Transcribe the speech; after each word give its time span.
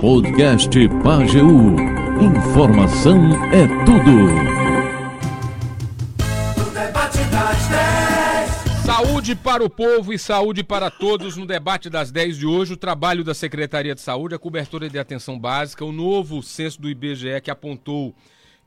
Podcast 0.00 0.70
Pageu. 1.04 1.46
Informação 2.20 3.18
é 3.52 3.66
tudo. 3.84 4.56
Saúde 8.82 9.34
para 9.34 9.62
o 9.62 9.68
povo 9.68 10.14
e 10.14 10.18
saúde 10.18 10.64
para 10.64 10.90
todos 10.90 11.36
no 11.36 11.44
debate 11.44 11.90
das 11.90 12.10
10 12.10 12.38
de 12.38 12.46
hoje. 12.46 12.72
O 12.72 12.76
trabalho 12.78 13.22
da 13.22 13.34
Secretaria 13.34 13.94
de 13.94 14.00
Saúde, 14.00 14.34
a 14.34 14.38
cobertura 14.38 14.88
de 14.88 14.98
atenção 14.98 15.38
básica, 15.38 15.84
o 15.84 15.92
novo 15.92 16.42
censo 16.42 16.80
do 16.80 16.88
IBGE 16.88 17.42
que 17.42 17.50
apontou 17.50 18.14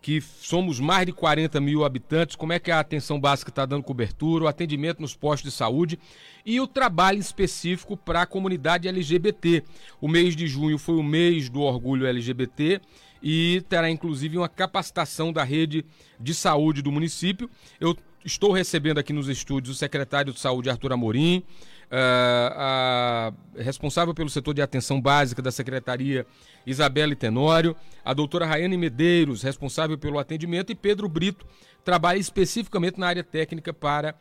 que 0.01 0.21
somos 0.21 0.79
mais 0.79 1.05
de 1.05 1.11
40 1.11 1.59
mil 1.59 1.83
habitantes, 1.83 2.35
como 2.35 2.53
é 2.53 2.59
que 2.59 2.71
a 2.71 2.79
atenção 2.79 3.19
básica 3.19 3.49
está 3.49 3.65
dando 3.65 3.83
cobertura, 3.83 4.45
o 4.45 4.47
atendimento 4.47 5.01
nos 5.01 5.15
postos 5.15 5.51
de 5.51 5.57
saúde 5.57 5.99
e 6.45 6.59
o 6.59 6.67
trabalho 6.67 7.19
específico 7.19 7.97
para 7.97 8.21
a 8.21 8.25
comunidade 8.25 8.87
LGBT. 8.87 9.63
O 9.99 10.07
mês 10.07 10.35
de 10.35 10.47
junho 10.47 10.77
foi 10.77 10.95
o 10.95 11.03
mês 11.03 11.49
do 11.49 11.61
orgulho 11.61 12.07
LGBT 12.07 12.79
e 13.21 13.61
terá 13.67 13.89
inclusive 13.89 14.37
uma 14.37 14.47
capacitação 14.47 15.33
da 15.33 15.43
rede 15.43 15.85
de 16.19 16.33
saúde 16.33 16.81
do 16.81 16.91
município. 16.91 17.49
Eu 17.79 17.95
estou 18.23 18.51
recebendo 18.51 18.99
aqui 18.99 19.11
nos 19.11 19.27
estúdios 19.27 19.75
o 19.75 19.79
secretário 19.79 20.31
de 20.31 20.39
saúde, 20.39 20.69
Arthur 20.69 20.93
Amorim, 20.93 21.43
a 21.91 23.33
responsável 23.57 24.13
pelo 24.13 24.29
setor 24.29 24.53
de 24.53 24.61
atenção 24.61 25.01
básica 25.01 25.41
da 25.41 25.51
Secretaria, 25.51 26.25
Isabelle 26.65 27.15
Tenório, 27.15 27.75
a 28.05 28.13
doutora 28.13 28.45
Rayane 28.45 28.77
Medeiros, 28.77 29.41
responsável 29.41 29.97
pelo 29.97 30.19
atendimento, 30.19 30.71
e 30.71 30.75
Pedro 30.75 31.09
Brito, 31.09 31.45
trabalha 31.83 32.17
especificamente 32.17 32.99
na 32.99 33.07
área 33.07 33.23
técnica 33.23 33.73
para 33.73 34.15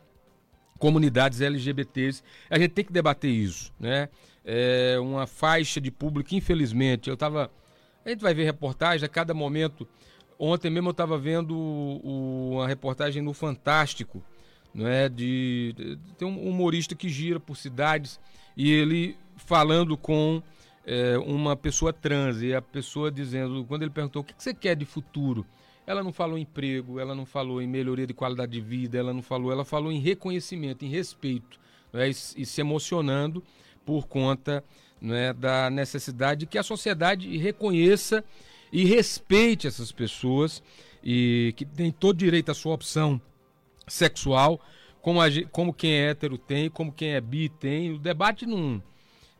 comunidades 0.79 1.41
LGBTs. 1.41 2.23
A 2.49 2.57
gente 2.57 2.71
tem 2.71 2.85
que 2.85 2.93
debater 2.93 3.29
isso, 3.29 3.71
né? 3.79 4.09
É 4.43 4.97
uma 4.99 5.27
faixa 5.27 5.79
de 5.79 5.91
público, 5.91 6.33
infelizmente, 6.33 7.09
eu 7.09 7.13
estava... 7.13 7.51
A 8.03 8.09
gente 8.09 8.21
vai 8.21 8.33
ver 8.33 8.45
reportagem 8.45 9.05
a 9.05 9.09
cada 9.09 9.33
momento. 9.33 9.87
Ontem 10.39 10.71
mesmo 10.71 10.87
eu 10.87 10.91
estava 10.91 11.17
vendo 11.17 11.55
uma 12.01 12.65
reportagem 12.65 13.21
no 13.21 13.33
Fantástico, 13.33 14.23
não 14.73 14.87
é 14.87 15.09
de, 15.09 15.73
de 15.75 15.97
tem 16.17 16.27
um 16.27 16.47
humorista 16.47 16.95
que 16.95 17.09
gira 17.09 17.39
por 17.39 17.55
cidades 17.55 18.19
e 18.55 18.71
ele 18.71 19.17
falando 19.37 19.97
com 19.97 20.41
é, 20.85 21.17
uma 21.17 21.55
pessoa 21.55 21.91
trans 21.91 22.41
e 22.41 22.53
a 22.53 22.61
pessoa 22.61 23.11
dizendo 23.11 23.65
quando 23.67 23.83
ele 23.83 23.91
perguntou 23.91 24.21
o 24.21 24.25
que 24.25 24.33
você 24.37 24.53
quer 24.53 24.75
de 24.75 24.85
futuro 24.85 25.45
ela 25.87 26.03
não 26.03 26.13
falou 26.13 26.37
em 26.37 26.41
emprego 26.41 26.99
ela 26.99 27.15
não 27.15 27.25
falou 27.25 27.61
em 27.61 27.67
melhoria 27.67 28.05
de 28.05 28.13
qualidade 28.13 28.51
de 28.51 28.61
vida 28.61 28.97
ela 28.97 29.13
não 29.13 29.21
falou 29.21 29.51
ela 29.51 29.65
falou 29.65 29.91
em 29.91 29.99
reconhecimento 29.99 30.85
em 30.85 30.89
respeito 30.89 31.59
é? 31.93 32.07
e, 32.07 32.11
e, 32.11 32.45
se 32.45 32.61
emocionando 32.61 33.43
por 33.85 34.07
conta 34.07 34.63
é, 35.01 35.33
da 35.33 35.69
necessidade 35.69 36.45
que 36.45 36.57
a 36.57 36.63
sociedade 36.63 37.37
reconheça 37.37 38.23
e 38.71 38.85
respeite 38.85 39.65
essas 39.65 39.91
pessoas 39.91 40.61
e 41.03 41.53
que 41.55 41.65
tem 41.65 41.91
todo 41.91 42.17
direito 42.17 42.51
à 42.51 42.53
sua 42.53 42.73
opção 42.73 43.19
sexual, 43.89 44.61
como, 45.01 45.21
a, 45.21 45.27
como 45.51 45.73
quem 45.73 45.91
é 45.91 46.09
hétero 46.09 46.37
tem, 46.37 46.69
como 46.69 46.91
quem 46.91 47.09
é 47.09 47.21
bi 47.21 47.49
tem. 47.49 47.91
O 47.91 47.99
debate 47.99 48.45
não. 48.45 48.81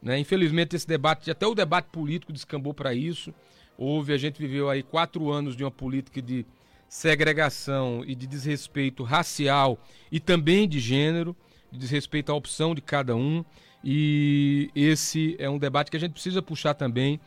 Né? 0.02 0.19
Infelizmente, 0.19 0.75
esse 0.75 0.88
debate, 0.88 1.30
até 1.30 1.45
o 1.45 1.55
debate 1.55 1.89
político 1.92 2.33
descambou 2.33 2.73
para 2.73 2.94
isso. 2.94 3.33
Houve, 3.77 4.14
a 4.14 4.17
gente 4.17 4.39
viveu 4.39 4.70
aí 4.70 4.83
quatro 4.83 5.31
anos 5.31 5.55
de 5.55 5.64
uma 5.64 5.72
política 5.72 6.22
de 6.22 6.45
segregação 6.88 8.03
e 8.05 8.16
de 8.16 8.25
desrespeito 8.25 9.03
racial 9.03 9.80
e 10.11 10.20
também 10.20 10.67
de 10.67 10.80
gênero, 10.80 11.36
de 11.72 11.77
desrespeito 11.77 12.31
à 12.31 12.36
opção 12.36 12.73
de 12.73 12.81
cada 12.81 13.16
um. 13.16 13.45
E 13.83 14.70
esse 14.75 15.36
é 15.39 15.50
um 15.50 15.58
debate 15.58 15.92
que 15.92 15.97
a 15.97 16.00
gente 16.00 16.14
precisa 16.14 16.42
puxar 16.42 16.73
também 16.73 17.20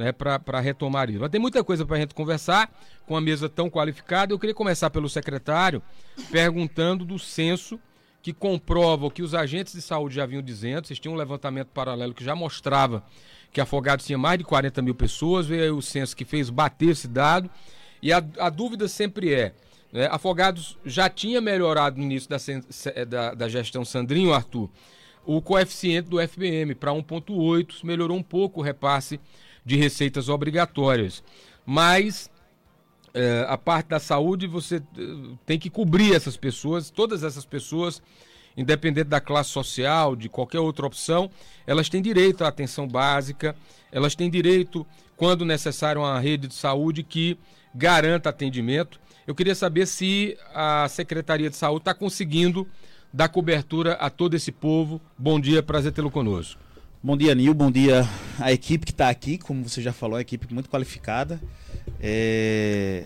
né, 0.00 0.12
para 0.12 0.60
retomar 0.60 1.10
isso. 1.10 1.20
Mas 1.20 1.30
tem 1.30 1.40
muita 1.40 1.62
coisa 1.62 1.84
para 1.84 1.96
a 1.96 2.00
gente 2.00 2.14
conversar 2.14 2.72
com 3.06 3.14
uma 3.14 3.20
mesa 3.20 3.48
tão 3.48 3.68
qualificada. 3.68 4.32
Eu 4.32 4.38
queria 4.38 4.54
começar 4.54 4.88
pelo 4.88 5.08
secretário 5.08 5.82
perguntando 6.30 7.04
do 7.04 7.18
censo 7.18 7.78
que 8.22 8.32
comprova 8.32 9.06
o 9.06 9.10
que 9.10 9.22
os 9.22 9.34
agentes 9.34 9.74
de 9.74 9.82
saúde 9.82 10.14
já 10.14 10.24
vinham 10.24 10.42
dizendo. 10.42 10.86
Vocês 10.86 10.98
tinham 10.98 11.14
um 11.14 11.18
levantamento 11.18 11.68
paralelo 11.68 12.14
que 12.14 12.24
já 12.24 12.34
mostrava 12.34 13.04
que 13.52 13.60
Afogados 13.60 14.06
tinha 14.06 14.18
mais 14.18 14.38
de 14.38 14.44
40 14.44 14.80
mil 14.80 14.94
pessoas. 14.94 15.46
Veio 15.46 15.76
o 15.76 15.82
censo 15.82 16.16
que 16.16 16.24
fez 16.24 16.48
bater 16.48 16.90
esse 16.90 17.06
dado. 17.06 17.50
E 18.02 18.12
a, 18.12 18.24
a 18.38 18.48
dúvida 18.48 18.88
sempre 18.88 19.34
é: 19.34 19.54
né, 19.92 20.08
Afogados 20.10 20.78
já 20.84 21.10
tinha 21.10 21.40
melhorado 21.40 21.98
no 21.98 22.04
início 22.04 22.28
da, 22.28 22.38
da, 23.04 23.34
da 23.34 23.48
gestão 23.48 23.84
Sandrinho, 23.84 24.32
Arthur, 24.32 24.70
o 25.26 25.42
coeficiente 25.42 26.08
do 26.08 26.16
FBM 26.26 26.74
para 26.74 26.92
1,8, 26.92 27.84
melhorou 27.84 28.16
um 28.16 28.22
pouco 28.22 28.60
o 28.60 28.62
repasse 28.62 29.20
de 29.64 29.76
receitas 29.76 30.28
obrigatórias. 30.28 31.22
Mas 31.64 32.30
é, 33.12 33.44
a 33.48 33.58
parte 33.58 33.88
da 33.88 33.98
saúde 33.98 34.46
você 34.46 34.76
eh, 34.76 34.80
tem 35.44 35.58
que 35.58 35.68
cobrir 35.68 36.14
essas 36.14 36.36
pessoas, 36.36 36.90
todas 36.90 37.24
essas 37.24 37.44
pessoas, 37.44 38.00
independente 38.56 39.08
da 39.08 39.20
classe 39.20 39.50
social, 39.50 40.14
de 40.14 40.28
qualquer 40.28 40.60
outra 40.60 40.86
opção, 40.86 41.30
elas 41.66 41.88
têm 41.88 42.00
direito 42.00 42.44
à 42.44 42.48
atenção 42.48 42.86
básica, 42.86 43.56
elas 43.90 44.14
têm 44.14 44.30
direito, 44.30 44.86
quando 45.16 45.44
necessário, 45.44 46.02
a 46.02 46.12
uma 46.12 46.20
rede 46.20 46.46
de 46.46 46.54
saúde 46.54 47.02
que 47.02 47.36
garanta 47.74 48.28
atendimento. 48.28 49.00
Eu 49.26 49.34
queria 49.34 49.54
saber 49.54 49.86
se 49.86 50.36
a 50.54 50.88
Secretaria 50.88 51.50
de 51.50 51.56
Saúde 51.56 51.82
está 51.82 51.94
conseguindo 51.94 52.66
dar 53.12 53.28
cobertura 53.28 53.94
a 53.94 54.08
todo 54.08 54.34
esse 54.34 54.52
povo. 54.52 55.00
Bom 55.18 55.40
dia, 55.40 55.62
prazer 55.62 55.92
tê-lo 55.92 56.10
conosco. 56.10 56.69
Bom 57.02 57.16
dia, 57.16 57.34
Nil. 57.34 57.54
Bom 57.54 57.70
dia 57.70 58.06
a 58.38 58.52
equipe 58.52 58.84
que 58.84 58.92
está 58.92 59.08
aqui. 59.08 59.38
Como 59.38 59.66
você 59.66 59.80
já 59.80 59.90
falou, 59.90 60.16
é 60.16 60.18
uma 60.18 60.20
equipe 60.20 60.52
muito 60.52 60.68
qualificada. 60.68 61.40
É... 61.98 63.04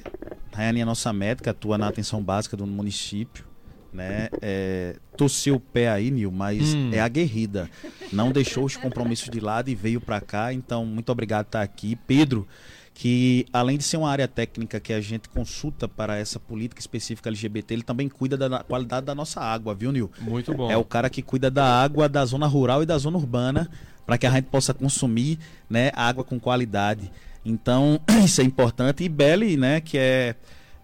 Rayane 0.52 0.80
é 0.80 0.84
nossa 0.84 1.12
médica, 1.12 1.52
atua 1.52 1.78
na 1.78 1.86
atenção 1.86 2.20
básica 2.20 2.56
do 2.56 2.66
município. 2.66 3.44
Né? 3.92 4.30
É... 4.42 4.96
Torceu 5.16 5.54
o 5.54 5.60
pé 5.60 5.90
aí, 5.90 6.10
Nil, 6.10 6.32
mas 6.32 6.74
hum. 6.74 6.90
é 6.92 6.98
aguerrida. 6.98 7.70
Não 8.12 8.32
deixou 8.32 8.64
os 8.64 8.76
compromissos 8.76 9.30
de 9.30 9.38
lado 9.38 9.70
e 9.70 9.76
veio 9.76 10.00
para 10.00 10.20
cá. 10.20 10.52
Então, 10.52 10.84
muito 10.84 11.12
obrigado 11.12 11.44
por 11.44 11.50
estar 11.50 11.62
aqui. 11.62 11.94
Pedro, 11.94 12.48
que 12.94 13.44
além 13.52 13.76
de 13.76 13.82
ser 13.82 13.96
uma 13.96 14.08
área 14.08 14.28
técnica 14.28 14.78
que 14.78 14.92
a 14.92 15.00
gente 15.00 15.28
consulta 15.28 15.88
para 15.88 16.16
essa 16.16 16.38
política 16.38 16.80
específica 16.80 17.28
LGBT, 17.28 17.74
ele 17.74 17.82
também 17.82 18.08
cuida 18.08 18.36
da 18.36 18.62
qualidade 18.62 19.04
da 19.04 19.14
nossa 19.14 19.40
água, 19.40 19.74
viu, 19.74 19.90
Nil? 19.90 20.10
Muito 20.20 20.54
bom. 20.54 20.70
É 20.70 20.76
o 20.76 20.84
cara 20.84 21.10
que 21.10 21.20
cuida 21.20 21.50
da 21.50 21.66
água 21.82 22.08
da 22.08 22.24
zona 22.24 22.46
rural 22.46 22.84
e 22.84 22.86
da 22.86 22.96
zona 22.96 23.18
urbana 23.18 23.68
para 24.06 24.16
que 24.16 24.26
a 24.26 24.30
gente 24.30 24.44
possa 24.44 24.72
consumir, 24.72 25.40
né, 25.68 25.90
água 25.94 26.22
com 26.22 26.38
qualidade. 26.38 27.10
Então, 27.44 28.00
isso 28.24 28.40
é 28.40 28.44
importante. 28.44 29.02
E 29.02 29.08
Beli, 29.08 29.56
né, 29.56 29.80
que 29.80 29.98
é, 29.98 30.36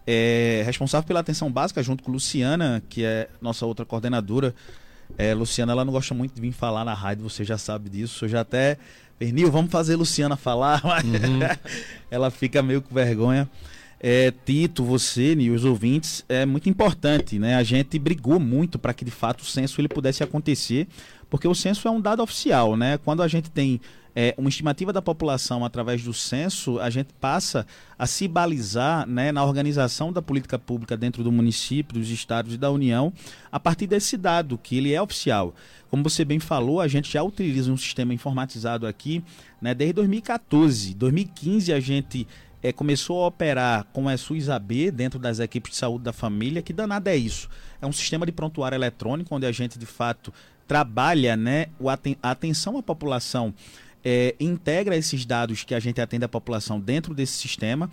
é 0.04 0.62
responsável 0.66 1.06
pela 1.06 1.20
atenção 1.20 1.50
básica, 1.50 1.80
junto 1.80 2.02
com 2.02 2.10
Luciana, 2.10 2.82
que 2.88 3.04
é 3.04 3.28
nossa 3.40 3.64
outra 3.64 3.86
coordenadora. 3.86 4.52
É, 5.16 5.32
Luciana, 5.32 5.72
ela 5.72 5.84
não 5.84 5.92
gosta 5.92 6.12
muito 6.12 6.34
de 6.34 6.40
vir 6.40 6.52
falar 6.52 6.84
na 6.84 6.94
rádio, 6.94 7.28
você 7.28 7.44
já 7.44 7.56
sabe 7.56 7.88
disso. 7.88 8.24
Eu 8.24 8.28
já 8.28 8.40
até 8.40 8.78
Pernil, 9.20 9.50
vamos 9.50 9.70
fazer 9.70 9.96
Luciana 9.96 10.34
falar, 10.34 10.80
mas 10.82 11.04
uhum. 11.04 11.40
ela 12.10 12.30
fica 12.30 12.62
meio 12.62 12.80
com 12.80 12.94
vergonha. 12.94 13.46
É, 14.02 14.32
Tito, 14.46 14.82
você 14.82 15.34
e 15.34 15.50
os 15.50 15.62
ouvintes, 15.62 16.24
é 16.26 16.46
muito 16.46 16.70
importante, 16.70 17.38
né? 17.38 17.56
A 17.56 17.62
gente 17.62 17.98
brigou 17.98 18.40
muito 18.40 18.78
para 18.78 18.94
que 18.94 19.04
de 19.04 19.10
fato 19.10 19.42
o 19.42 19.44
censo 19.44 19.78
ele 19.78 19.88
pudesse 19.88 20.22
acontecer, 20.22 20.88
porque 21.28 21.46
o 21.46 21.54
censo 21.54 21.86
é 21.86 21.90
um 21.90 22.00
dado 22.00 22.22
oficial, 22.22 22.78
né? 22.78 22.96
Quando 22.96 23.22
a 23.22 23.28
gente 23.28 23.50
tem 23.50 23.78
é, 24.14 24.34
uma 24.36 24.48
estimativa 24.48 24.92
da 24.92 25.00
população 25.00 25.64
através 25.64 26.02
do 26.02 26.12
censo, 26.12 26.78
a 26.80 26.90
gente 26.90 27.12
passa 27.20 27.66
a 27.98 28.06
se 28.06 28.26
balizar 28.26 29.06
né, 29.06 29.30
na 29.32 29.44
organização 29.44 30.12
da 30.12 30.20
política 30.20 30.58
pública 30.58 30.96
dentro 30.96 31.22
do 31.22 31.30
município, 31.30 31.98
dos 31.98 32.10
estados 32.10 32.54
e 32.54 32.56
da 32.56 32.70
União, 32.70 33.12
a 33.50 33.60
partir 33.60 33.86
desse 33.86 34.16
dado, 34.16 34.58
que 34.58 34.76
ele 34.76 34.92
é 34.92 35.00
oficial. 35.00 35.54
Como 35.90 36.02
você 36.02 36.24
bem 36.24 36.38
falou, 36.38 36.80
a 36.80 36.88
gente 36.88 37.12
já 37.12 37.22
utiliza 37.22 37.72
um 37.72 37.76
sistema 37.76 38.14
informatizado 38.14 38.86
aqui 38.86 39.22
né, 39.60 39.74
desde 39.74 39.94
2014. 39.94 40.94
2015 40.94 41.72
a 41.72 41.80
gente 41.80 42.26
é, 42.62 42.72
começou 42.72 43.24
a 43.24 43.28
operar 43.28 43.84
com 43.92 44.08
a 44.08 44.16
SUS-AB 44.16 44.90
dentro 44.90 45.18
das 45.18 45.38
equipes 45.40 45.72
de 45.72 45.78
saúde 45.78 46.04
da 46.04 46.12
família. 46.12 46.62
Que 46.62 46.72
danada 46.72 47.10
é 47.10 47.16
isso? 47.16 47.48
É 47.80 47.86
um 47.86 47.92
sistema 47.92 48.26
de 48.26 48.32
prontuário 48.32 48.76
eletrônico 48.76 49.34
onde 49.34 49.46
a 49.46 49.52
gente 49.52 49.78
de 49.78 49.86
fato 49.86 50.32
trabalha 50.70 51.36
né, 51.36 51.66
a 52.22 52.30
atenção 52.30 52.78
à 52.78 52.82
população, 52.82 53.52
é, 54.04 54.34
integra 54.40 54.96
esses 54.96 55.24
dados 55.24 55.64
que 55.64 55.74
a 55.74 55.80
gente 55.80 56.00
atende 56.00 56.24
à 56.24 56.28
população 56.28 56.80
dentro 56.80 57.14
desse 57.14 57.34
sistema 57.34 57.90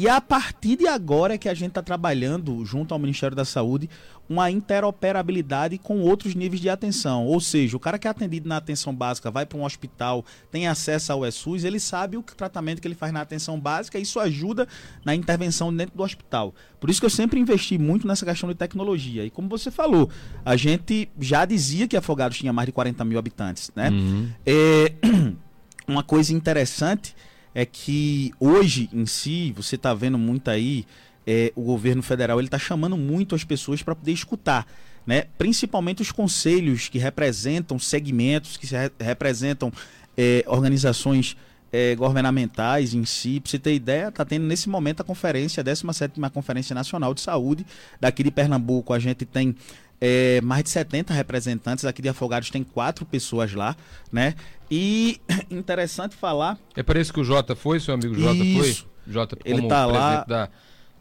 e 0.00 0.08
a 0.08 0.20
partir 0.20 0.76
de 0.76 0.86
agora 0.86 1.34
é 1.34 1.38
que 1.38 1.48
a 1.48 1.54
gente 1.54 1.70
está 1.70 1.82
trabalhando, 1.82 2.64
junto 2.64 2.94
ao 2.94 3.00
Ministério 3.00 3.36
da 3.36 3.44
Saúde, 3.44 3.90
uma 4.28 4.48
interoperabilidade 4.48 5.76
com 5.76 6.02
outros 6.02 6.36
níveis 6.36 6.60
de 6.60 6.70
atenção. 6.70 7.26
Ou 7.26 7.40
seja, 7.40 7.76
o 7.76 7.80
cara 7.80 7.98
que 7.98 8.06
é 8.06 8.10
atendido 8.12 8.48
na 8.48 8.58
atenção 8.58 8.94
básica 8.94 9.28
vai 9.28 9.44
para 9.44 9.58
um 9.58 9.64
hospital, 9.64 10.24
tem 10.52 10.68
acesso 10.68 11.12
ao 11.12 11.26
ESUS, 11.26 11.64
ele 11.64 11.80
sabe 11.80 12.16
o 12.16 12.22
tratamento 12.22 12.80
que 12.80 12.86
ele 12.86 12.94
faz 12.94 13.12
na 13.12 13.22
atenção 13.22 13.58
básica 13.58 13.98
e 13.98 14.02
isso 14.02 14.20
ajuda 14.20 14.68
na 15.04 15.16
intervenção 15.16 15.74
dentro 15.74 15.96
do 15.96 16.02
hospital. 16.04 16.54
Por 16.78 16.90
isso 16.90 17.00
que 17.00 17.06
eu 17.06 17.10
sempre 17.10 17.40
investi 17.40 17.76
muito 17.76 18.06
nessa 18.06 18.24
questão 18.24 18.48
de 18.48 18.54
tecnologia. 18.54 19.24
E 19.24 19.30
como 19.30 19.48
você 19.48 19.68
falou, 19.68 20.08
a 20.44 20.54
gente 20.54 21.08
já 21.18 21.44
dizia 21.44 21.88
que 21.88 21.96
Afogados 21.96 22.38
tinha 22.38 22.52
mais 22.52 22.66
de 22.66 22.72
40 22.72 23.04
mil 23.04 23.18
habitantes, 23.18 23.72
né? 23.74 23.90
Uhum. 23.90 24.28
É 24.46 24.92
uma 25.88 26.02
coisa 26.02 26.32
interessante 26.32 27.14
é 27.54 27.64
que 27.64 28.32
hoje 28.38 28.88
em 28.92 29.06
si, 29.06 29.52
você 29.56 29.74
está 29.74 29.92
vendo 29.94 30.18
muito 30.18 30.50
aí, 30.50 30.86
é, 31.26 31.52
o 31.56 31.62
governo 31.62 32.02
federal 32.02 32.38
ele 32.38 32.46
está 32.46 32.58
chamando 32.58 32.96
muito 32.96 33.34
as 33.34 33.44
pessoas 33.44 33.82
para 33.82 33.94
poder 33.94 34.12
escutar. 34.12 34.66
Né? 35.06 35.24
Principalmente 35.36 36.02
os 36.02 36.12
conselhos 36.12 36.88
que 36.88 36.98
representam 36.98 37.78
segmentos, 37.78 38.56
que 38.56 38.66
re 38.66 38.90
representam 39.00 39.72
é, 40.16 40.44
organizações 40.46 41.36
é, 41.72 41.94
governamentais 41.94 42.94
em 42.94 43.04
si. 43.04 43.40
Para 43.40 43.50
você 43.50 43.58
ter 43.58 43.74
ideia, 43.74 44.08
está 44.08 44.24
tendo 44.24 44.46
nesse 44.46 44.68
momento 44.68 45.00
a 45.00 45.04
conferência, 45.04 45.60
a 45.60 45.64
17 45.64 46.20
Conferência 46.32 46.74
Nacional 46.74 47.14
de 47.14 47.20
Saúde 47.20 47.66
daqui 48.00 48.22
de 48.22 48.30
Pernambuco. 48.30 48.92
A 48.92 48.98
gente 48.98 49.24
tem 49.24 49.54
é, 50.00 50.40
mais 50.40 50.64
de 50.64 50.70
70 50.70 51.12
representantes. 51.12 51.84
Aqui 51.84 52.02
de 52.02 52.08
Afogados 52.08 52.50
tem 52.50 52.62
quatro 52.62 53.04
pessoas 53.04 53.52
lá, 53.52 53.76
né? 54.12 54.34
E 54.70 55.20
interessante 55.50 56.14
falar. 56.14 56.58
É 56.76 56.82
para 56.82 57.00
isso 57.00 57.12
que 57.12 57.20
o 57.20 57.24
Jota 57.24 57.54
foi, 57.54 57.80
seu 57.80 57.94
amigo 57.94 58.14
Jota 58.14 58.36
isso. 58.36 58.84
foi? 58.84 59.12
Jota, 59.12 59.36
como 59.36 59.58
Ele 59.58 59.68
tá 59.68 59.86
lá. 59.86 60.24
Da, 60.24 60.48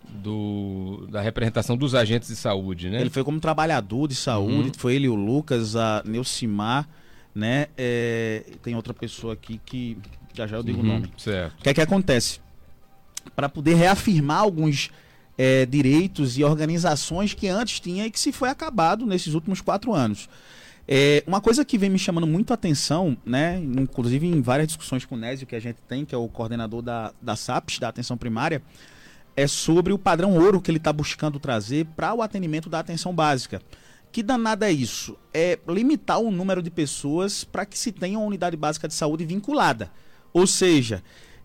do, 0.09 1.05
da 1.11 1.21
representação 1.21 1.75
dos 1.75 1.93
agentes 1.93 2.29
de 2.29 2.35
saúde, 2.35 2.89
né? 2.89 3.01
Ele 3.01 3.09
foi 3.09 3.23
como 3.23 3.39
trabalhador 3.39 4.07
de 4.07 4.15
saúde, 4.15 4.69
uhum. 4.69 4.73
foi 4.77 4.95
ele 4.95 5.09
o 5.09 5.15
Lucas, 5.15 5.75
a 5.75 6.01
Neucimar, 6.05 6.87
né? 7.35 7.67
É, 7.77 8.43
tem 8.63 8.75
outra 8.75 8.93
pessoa 8.93 9.33
aqui 9.33 9.59
que 9.65 9.97
já 10.33 10.47
já 10.47 10.57
eu 10.57 10.63
digo 10.63 10.79
uhum, 10.79 10.85
o 10.85 10.87
nome. 10.87 11.11
Certo. 11.17 11.59
O 11.59 11.63
que 11.63 11.69
é 11.69 11.73
que 11.73 11.81
acontece? 11.81 12.39
Para 13.35 13.49
poder 13.49 13.75
reafirmar 13.75 14.39
alguns 14.39 14.89
é, 15.37 15.65
direitos 15.65 16.37
e 16.37 16.43
organizações 16.43 17.33
que 17.33 17.47
antes 17.47 17.79
tinha 17.79 18.05
e 18.05 18.11
que 18.11 18.19
se 18.19 18.31
foi 18.31 18.49
acabado 18.49 19.05
nesses 19.05 19.33
últimos 19.33 19.61
quatro 19.61 19.93
anos. 19.93 20.27
É, 20.87 21.21
uma 21.27 21.41
coisa 21.41 21.65
que 21.65 21.77
vem 21.77 21.89
me 21.89 21.99
chamando 21.99 22.25
muito 22.25 22.51
a 22.51 22.53
atenção, 22.53 23.17
né, 23.25 23.59
inclusive 23.59 24.25
em 24.25 24.41
várias 24.41 24.67
discussões 24.67 25.03
com 25.03 25.15
o 25.15 25.17
Nésio 25.17 25.45
que 25.45 25.55
a 25.55 25.59
gente 25.59 25.79
tem, 25.87 26.05
que 26.05 26.15
é 26.15 26.17
o 26.17 26.29
coordenador 26.29 26.81
da, 26.81 27.13
da 27.21 27.35
SAPS, 27.35 27.77
da 27.77 27.89
atenção 27.89 28.17
primária, 28.17 28.61
é 29.35 29.45
sobre 29.45 29.91
o 29.91 29.99
padrão 29.99 30.35
ouro 30.35 30.61
que 30.61 30.71
ele 30.71 30.77
está 30.77 30.91
buscando 30.93 31.39
trazer 31.39 31.85
para 31.95 32.13
o 32.13 32.21
atendimento 32.21 32.69
da 32.69 32.79
atenção 32.79 33.13
básica. 33.13 33.61
Que 34.11 34.23
danada 34.23 34.67
é 34.67 34.71
isso? 34.71 35.17
É 35.33 35.59
limitar 35.67 36.19
o 36.19 36.31
número 36.31 36.63
de 36.63 36.71
pessoas 36.71 37.43
para 37.43 37.65
que 37.65 37.77
se 37.77 37.91
tenha 37.91 38.17
uma 38.17 38.25
unidade 38.25 38.55
básica 38.55 38.87
de 38.87 38.93
saúde 38.93 39.25
vinculada. 39.25 39.91
Ou 40.33 40.47
seja, 40.47 41.03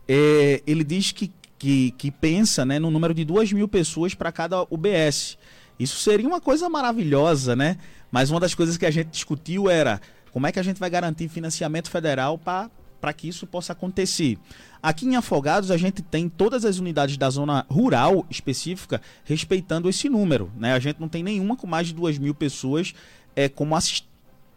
é, 0.09 0.63
ele 0.67 0.85
diz 0.85 1.13
que 1.13 1.31
que, 1.63 1.93
que 1.93 2.11
pensa 2.11 2.65
né, 2.65 2.81
no 2.81 2.91
número 2.91 3.15
de 3.15 3.25
duas 3.25 3.53
mil 3.53 3.69
pessoas 3.69 4.17
para 4.17 4.33
cada 4.33 4.63
UBS. 4.63 5.39
Isso 5.79 5.97
seria 6.01 6.27
uma 6.27 6.41
coisa 6.41 6.69
maravilhosa, 6.69 7.55
né? 7.55 7.79
Mas 8.11 8.33
uma 8.33 8.41
das 8.41 8.53
coisas 8.53 8.77
que 8.77 8.85
a 8.85 8.91
gente 8.91 9.11
discutiu 9.11 9.71
era 9.71 10.01
como 10.33 10.45
é 10.45 10.51
que 10.51 10.59
a 10.59 10.63
gente 10.65 10.81
vai 10.81 10.91
garantir 10.91 11.29
financiamento 11.29 11.89
federal 11.89 12.37
para 12.37 13.13
que 13.17 13.29
isso 13.29 13.47
possa 13.47 13.75
acontecer. 13.75 14.39
Aqui 14.83 15.07
em 15.07 15.15
Afogados, 15.15 15.71
a 15.71 15.77
gente 15.77 16.03
tem 16.03 16.29
todas 16.29 16.65
as 16.65 16.81
unidades 16.81 17.17
da 17.17 17.31
zona 17.31 17.65
rural 17.71 18.27
específica 18.29 19.01
respeitando 19.25 19.89
esse 19.89 20.09
número. 20.09 20.51
Né? 20.59 20.73
A 20.73 20.81
gente 20.81 21.01
não 21.01 21.09
tem 21.09 21.23
nenhuma 21.23 21.57
com 21.57 21.69
mais 21.69 21.87
de 21.87 21.95
duas 21.95 22.19
mil 22.19 22.35
pessoas 22.35 22.93
é, 23.37 23.49
como 23.49 23.77
assistente 23.77 24.11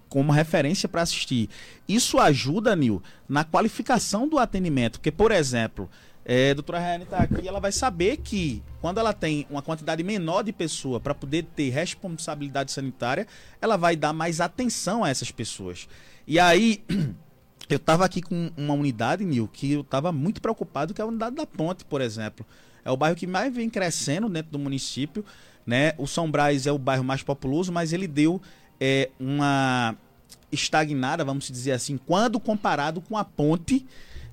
como 0.07 0.31
referência 0.31 0.87
para 0.87 1.01
assistir. 1.01 1.49
Isso 1.89 2.19
ajuda, 2.19 2.73
Nil, 2.73 3.03
na 3.27 3.43
qualificação 3.43 4.29
do 4.29 4.39
atendimento. 4.39 4.93
Porque, 4.93 5.11
por 5.11 5.29
exemplo, 5.29 5.89
é, 6.25 6.49
a 6.49 6.53
doutora 6.55 6.79
Rayane 6.79 7.03
está 7.03 7.19
aqui, 7.19 7.47
ela 7.47 7.59
vai 7.59 7.71
saber 7.71 8.17
que 8.17 8.63
quando 8.81 8.99
ela 8.99 9.13
tem 9.13 9.45
uma 9.47 9.61
quantidade 9.61 10.03
menor 10.03 10.43
de 10.43 10.51
pessoa 10.51 10.99
para 10.99 11.13
poder 11.13 11.43
ter 11.55 11.69
responsabilidade 11.69 12.71
sanitária, 12.71 13.27
ela 13.61 13.77
vai 13.77 13.95
dar 13.95 14.11
mais 14.11 14.41
atenção 14.41 15.03
a 15.03 15.09
essas 15.09 15.29
pessoas. 15.29 15.87
E 16.25 16.39
aí, 16.39 16.83
eu 17.69 17.77
estava 17.77 18.03
aqui 18.03 18.23
com 18.23 18.51
uma 18.57 18.73
unidade, 18.73 19.23
Nil, 19.23 19.47
que 19.47 19.73
eu 19.73 19.81
estava 19.81 20.11
muito 20.11 20.41
preocupado, 20.41 20.95
que 20.95 20.99
é 20.99 21.03
a 21.03 21.07
unidade 21.07 21.35
da 21.35 21.45
Ponte, 21.45 21.85
por 21.85 22.01
exemplo. 22.01 22.43
É 22.83 22.89
o 22.89 22.97
bairro 22.97 23.15
que 23.15 23.27
mais 23.27 23.53
vem 23.53 23.69
crescendo 23.69 24.27
dentro 24.27 24.51
do 24.51 24.57
município. 24.57 25.23
Né? 25.63 25.93
O 25.97 26.07
São 26.07 26.29
Brás 26.29 26.65
é 26.65 26.71
o 26.71 26.77
bairro 26.79 27.03
mais 27.03 27.21
populoso, 27.21 27.71
mas 27.71 27.93
ele 27.93 28.07
deu 28.07 28.41
é, 28.79 29.11
uma 29.19 29.95
estagnada, 30.51 31.23
vamos 31.23 31.49
dizer 31.51 31.71
assim, 31.73 31.97
quando 31.97 32.39
comparado 32.39 32.99
com 33.01 33.15
a 33.17 33.23
Ponte, 33.23 33.85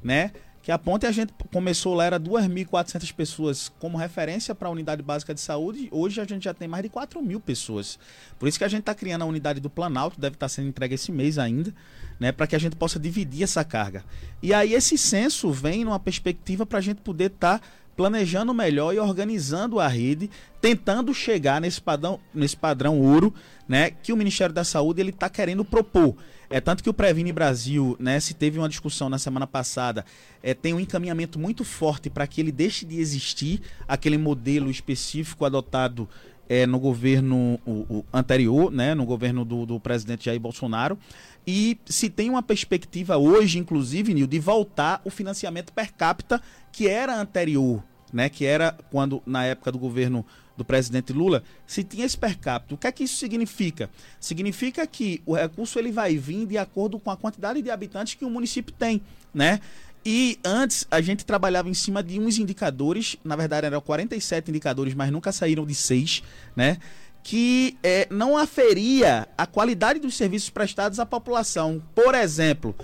né? 0.03 0.33
Que 0.63 0.71
a 0.71 0.79
ponte 0.79 1.05
a 1.05 1.11
gente 1.11 1.33
começou 1.53 1.93
lá, 1.93 2.05
era 2.05 2.21
2.400 2.21 3.13
pessoas 3.13 3.73
como 3.81 3.99
referência 3.99 4.55
para 4.55 4.69
a 4.69 4.71
unidade 4.71 5.03
básica 5.03 5.35
de 5.35 5.41
saúde, 5.41 5.89
hoje 5.91 6.21
a 6.21 6.25
gente 6.25 6.45
já 6.45 6.55
tem 6.55 6.69
mais 6.69 6.85
de 6.85 6.89
4 6.89 7.21
mil 7.21 7.41
pessoas. 7.41 7.99
Por 8.39 8.49
isso 8.49 8.59
que 8.59 8.65
a 8.65 8.69
gente 8.69 8.81
está 8.81 8.95
criando 8.95 9.23
a 9.23 9.27
unidade 9.27 9.59
do 9.59 9.69
Planalto, 9.69 10.21
deve 10.21 10.37
estar 10.37 10.45
tá 10.45 10.49
sendo 10.49 10.69
entregue 10.69 10.95
esse 10.95 11.11
mês 11.11 11.37
ainda, 11.37 11.75
né, 12.21 12.31
para 12.31 12.47
que 12.47 12.55
a 12.55 12.59
gente 12.59 12.77
possa 12.77 13.01
dividir 13.01 13.43
essa 13.43 13.65
carga. 13.65 14.05
E 14.41 14.55
aí 14.55 14.73
esse 14.73 14.97
censo 14.97 15.51
vem 15.51 15.85
numa 15.85 15.99
perspectiva 15.99 16.65
para 16.65 16.79
a 16.79 16.83
gente 16.83 17.01
poder 17.01 17.33
estar 17.33 17.59
tá 17.59 17.67
planejando 17.97 18.55
melhor 18.55 18.95
e 18.95 18.99
organizando 18.99 19.79
a 19.79 19.87
rede, 19.87 20.31
tentando 20.61 21.13
chegar 21.13 21.61
nesse 21.61 21.81
padrão, 21.81 22.19
nesse 22.35 22.57
padrão 22.57 23.01
ouro, 23.01 23.35
né, 23.69 23.91
que 23.91 24.13
o 24.13 24.17
Ministério 24.17 24.55
da 24.55 24.65
Saúde 24.65 25.01
ele 25.01 25.11
está 25.11 25.29
querendo 25.29 25.65
propor. 25.65 26.17
É 26.49 26.61
tanto 26.61 26.83
que 26.83 26.91
o 26.91 26.95
Previne 26.95 27.33
Brasil, 27.33 27.97
né, 27.99 28.21
se 28.21 28.35
teve 28.35 28.59
uma 28.59 28.69
discussão 28.69 29.09
na 29.09 29.19
semana 29.19 29.47
passada, 29.47 30.05
é, 30.43 30.53
tem 30.53 30.75
um 30.75 30.81
encaminhamento 30.81 31.39
muito 31.39 31.65
forte 31.65 32.11
para 32.11 32.27
que 32.27 32.41
ele 32.41 32.53
deixe 32.53 32.85
de 32.85 32.99
existir 33.01 33.63
aquele 33.89 34.19
modelo 34.19 34.71
específico 34.71 35.47
adotado 35.47 36.09
é, 36.49 36.67
no 36.67 36.79
governo 36.79 37.59
o, 37.65 37.71
o 37.89 38.05
anterior, 38.13 38.71
né, 38.71 38.95
no 38.95 39.07
governo 39.07 39.43
do, 39.43 39.65
do, 39.65 39.81
presidente 39.81 40.27
Jair 40.27 40.39
Bolsonaro, 40.39 40.99
e 41.47 41.79
se 41.87 42.09
tem 42.09 42.31
uma 42.31 42.43
perspectiva 42.43 43.17
hoje, 43.17 43.59
inclusive, 43.59 44.15
Nil, 44.15 44.27
de 44.27 44.39
voltar 44.39 45.01
o 45.05 45.11
financiamento 45.11 45.73
per 45.73 45.93
capita 45.93 46.41
que 46.71 46.89
era 46.89 47.19
anterior, 47.19 47.83
né, 48.13 48.29
que 48.29 48.45
era 48.45 48.77
quando 48.91 49.23
na 49.27 49.45
época 49.45 49.73
do 49.73 49.79
governo 49.79 50.25
do 50.57 50.65
presidente 50.65 51.13
Lula, 51.13 51.43
se 51.67 51.83
tinha 51.83 52.05
esse 52.05 52.17
per 52.17 52.39
capita. 52.39 52.75
O 52.75 52.79
que 52.79 52.87
é 52.87 52.93
que 52.93 53.05
isso 53.05 53.17
significa? 53.17 53.91
Significa 54.21 54.87
que 54.87 55.23
o 55.25 55.35
recurso 55.35 55.79
ele 55.79 55.91
vai 55.91 56.17
vir 56.17 56.47
de 56.47 56.59
acordo 56.59 56.99
com 56.99 57.11
a 57.11 57.17
quantidade 57.17 57.61
de 57.63 57.71
habitantes 57.71 58.15
que 58.15 58.25
o 58.25 58.31
município 58.31 58.73
tem, 58.73 59.03
né? 59.33 59.61
E 60.05 60.39
antes 60.45 60.87
a 60.91 61.01
gente 61.01 61.25
trabalhava 61.25 61.69
em 61.69 61.75
cima 61.75 62.03
de 62.03 62.19
uns 62.19 62.37
indicadores, 62.37 63.17
na 63.25 63.37
verdade 63.37 63.67
eram 63.67 63.81
47 63.81 64.51
indicadores, 64.51 64.95
mas 64.95 65.13
nunca 65.13 65.31
saíram 65.31 65.65
de 65.65 65.75
seis, 65.75 66.23
né? 66.57 66.79
Que 67.23 67.77
é, 67.83 68.07
não 68.11 68.37
aferia 68.37 69.29
a 69.39 69.47
qualidade 69.47 70.01
dos 70.01 70.17
serviços 70.17 70.51
prestados 70.51 70.99
à 70.99 71.07
população. 71.07 71.83
Por 71.95 72.15
exemplo, 72.15 72.75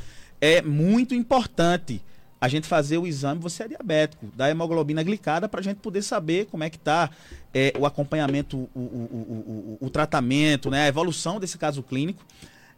é 0.41 0.63
muito 0.63 1.15
importante 1.15 2.01
a 2.41 2.47
gente 2.47 2.69
fazer 2.69 2.99
o 2.99 3.07
exame, 3.07 3.41
você 3.41 3.65
é 3.65 3.69
diabético, 3.69 4.27
da 4.35 4.49
hemoglobina 4.49 5.03
glicada, 5.03 5.49
para 5.49 5.61
a 5.61 5.63
gente 5.63 5.79
poder 5.79 6.03
saber 6.03 6.47
como 6.47 6.63
é 6.63 6.71
que 6.71 6.77
está 6.77 7.11
é, 7.53 7.73
o 7.77 7.85
acompanhamento, 7.85 8.57
o, 8.57 8.79
o, 8.79 9.79
o, 9.81 9.87
o, 9.87 9.91
tratamento, 9.91 10.71
né, 10.71 10.85
a 10.85 10.89
evolução 10.89 11.41
desse 11.41 11.59
caso 11.59 11.83
clínico. 11.83 12.25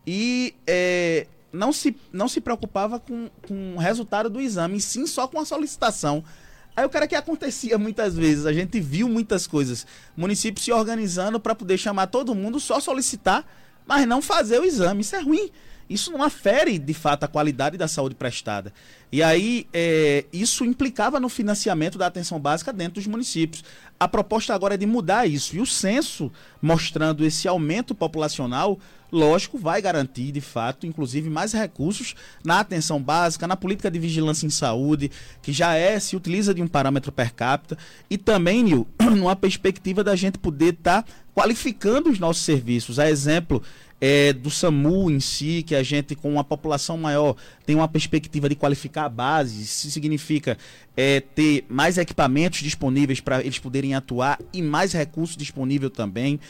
E 0.07 0.55
é, 0.67 1.27
não 1.53 1.73
se, 1.73 1.95
não 2.11 2.27
se 2.27 2.41
preocupava 2.41 2.99
com, 2.99 3.29
com 3.47 3.75
o 3.75 3.79
resultado 3.79 4.31
do 4.31 4.41
exame, 4.41 4.81
sim 4.81 5.07
só 5.07 5.29
com 5.29 5.39
a 5.39 5.45
solicitação. 5.45 6.25
Aí 6.77 6.85
o 6.85 6.89
cara 6.89 7.07
que 7.07 7.15
acontecia 7.15 7.77
muitas 7.77 8.15
vezes, 8.17 8.47
a 8.47 8.53
gente 8.53 8.81
viu 8.81 9.09
muitas 9.09 9.47
coisas, 9.47 9.87
municípios 10.17 10.65
se 10.65 10.73
organizando 10.73 11.41
para 11.41 11.55
poder 11.55 11.79
chamar 11.79 12.07
todo 12.07 12.35
mundo, 12.35 12.61
só 12.61 12.81
solicitar, 12.81 13.45
mas 13.87 14.07
não 14.07 14.23
fazer 14.23 14.61
o 14.61 14.65
exame. 14.65 15.01
Isso 15.03 15.17
é 15.17 15.21
ruim. 15.21 15.51
Isso 15.91 16.13
não 16.13 16.23
afere, 16.23 16.79
de 16.79 16.95
fato, 16.95 17.25
a 17.25 17.29
qualidade 17.29 17.77
da 17.77 17.89
saúde 17.89 18.15
prestada. 18.15 18.73
E 19.11 19.25
aí, 19.25 19.67
é, 19.73 20.25
isso 20.33 20.65
implicava 20.65 21.19
no 21.19 21.29
financiamento 21.29 21.99
da 21.99 22.07
atenção 22.07 22.39
básica 22.39 22.73
dentro 22.73 22.95
dos 22.95 23.09
municípios. 23.09 23.65
A 23.99 24.07
proposta 24.07 24.55
agora 24.55 24.75
é 24.75 24.77
de 24.77 24.87
mudar 24.87 25.27
isso. 25.27 25.57
E 25.57 25.61
o 25.61 25.67
censo, 25.67 26.31
mostrando 26.63 27.25
esse 27.25 27.49
aumento 27.49 27.93
populacional, 27.93 28.79
lógico, 29.13 29.59
vai 29.59 29.83
garantir, 29.83 30.33
de 30.33 30.41
fato, 30.41 30.87
inclusive 30.87 31.29
mais 31.29 31.53
recursos 31.53 32.15
na 32.45 32.61
atenção 32.61 33.03
básica, 33.03 33.47
na 33.47 33.57
política 33.57 33.91
de 33.91 33.99
vigilância 33.99 34.47
em 34.47 34.51
saúde, 34.51 35.11
que 35.43 35.53
já 35.53 35.75
é, 35.75 35.99
se 35.99 36.17
utiliza 36.17 36.55
de 36.55 36.63
um 36.63 36.69
parâmetro 36.69 37.13
per 37.13 37.35
capita, 37.35 37.77
e 38.09 38.17
também, 38.17 38.63
Nil, 38.63 38.87
numa 39.01 39.37
perspectiva 39.37 40.05
da 40.05 40.15
gente 40.17 40.39
poder 40.39 40.75
estar 40.75 41.03
tá 41.03 41.13
qualificando 41.35 42.11
os 42.11 42.19
nossos 42.19 42.43
serviços. 42.43 42.99
A 42.99 43.09
exemplo 43.09 43.63
é, 44.01 44.33
do 44.33 44.51
SAMU 44.51 45.11
em 45.11 45.21
si, 45.21 45.63
que 45.63 45.75
a 45.75 45.83
gente, 45.83 46.15
com 46.15 46.33
uma 46.33 46.43
população 46.43 46.97
maior, 46.97 47.37
tem 47.67 47.77
uma 47.77 47.87
perspectiva 47.87 48.49
de 48.49 48.55
qualificar 48.55 49.05
a 49.05 49.09
base. 49.09 49.63
Isso 49.63 49.91
significa 49.91 50.57
é, 50.97 51.21
ter 51.21 51.65
mais 51.69 51.99
equipamentos 51.99 52.61
disponíveis 52.61 53.21
para 53.21 53.41
eles 53.41 53.59
poderem 53.59 53.95
atuar 53.95 54.39
e 54.53 54.63
mais 54.63 54.93
recursos 54.93 55.37
disponíveis 55.37 55.93
também 55.93 56.41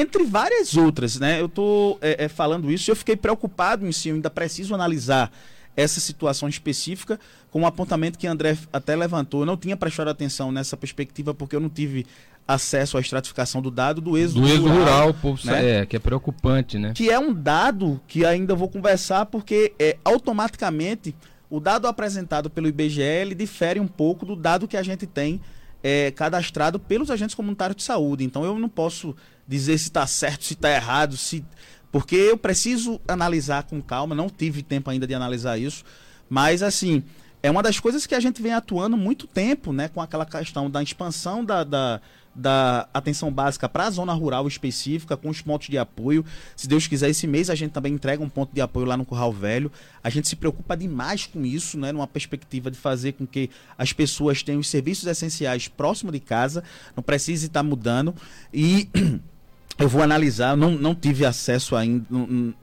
entre 0.00 0.24
várias 0.24 0.76
outras, 0.76 1.18
né? 1.18 1.40
Eu 1.40 1.46
estou 1.46 1.98
é, 2.00 2.24
é, 2.24 2.28
falando 2.28 2.70
isso 2.70 2.90
e 2.90 2.92
eu 2.92 2.96
fiquei 2.96 3.16
preocupado 3.16 3.86
em 3.86 3.92
si, 3.92 4.08
eu 4.08 4.14
ainda 4.14 4.30
preciso 4.30 4.74
analisar 4.74 5.30
essa 5.76 6.00
situação 6.00 6.48
específica, 6.48 7.18
com 7.50 7.62
um 7.62 7.66
apontamento 7.66 8.18
que 8.18 8.26
André 8.26 8.56
até 8.72 8.94
levantou. 8.94 9.40
Eu 9.40 9.46
não 9.46 9.56
tinha 9.56 9.76
prestado 9.76 10.08
atenção 10.08 10.52
nessa 10.52 10.76
perspectiva 10.76 11.34
porque 11.34 11.56
eu 11.56 11.60
não 11.60 11.68
tive 11.68 12.06
acesso 12.46 12.96
à 12.96 13.00
estratificação 13.00 13.62
do 13.62 13.70
dado 13.70 14.00
do 14.00 14.18
êxodo, 14.18 14.42
do 14.42 14.46
êxodo 14.46 14.68
rural, 14.68 15.10
rural 15.12 15.38
né? 15.44 15.80
é, 15.80 15.86
que 15.86 15.96
é 15.96 15.98
preocupante, 15.98 16.78
né? 16.78 16.92
Que 16.94 17.10
é 17.10 17.18
um 17.18 17.32
dado 17.32 18.00
que 18.06 18.24
ainda 18.24 18.54
vou 18.54 18.68
conversar 18.68 19.26
porque 19.26 19.72
é, 19.78 19.96
automaticamente 20.04 21.14
o 21.48 21.58
dado 21.58 21.86
apresentado 21.86 22.50
pelo 22.50 22.68
IBGE 22.68 23.34
difere 23.36 23.80
um 23.80 23.86
pouco 23.86 24.26
do 24.26 24.36
dado 24.36 24.68
que 24.68 24.76
a 24.76 24.82
gente 24.82 25.06
tem 25.06 25.40
é, 25.82 26.10
cadastrado 26.10 26.78
pelos 26.78 27.10
agentes 27.10 27.34
comunitários 27.34 27.76
de 27.76 27.82
saúde. 27.82 28.24
Então 28.24 28.44
eu 28.44 28.58
não 28.58 28.68
posso 28.68 29.16
dizer 29.46 29.78
se 29.78 29.84
está 29.84 30.06
certo, 30.06 30.44
se 30.44 30.54
está 30.54 30.70
errado, 30.70 31.16
se 31.16 31.44
porque 31.90 32.16
eu 32.16 32.36
preciso 32.36 33.00
analisar 33.06 33.62
com 33.64 33.80
calma. 33.80 34.14
Não 34.14 34.28
tive 34.28 34.62
tempo 34.62 34.90
ainda 34.90 35.06
de 35.06 35.14
analisar 35.14 35.58
isso, 35.58 35.84
mas 36.28 36.62
assim 36.62 37.04
é 37.42 37.50
uma 37.50 37.62
das 37.62 37.78
coisas 37.78 38.06
que 38.06 38.14
a 38.14 38.20
gente 38.20 38.40
vem 38.40 38.52
atuando 38.52 38.96
muito 38.96 39.26
tempo, 39.26 39.72
né, 39.72 39.88
com 39.88 40.00
aquela 40.00 40.24
questão 40.24 40.70
da 40.70 40.82
expansão 40.82 41.44
da, 41.44 41.62
da 41.62 42.00
da 42.34 42.88
atenção 42.92 43.32
básica 43.32 43.68
para 43.68 43.86
a 43.86 43.90
zona 43.90 44.12
rural 44.12 44.48
específica, 44.48 45.16
com 45.16 45.28
os 45.28 45.40
pontos 45.40 45.68
de 45.68 45.78
apoio. 45.78 46.24
Se 46.56 46.66
Deus 46.66 46.86
quiser, 46.86 47.10
esse 47.10 47.26
mês 47.26 47.48
a 47.48 47.54
gente 47.54 47.72
também 47.72 47.92
entrega 47.92 48.22
um 48.22 48.28
ponto 48.28 48.52
de 48.52 48.60
apoio 48.60 48.86
lá 48.86 48.96
no 48.96 49.04
Curral 49.04 49.32
Velho. 49.32 49.70
A 50.02 50.10
gente 50.10 50.28
se 50.28 50.36
preocupa 50.36 50.76
demais 50.76 51.26
com 51.26 51.44
isso, 51.44 51.78
né? 51.78 51.92
Numa 51.92 52.06
perspectiva 52.06 52.70
de 52.70 52.78
fazer 52.78 53.12
com 53.12 53.26
que 53.26 53.50
as 53.78 53.92
pessoas 53.92 54.42
tenham 54.42 54.60
os 54.60 54.68
serviços 54.68 55.06
essenciais 55.06 55.68
próximo 55.68 56.10
de 56.10 56.20
casa, 56.20 56.64
não 56.96 57.02
precise 57.02 57.46
estar 57.46 57.62
mudando. 57.62 58.14
E. 58.52 58.88
Eu 59.78 59.88
vou 59.88 60.02
analisar, 60.02 60.56
não, 60.56 60.70
não 60.72 60.94
tive 60.94 61.24
acesso 61.24 61.74
ainda. 61.74 62.06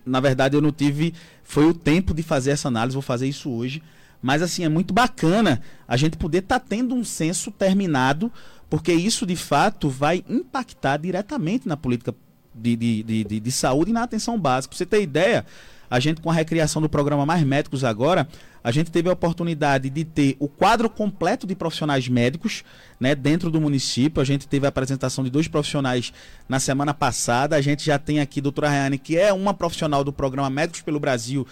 Na 0.06 0.20
verdade, 0.20 0.56
eu 0.56 0.62
não 0.62 0.72
tive. 0.72 1.14
Foi 1.44 1.66
o 1.66 1.74
tempo 1.74 2.14
de 2.14 2.24
fazer 2.24 2.52
essa 2.52 2.68
análise, 2.68 2.94
vou 2.94 3.02
fazer 3.02 3.28
isso 3.28 3.50
hoje. 3.50 3.84
Mas 4.22 4.42
assim, 4.42 4.64
é 4.64 4.70
muito 4.70 4.94
bacana 4.94 5.62
a 5.88 5.98
gente 5.98 6.16
poder 6.16 6.40
estar 6.40 6.60
tá 6.60 6.66
tendo 6.68 6.94
um 6.96 7.04
censo 7.04 7.52
terminado 7.52 8.32
porque 8.72 8.94
isso 8.94 9.26
de 9.26 9.36
fato 9.36 9.90
vai 9.90 10.24
impactar 10.30 10.96
diretamente 10.96 11.68
na 11.68 11.76
política 11.76 12.16
de, 12.56 12.78
de, 12.78 13.04
de, 13.04 13.40
de 13.42 13.52
saúde 13.52 13.92
e 13.92 13.94
na 13.94 14.04
atenção 14.04 14.40
básica. 14.40 14.72
Pra 14.72 14.78
você 14.78 14.86
ter 14.86 15.02
ideia, 15.02 15.46
a 15.90 16.00
gente 16.00 16.22
com 16.22 16.32
a 16.32 16.34
recriação 16.34 16.82
do 16.82 16.88
programa 16.88 17.26
Mais 17.26 17.44
Médicos 17.44 17.84
agora, 17.84 18.30
a 18.64 18.72
gente 18.72 18.92
teve 18.92 19.10
a 19.10 19.14
oportunidade 19.14 19.90
de 19.90 20.06
ter 20.06 20.36
o 20.40 20.48
quadro 20.48 20.90
completo 20.90 21.48
de 21.48 21.56
profissionais 21.56 22.08
médicos 22.08 22.64
né, 23.00 23.16
dentro 23.16 23.50
do 23.50 23.60
município. 23.60 24.22
A 24.22 24.26
gente 24.26 24.48
teve 24.48 24.66
a 24.66 24.70
apresentação 24.70 25.24
de 25.24 25.30
dois 25.30 25.48
profissionais 25.48 26.14
na 26.48 26.60
semana 26.60 26.94
passada. 26.94 27.56
A 27.56 27.62
gente 27.62 27.84
já 27.84 27.98
tem 27.98 28.20
aqui 28.20 28.40
a 28.40 28.44
doutora 28.44 28.70
Rayane, 28.70 28.98
que 28.98 29.18
é 29.18 29.34
uma 29.34 29.54
profissional 29.54 30.04
do 30.04 30.14
programa 30.14 30.50
Médicos 30.50 30.82
pelo 30.82 31.00
Brasil, 31.00 31.48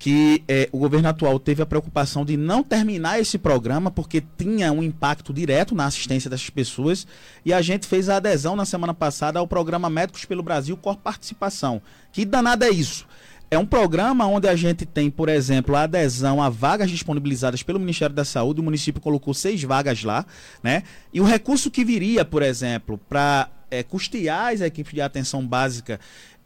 que 0.00 0.42
é, 0.48 0.68
o 0.72 0.78
governo 0.78 1.08
atual 1.08 1.38
teve 1.38 1.62
a 1.62 1.66
preocupação 1.66 2.24
de 2.24 2.36
não 2.36 2.64
terminar 2.64 3.20
esse 3.20 3.36
programa 3.36 3.90
porque 3.90 4.24
tinha 4.38 4.72
um 4.72 4.82
impacto 4.82 5.32
direto 5.32 5.74
na 5.74 5.84
assistência 5.84 6.30
dessas 6.30 6.48
pessoas 6.48 7.06
e 7.44 7.52
a 7.52 7.60
gente 7.60 7.86
fez 7.86 8.08
a 8.08 8.16
adesão 8.16 8.56
na 8.56 8.64
semana 8.64 8.94
passada 8.94 9.38
ao 9.38 9.46
programa 9.46 9.90
Médicos 9.90 10.24
pelo 10.24 10.42
Brasil 10.42 10.74
com 10.76 10.94
Participação. 10.94 11.82
Que 12.10 12.24
danada 12.24 12.66
é 12.66 12.70
isso? 12.70 13.06
É 13.50 13.58
um 13.58 13.66
programa 13.66 14.26
onde 14.26 14.46
a 14.46 14.54
gente 14.54 14.86
tem, 14.86 15.10
por 15.10 15.28
exemplo, 15.28 15.74
a 15.74 15.82
adesão 15.82 16.40
a 16.40 16.48
vagas 16.48 16.88
disponibilizadas 16.88 17.64
pelo 17.64 17.80
Ministério 17.80 18.14
da 18.14 18.24
Saúde. 18.24 18.60
O 18.60 18.62
município 18.62 19.00
colocou 19.00 19.34
seis 19.34 19.60
vagas 19.64 20.04
lá, 20.04 20.24
né? 20.62 20.84
E 21.12 21.20
o 21.20 21.24
recurso 21.24 21.68
que 21.68 21.84
viria, 21.84 22.24
por 22.24 22.44
exemplo, 22.44 22.96
para 23.08 23.50
é, 23.68 23.82
custear 23.82 24.52
as 24.52 24.60
equipes 24.60 24.94
de 24.94 25.00
atenção 25.00 25.44
básica 25.44 25.98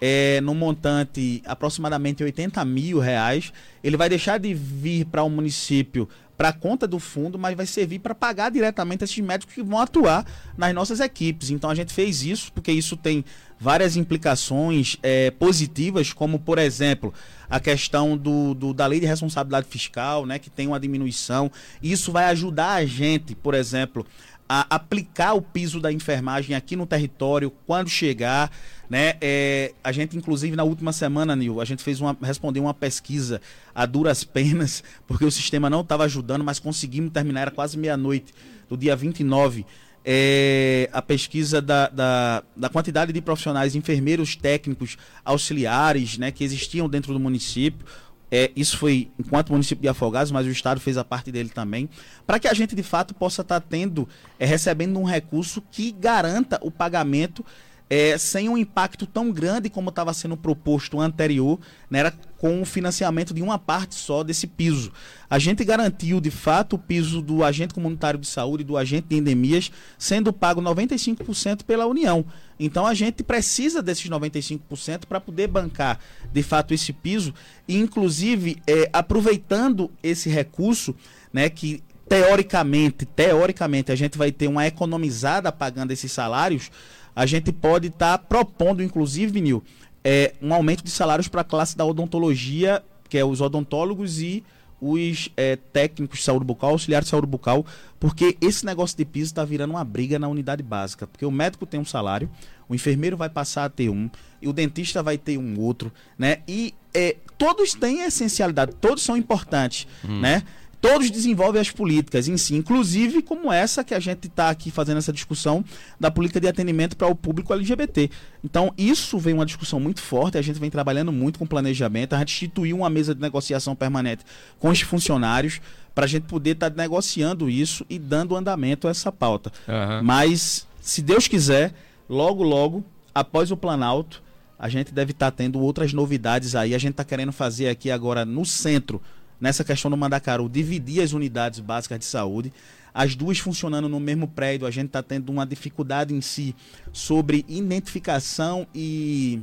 é, 0.06 0.38
no 0.42 0.54
montante 0.54 1.42
aproximadamente 1.46 2.22
80 2.22 2.62
mil 2.66 2.98
reais. 2.98 3.54
Ele 3.82 3.96
vai 3.96 4.06
deixar 4.06 4.36
de 4.36 4.52
vir 4.52 5.06
para 5.06 5.22
o 5.22 5.28
um 5.28 5.30
município 5.30 6.06
para 6.36 6.52
conta 6.52 6.86
do 6.86 6.98
fundo, 6.98 7.38
mas 7.38 7.56
vai 7.56 7.64
servir 7.64 8.00
para 8.00 8.14
pagar 8.14 8.50
diretamente 8.50 9.02
esses 9.02 9.18
médicos 9.20 9.54
que 9.54 9.62
vão 9.62 9.78
atuar 9.78 10.26
nas 10.58 10.74
nossas 10.74 11.00
equipes. 11.00 11.48
Então 11.48 11.70
a 11.70 11.74
gente 11.74 11.90
fez 11.90 12.22
isso 12.22 12.52
porque 12.52 12.70
isso 12.70 12.98
tem 12.98 13.24
várias 13.58 13.96
implicações 13.96 14.98
é, 15.02 15.30
positivas, 15.30 16.12
como 16.12 16.38
por 16.38 16.58
exemplo 16.58 17.14
a 17.48 17.58
questão 17.58 18.14
do, 18.14 18.52
do, 18.52 18.74
da 18.74 18.84
lei 18.84 19.00
de 19.00 19.06
responsabilidade 19.06 19.68
fiscal, 19.70 20.26
né, 20.26 20.38
que 20.38 20.50
tem 20.50 20.66
uma 20.66 20.78
diminuição. 20.78 21.50
Isso 21.82 22.12
vai 22.12 22.26
ajudar 22.26 22.72
a 22.74 22.84
gente, 22.84 23.34
por 23.34 23.54
exemplo, 23.54 24.04
a 24.48 24.66
aplicar 24.74 25.34
o 25.34 25.42
piso 25.42 25.80
da 25.80 25.90
enfermagem 25.90 26.54
aqui 26.54 26.76
no 26.76 26.86
território 26.86 27.50
quando 27.66 27.88
chegar. 27.88 28.50
Né? 28.94 29.16
É, 29.20 29.72
a 29.82 29.90
gente, 29.90 30.16
inclusive, 30.16 30.54
na 30.54 30.62
última 30.62 30.92
semana, 30.92 31.34
Nil, 31.34 31.60
a 31.60 31.64
gente 31.64 31.82
fez 31.82 32.00
uma, 32.00 32.16
respondeu 32.22 32.62
uma 32.62 32.72
pesquisa 32.72 33.40
a 33.74 33.84
duras 33.86 34.22
penas, 34.22 34.84
porque 35.04 35.24
o 35.24 35.32
sistema 35.32 35.68
não 35.68 35.80
estava 35.80 36.04
ajudando, 36.04 36.44
mas 36.44 36.60
conseguimos 36.60 37.10
terminar, 37.10 37.40
era 37.40 37.50
quase 37.50 37.76
meia-noite, 37.76 38.32
do 38.68 38.76
dia 38.76 38.94
29. 38.94 39.66
É, 40.04 40.88
a 40.92 41.02
pesquisa 41.02 41.60
da, 41.60 41.88
da, 41.88 42.44
da, 42.56 42.68
quantidade 42.68 43.12
de 43.12 43.20
profissionais, 43.20 43.74
enfermeiros 43.74 44.36
técnicos, 44.36 44.96
auxiliares, 45.24 46.16
né, 46.16 46.30
que 46.30 46.44
existiam 46.44 46.88
dentro 46.88 47.12
do 47.12 47.18
município. 47.18 47.84
É, 48.30 48.52
isso 48.54 48.78
foi 48.78 49.10
enquanto 49.18 49.50
município 49.50 49.82
de 49.82 49.88
Afogados, 49.88 50.30
mas 50.30 50.46
o 50.46 50.50
Estado 50.50 50.80
fez 50.80 50.96
a 50.96 51.04
parte 51.04 51.32
dele 51.32 51.48
também, 51.48 51.90
para 52.24 52.38
que 52.38 52.46
a 52.46 52.54
gente 52.54 52.76
de 52.76 52.82
fato 52.84 53.12
possa 53.12 53.42
estar 53.42 53.60
tá 53.60 53.66
tendo, 53.68 54.08
é, 54.38 54.46
recebendo 54.46 55.00
um 55.00 55.04
recurso 55.04 55.60
que 55.68 55.90
garanta 55.90 56.60
o 56.62 56.70
pagamento 56.70 57.44
é, 57.88 58.16
sem 58.16 58.48
um 58.48 58.56
impacto 58.56 59.06
tão 59.06 59.30
grande 59.30 59.68
como 59.68 59.90
estava 59.90 60.12
sendo 60.14 60.36
proposto 60.36 61.00
anterior, 61.00 61.60
né, 61.90 62.00
era 62.00 62.14
com 62.38 62.60
o 62.60 62.64
financiamento 62.64 63.32
de 63.32 63.42
uma 63.42 63.58
parte 63.58 63.94
só 63.94 64.22
desse 64.22 64.46
piso. 64.46 64.92
A 65.28 65.38
gente 65.38 65.64
garantiu, 65.64 66.20
de 66.20 66.30
fato, 66.30 66.76
o 66.76 66.78
piso 66.78 67.20
do 67.20 67.44
agente 67.44 67.74
comunitário 67.74 68.18
de 68.18 68.26
saúde 68.26 68.62
e 68.62 68.66
do 68.66 68.76
agente 68.76 69.08
de 69.08 69.16
endemias, 69.16 69.70
sendo 69.98 70.32
pago 70.32 70.60
95% 70.60 71.62
pela 71.64 71.86
União. 71.86 72.24
Então 72.58 72.86
a 72.86 72.94
gente 72.94 73.22
precisa 73.22 73.82
desses 73.82 74.08
95% 74.08 75.06
para 75.06 75.20
poder 75.20 75.48
bancar, 75.48 75.98
de 76.32 76.42
fato, 76.42 76.72
esse 76.72 76.92
piso 76.92 77.34
e, 77.66 77.76
inclusive, 77.76 78.56
é, 78.66 78.88
aproveitando 78.92 79.90
esse 80.02 80.28
recurso, 80.28 80.94
né, 81.32 81.48
que 81.48 81.82
teoricamente, 82.08 83.06
teoricamente, 83.06 83.90
a 83.90 83.96
gente 83.96 84.18
vai 84.18 84.30
ter 84.30 84.46
uma 84.46 84.66
economizada 84.66 85.50
pagando 85.50 85.92
esses 85.92 86.12
salários 86.12 86.70
a 87.14 87.26
gente 87.26 87.52
pode 87.52 87.88
estar 87.88 88.18
tá 88.18 88.24
propondo, 88.24 88.82
inclusive, 88.82 89.40
Nil, 89.40 89.62
é, 90.02 90.34
um 90.42 90.52
aumento 90.52 90.84
de 90.84 90.90
salários 90.90 91.28
para 91.28 91.40
a 91.40 91.44
classe 91.44 91.76
da 91.76 91.84
odontologia, 91.84 92.82
que 93.08 93.16
é 93.16 93.24
os 93.24 93.40
odontólogos 93.40 94.20
e 94.20 94.44
os 94.80 95.30
é, 95.36 95.56
técnicos 95.56 96.18
de 96.18 96.24
saúde 96.24 96.44
bucal, 96.44 96.70
auxiliares 96.70 97.06
de 97.06 97.10
saúde 97.10 97.26
bucal, 97.26 97.64
porque 97.98 98.36
esse 98.40 98.66
negócio 98.66 98.96
de 98.96 99.04
piso 99.04 99.26
está 99.26 99.44
virando 99.44 99.70
uma 99.70 99.84
briga 99.84 100.18
na 100.18 100.28
unidade 100.28 100.62
básica. 100.62 101.06
Porque 101.06 101.24
o 101.24 101.30
médico 101.30 101.64
tem 101.64 101.80
um 101.80 101.84
salário, 101.84 102.28
o 102.68 102.74
enfermeiro 102.74 103.16
vai 103.16 103.30
passar 103.30 103.64
a 103.64 103.70
ter 103.70 103.88
um, 103.88 104.10
e 104.42 104.48
o 104.48 104.52
dentista 104.52 105.02
vai 105.02 105.16
ter 105.16 105.38
um 105.38 105.58
outro, 105.58 105.90
né? 106.18 106.38
E 106.46 106.74
é, 106.92 107.16
todos 107.38 107.72
têm 107.72 108.02
essencialidade, 108.02 108.74
todos 108.80 109.02
são 109.02 109.16
importantes, 109.16 109.86
hum. 110.04 110.20
né? 110.20 110.42
Todos 110.84 111.10
desenvolvem 111.10 111.62
as 111.62 111.70
políticas 111.70 112.28
em 112.28 112.36
si, 112.36 112.54
inclusive 112.54 113.22
como 113.22 113.50
essa 113.50 113.82
que 113.82 113.94
a 113.94 113.98
gente 113.98 114.26
está 114.26 114.50
aqui 114.50 114.70
fazendo 114.70 114.98
essa 114.98 115.14
discussão 115.14 115.64
da 115.98 116.10
política 116.10 116.38
de 116.38 116.46
atendimento 116.46 116.94
para 116.94 117.08
o 117.08 117.14
público 117.14 117.54
LGBT. 117.54 118.10
Então, 118.44 118.70
isso 118.76 119.18
vem 119.18 119.32
uma 119.32 119.46
discussão 119.46 119.80
muito 119.80 120.02
forte, 120.02 120.36
a 120.36 120.42
gente 120.42 120.60
vem 120.60 120.68
trabalhando 120.68 121.10
muito 121.10 121.38
com 121.38 121.46
planejamento, 121.46 122.12
a 122.12 122.18
gente 122.18 122.34
instituiu 122.34 122.76
uma 122.76 122.90
mesa 122.90 123.14
de 123.14 123.20
negociação 123.22 123.74
permanente 123.74 124.26
com 124.58 124.68
os 124.68 124.82
funcionários 124.82 125.58
para 125.94 126.04
a 126.04 126.06
gente 126.06 126.24
poder 126.24 126.50
estar 126.50 126.70
tá 126.70 126.76
negociando 126.76 127.48
isso 127.48 127.86
e 127.88 127.98
dando 127.98 128.36
andamento 128.36 128.86
a 128.86 128.90
essa 128.90 129.10
pauta. 129.10 129.50
Uhum. 129.66 130.02
Mas, 130.04 130.66
se 130.82 131.00
Deus 131.00 131.26
quiser, 131.26 131.72
logo, 132.06 132.42
logo, 132.42 132.84
após 133.14 133.50
o 133.50 133.56
Planalto, 133.56 134.22
a 134.58 134.68
gente 134.68 134.92
deve 134.92 135.12
estar 135.12 135.30
tá 135.30 135.36
tendo 135.38 135.58
outras 135.60 135.94
novidades 135.94 136.54
aí. 136.54 136.74
A 136.74 136.78
gente 136.78 136.90
está 136.90 137.04
querendo 137.04 137.32
fazer 137.32 137.70
aqui 137.70 137.90
agora 137.90 138.26
no 138.26 138.44
centro 138.44 139.00
nessa 139.40 139.64
questão 139.64 139.90
do 139.90 139.96
Mandacaru, 139.96 140.48
dividir 140.48 141.02
as 141.02 141.12
unidades 141.12 141.60
básicas 141.60 141.98
de 141.98 142.04
saúde, 142.04 142.52
as 142.94 143.16
duas 143.16 143.38
funcionando 143.38 143.88
no 143.88 143.98
mesmo 143.98 144.28
prédio, 144.28 144.66
a 144.66 144.70
gente 144.70 144.86
está 144.86 145.02
tendo 145.02 145.30
uma 145.30 145.44
dificuldade 145.44 146.14
em 146.14 146.20
si 146.20 146.54
sobre 146.92 147.44
identificação 147.48 148.66
e 148.72 149.42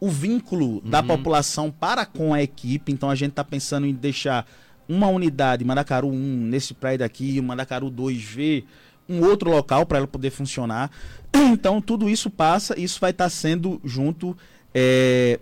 o 0.00 0.08
vínculo 0.08 0.76
uhum. 0.76 0.90
da 0.90 1.02
população 1.02 1.70
para 1.70 2.06
com 2.06 2.32
a 2.32 2.42
equipe. 2.42 2.90
Então 2.90 3.10
a 3.10 3.14
gente 3.14 3.30
está 3.30 3.44
pensando 3.44 3.86
em 3.86 3.92
deixar 3.92 4.46
uma 4.88 5.08
unidade, 5.08 5.64
Mandacaru 5.64 6.08
1, 6.08 6.12
nesse 6.12 6.74
prédio 6.74 7.04
aqui, 7.06 7.40
Mandacaru 7.40 7.90
2V, 7.90 8.64
um 9.08 9.22
outro 9.22 9.50
local 9.50 9.86
para 9.86 9.98
ela 9.98 10.06
poder 10.06 10.30
funcionar. 10.30 10.90
Então 11.52 11.80
tudo 11.80 12.08
isso 12.08 12.30
passa, 12.30 12.78
isso 12.78 13.00
vai 13.00 13.10
estar 13.10 13.24
tá 13.24 13.30
sendo 13.30 13.80
junto 13.84 14.36
é, 14.72 15.38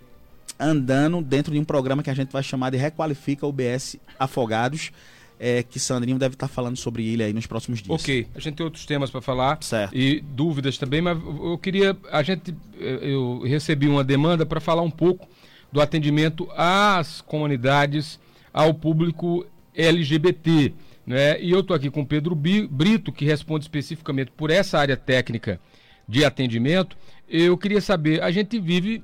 andando 0.63 1.21
dentro 1.21 1.53
de 1.53 1.59
um 1.59 1.63
programa 1.63 2.03
que 2.03 2.09
a 2.09 2.13
gente 2.13 2.31
vai 2.31 2.43
chamar 2.43 2.69
de 2.69 2.77
Requalifica 2.77 3.45
UBS 3.45 3.97
Afogados. 4.19 4.91
É, 5.39 5.61
que 5.61 5.77
Sandrinho 5.77 6.17
deve 6.17 6.35
estar 6.35 6.47
falando 6.47 6.77
sobre 6.77 7.05
ele 7.05 7.21
aí 7.21 7.33
nos 7.33 7.45
próximos 7.45 7.81
dias. 7.81 8.01
Ok, 8.01 8.27
a 8.33 8.39
gente 8.39 8.55
tem 8.55 8.63
outros 8.63 8.85
temas 8.85 9.09
para 9.09 9.19
falar 9.19 9.57
certo. 9.61 9.93
e 9.93 10.21
dúvidas 10.21 10.77
também, 10.77 11.01
mas 11.01 11.17
eu 11.21 11.57
queria, 11.57 11.97
a 12.11 12.23
gente, 12.23 12.55
eu 12.79 13.41
recebi 13.41 13.87
uma 13.87 14.05
demanda 14.05 14.45
para 14.45 14.61
falar 14.61 14.83
um 14.83 14.91
pouco 14.91 15.27
do 15.69 15.81
atendimento 15.81 16.47
às 16.55 17.19
comunidades, 17.19 18.19
ao 18.53 18.73
público 18.73 19.45
LGBT, 19.75 20.71
né? 21.05 21.41
E 21.41 21.51
eu 21.51 21.59
estou 21.59 21.75
aqui 21.75 21.89
com 21.89 22.01
o 22.01 22.05
Pedro 22.05 22.35
Brito, 22.35 23.11
que 23.11 23.25
responde 23.25 23.65
especificamente 23.65 24.31
por 24.31 24.49
essa 24.49 24.77
área 24.77 24.95
técnica 24.95 25.59
de 26.07 26.23
atendimento. 26.23 26.95
Eu 27.27 27.57
queria 27.57 27.81
saber, 27.81 28.21
a 28.21 28.31
gente 28.31 28.59
vive 28.59 29.03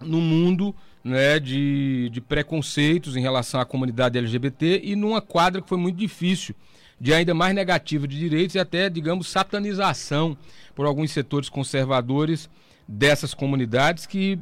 num 0.00 0.20
mundo 0.20 0.74
né, 1.02 1.38
de, 1.38 2.08
de 2.10 2.20
preconceitos 2.20 3.16
em 3.16 3.20
relação 3.20 3.60
à 3.60 3.64
comunidade 3.64 4.18
LGBT 4.18 4.80
e 4.84 4.94
numa 4.94 5.20
quadra 5.20 5.62
que 5.62 5.68
foi 5.68 5.78
muito 5.78 5.96
difícil, 5.96 6.54
de 7.00 7.14
ainda 7.14 7.34
mais 7.34 7.54
negativa 7.54 8.06
de 8.06 8.18
direitos 8.18 8.54
e 8.54 8.58
até, 8.58 8.90
digamos, 8.90 9.28
satanização 9.28 10.36
por 10.74 10.86
alguns 10.86 11.10
setores 11.10 11.48
conservadores 11.48 12.48
dessas 12.86 13.32
comunidades 13.32 14.06
que 14.06 14.38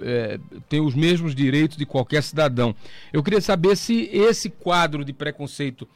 é, 0.00 0.38
têm 0.68 0.80
os 0.80 0.94
mesmos 0.94 1.34
direitos 1.34 1.76
de 1.76 1.84
qualquer 1.84 2.22
cidadão. 2.22 2.74
Eu 3.12 3.22
queria 3.22 3.40
saber 3.40 3.76
se 3.76 4.08
esse 4.12 4.48
quadro 4.48 5.04
de 5.04 5.12
preconceito 5.12 5.86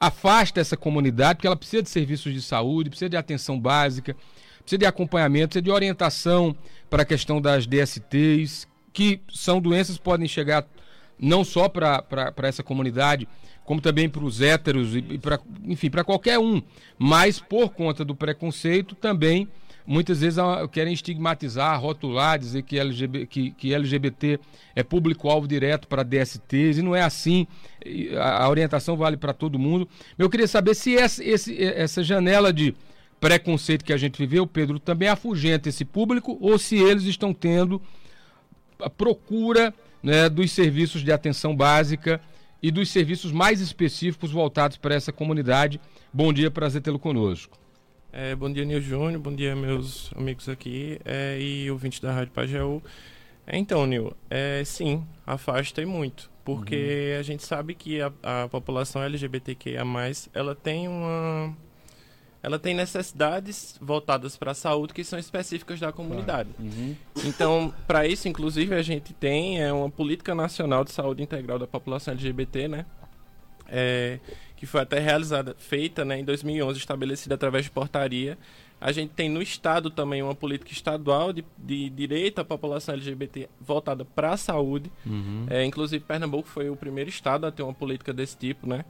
afasta 0.00 0.60
essa 0.60 0.76
comunidade, 0.76 1.36
porque 1.36 1.46
ela 1.46 1.56
precisa 1.56 1.82
de 1.82 1.90
serviços 1.90 2.32
de 2.32 2.40
saúde, 2.40 2.90
precisa 2.90 3.10
de 3.10 3.16
atenção 3.16 3.58
básica, 3.58 4.16
precisa 4.68 4.78
de 4.78 4.86
acompanhamento, 4.86 5.48
precisa 5.48 5.62
de 5.62 5.70
orientação 5.70 6.54
para 6.90 7.02
a 7.02 7.06
questão 7.06 7.40
das 7.40 7.66
DSTs, 7.66 8.68
que 8.92 9.20
são 9.32 9.60
doenças 9.60 9.96
que 9.96 10.02
podem 10.02 10.28
chegar 10.28 10.66
não 11.18 11.42
só 11.42 11.68
para 11.68 12.04
essa 12.42 12.62
comunidade, 12.62 13.26
como 13.64 13.80
também 13.80 14.08
para 14.08 14.24
os 14.24 14.40
héteros 14.40 14.94
e, 14.94 15.18
para, 15.18 15.40
enfim, 15.64 15.90
para 15.90 16.04
qualquer 16.04 16.38
um. 16.38 16.62
Mas 16.98 17.40
por 17.40 17.70
conta 17.70 18.04
do 18.04 18.14
preconceito 18.14 18.94
também 18.94 19.48
muitas 19.88 20.20
vezes 20.20 20.38
querem 20.70 20.92
estigmatizar, 20.92 21.80
rotular, 21.80 22.38
dizer 22.38 22.62
que 22.62 22.78
LGBT, 22.78 23.26
que, 23.26 23.50
que 23.52 23.72
LGBT 23.72 24.38
é 24.76 24.82
público-alvo 24.82 25.48
direto 25.48 25.88
para 25.88 26.02
DSTs, 26.02 26.76
e 26.78 26.82
não 26.82 26.94
é 26.94 27.00
assim. 27.00 27.46
A, 28.20 28.46
orientação 28.50 28.98
vale 28.98 29.16
para 29.16 29.32
todo 29.32 29.58
mundo. 29.58 29.88
Eu 30.18 30.28
queria 30.28 30.46
saber 30.46 30.74
se 30.74 30.94
essa, 30.94 31.22
essa 31.24 32.04
janela 32.04 32.52
de 32.52 32.74
preconceito 33.20 33.84
que 33.84 33.92
a 33.92 33.96
gente 33.96 34.18
viveu, 34.18 34.46
Pedro, 34.46 34.78
também 34.78 35.08
afugenta 35.08 35.68
esse 35.68 35.84
público 35.84 36.38
ou 36.40 36.58
se 36.58 36.76
eles 36.76 37.04
estão 37.04 37.34
tendo 37.34 37.80
a 38.80 38.88
procura 38.88 39.74
né, 40.02 40.28
dos 40.28 40.52
serviços 40.52 41.02
de 41.02 41.12
atenção 41.12 41.54
básica 41.54 42.20
e 42.62 42.70
dos 42.70 42.90
serviços 42.90 43.32
mais 43.32 43.60
específicos 43.60 44.30
voltados 44.30 44.76
para 44.76 44.94
essa 44.94 45.12
comunidade. 45.12 45.80
Bom 46.12 46.32
dia, 46.32 46.50
prazer 46.50 46.82
tê-lo 46.82 46.98
conosco. 46.98 47.58
É, 48.12 48.34
bom 48.34 48.50
dia, 48.52 48.64
Nil 48.64 48.80
Júnior. 48.80 49.20
Bom 49.20 49.34
dia, 49.34 49.54
meus 49.54 50.10
amigos 50.16 50.48
aqui 50.48 50.98
é, 51.04 51.38
e 51.40 51.70
ouvintes 51.70 52.00
da 52.00 52.12
Rádio 52.12 52.32
Pajeú. 52.32 52.82
É, 53.46 53.56
então, 53.56 53.86
Nil, 53.86 54.12
é, 54.30 54.62
sim, 54.64 55.04
afasta 55.26 55.82
e 55.82 55.86
muito. 55.86 56.30
Porque 56.44 57.12
uhum. 57.12 57.20
a 57.20 57.22
gente 57.22 57.44
sabe 57.44 57.74
que 57.74 58.00
a, 58.00 58.12
a 58.22 58.48
população 58.48 59.02
LGBTQIA+, 59.02 59.84
ela 60.32 60.54
tem 60.54 60.88
uma... 60.88 61.54
Ela 62.48 62.58
tem 62.58 62.72
necessidades 62.72 63.78
voltadas 63.78 64.38
para 64.38 64.52
a 64.52 64.54
saúde 64.54 64.94
que 64.94 65.04
são 65.04 65.18
específicas 65.18 65.78
da 65.78 65.92
comunidade. 65.92 66.48
Uhum. 66.58 66.96
Então, 67.24 67.74
para 67.86 68.06
isso, 68.06 68.26
inclusive, 68.26 68.74
a 68.74 68.80
gente 68.80 69.12
tem 69.12 69.60
é, 69.60 69.70
uma 69.70 69.90
política 69.90 70.34
nacional 70.34 70.82
de 70.82 70.90
saúde 70.90 71.22
integral 71.22 71.58
da 71.58 71.66
população 71.66 72.14
LGBT, 72.14 72.66
né? 72.66 72.86
É, 73.68 74.18
que 74.56 74.64
foi 74.64 74.80
até 74.80 74.98
realizada, 74.98 75.54
feita 75.58 76.06
né, 76.06 76.20
em 76.20 76.24
2011, 76.24 76.78
estabelecida 76.78 77.34
através 77.34 77.66
de 77.66 77.70
portaria. 77.70 78.38
A 78.80 78.92
gente 78.92 79.10
tem 79.10 79.28
no 79.28 79.42
Estado 79.42 79.90
também 79.90 80.22
uma 80.22 80.34
política 80.34 80.72
estadual 80.72 81.34
de, 81.34 81.44
de 81.58 81.90
direito 81.90 82.40
à 82.40 82.44
população 82.46 82.94
LGBT 82.94 83.46
voltada 83.60 84.06
para 84.06 84.32
a 84.32 84.36
saúde. 84.38 84.90
Uhum. 85.04 85.44
É, 85.50 85.66
inclusive, 85.66 86.02
Pernambuco 86.02 86.48
foi 86.48 86.70
o 86.70 86.76
primeiro 86.76 87.10
estado 87.10 87.46
a 87.46 87.52
ter 87.52 87.62
uma 87.62 87.74
política 87.74 88.10
desse 88.10 88.38
tipo, 88.38 88.66
né? 88.66 88.86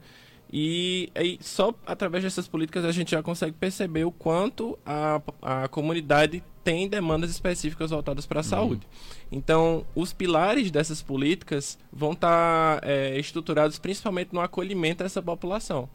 E, 0.51 1.11
e, 1.15 1.37
só 1.41 1.73
através 1.85 2.23
dessas 2.23 2.47
políticas 2.47 2.83
a 2.83 2.91
gente 2.91 3.11
já 3.11 3.21
consegue 3.21 3.53
perceber 3.53 4.03
o 4.03 4.11
quanto 4.11 4.79
a, 4.83 5.21
a 5.41 5.67
comunidade 5.67 6.43
tem 6.63 6.87
demandas 6.87 7.29
específicas 7.29 7.91
voltadas 7.91 8.25
para 8.25 8.39
a 8.39 8.43
uhum. 8.43 8.49
saúde. 8.49 8.87
Então, 9.31 9.85
os 9.95 10.11
pilares 10.11 10.71
dessas 10.71 11.01
políticas 11.01 11.77
vão 11.91 12.13
estar 12.13 12.81
tá, 12.81 12.87
é, 12.87 13.19
estruturados 13.19 13.77
principalmente 13.77 14.33
no 14.33 14.41
acolhimento 14.41 15.03
dessa 15.03 15.21
população. 15.21 15.87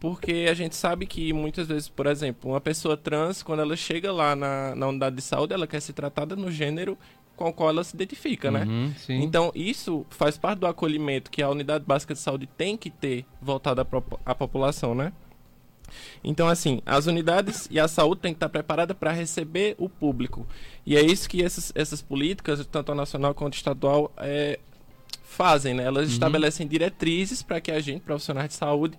Porque 0.00 0.48
a 0.50 0.54
gente 0.54 0.74
sabe 0.74 1.06
que 1.06 1.32
muitas 1.32 1.68
vezes, 1.68 1.88
por 1.88 2.08
exemplo, 2.08 2.50
uma 2.50 2.60
pessoa 2.60 2.96
trans, 2.96 3.40
quando 3.40 3.60
ela 3.60 3.76
chega 3.76 4.12
lá 4.12 4.34
na, 4.34 4.74
na 4.74 4.88
unidade 4.88 5.14
de 5.14 5.22
saúde, 5.22 5.54
ela 5.54 5.64
quer 5.64 5.80
ser 5.80 5.92
tratada 5.92 6.34
no 6.34 6.50
gênero 6.50 6.98
com 7.42 7.48
o 7.48 7.52
qual 7.52 7.70
ela 7.70 7.82
se 7.82 7.94
identifica, 7.94 8.50
né? 8.50 8.64
uhum. 8.64 8.92
Então, 9.08 9.50
isso 9.54 10.06
faz 10.10 10.38
parte 10.38 10.60
do 10.60 10.66
acolhimento 10.66 11.30
que 11.30 11.42
a 11.42 11.48
unidade 11.48 11.84
básica 11.84 12.14
de 12.14 12.20
saúde 12.20 12.48
tem 12.56 12.76
que 12.76 12.90
ter 12.90 13.24
voltada 13.40 13.86
à 14.24 14.34
população, 14.34 14.94
né? 14.94 15.12
Então, 16.22 16.48
assim, 16.48 16.80
as 16.86 17.06
unidades 17.06 17.68
e 17.70 17.78
a 17.78 17.88
saúde 17.88 18.20
têm 18.22 18.32
que 18.32 18.36
estar 18.36 18.48
preparadas 18.48 18.96
para 18.96 19.12
receber 19.12 19.74
o 19.78 19.88
público. 19.88 20.46
E 20.86 20.96
é 20.96 21.02
isso 21.02 21.28
que 21.28 21.42
essas, 21.42 21.72
essas 21.74 22.00
políticas, 22.00 22.64
tanto 22.66 22.92
a 22.92 22.94
nacional 22.94 23.34
quanto 23.34 23.54
a 23.54 23.56
estadual, 23.56 24.12
é, 24.16 24.58
fazem, 25.22 25.74
né? 25.74 25.84
Elas 25.84 26.06
uhum. 26.06 26.12
estabelecem 26.12 26.66
diretrizes 26.66 27.42
para 27.42 27.60
que 27.60 27.70
a 27.70 27.80
gente, 27.80 28.00
profissionais 28.02 28.48
de 28.48 28.54
saúde, 28.54 28.96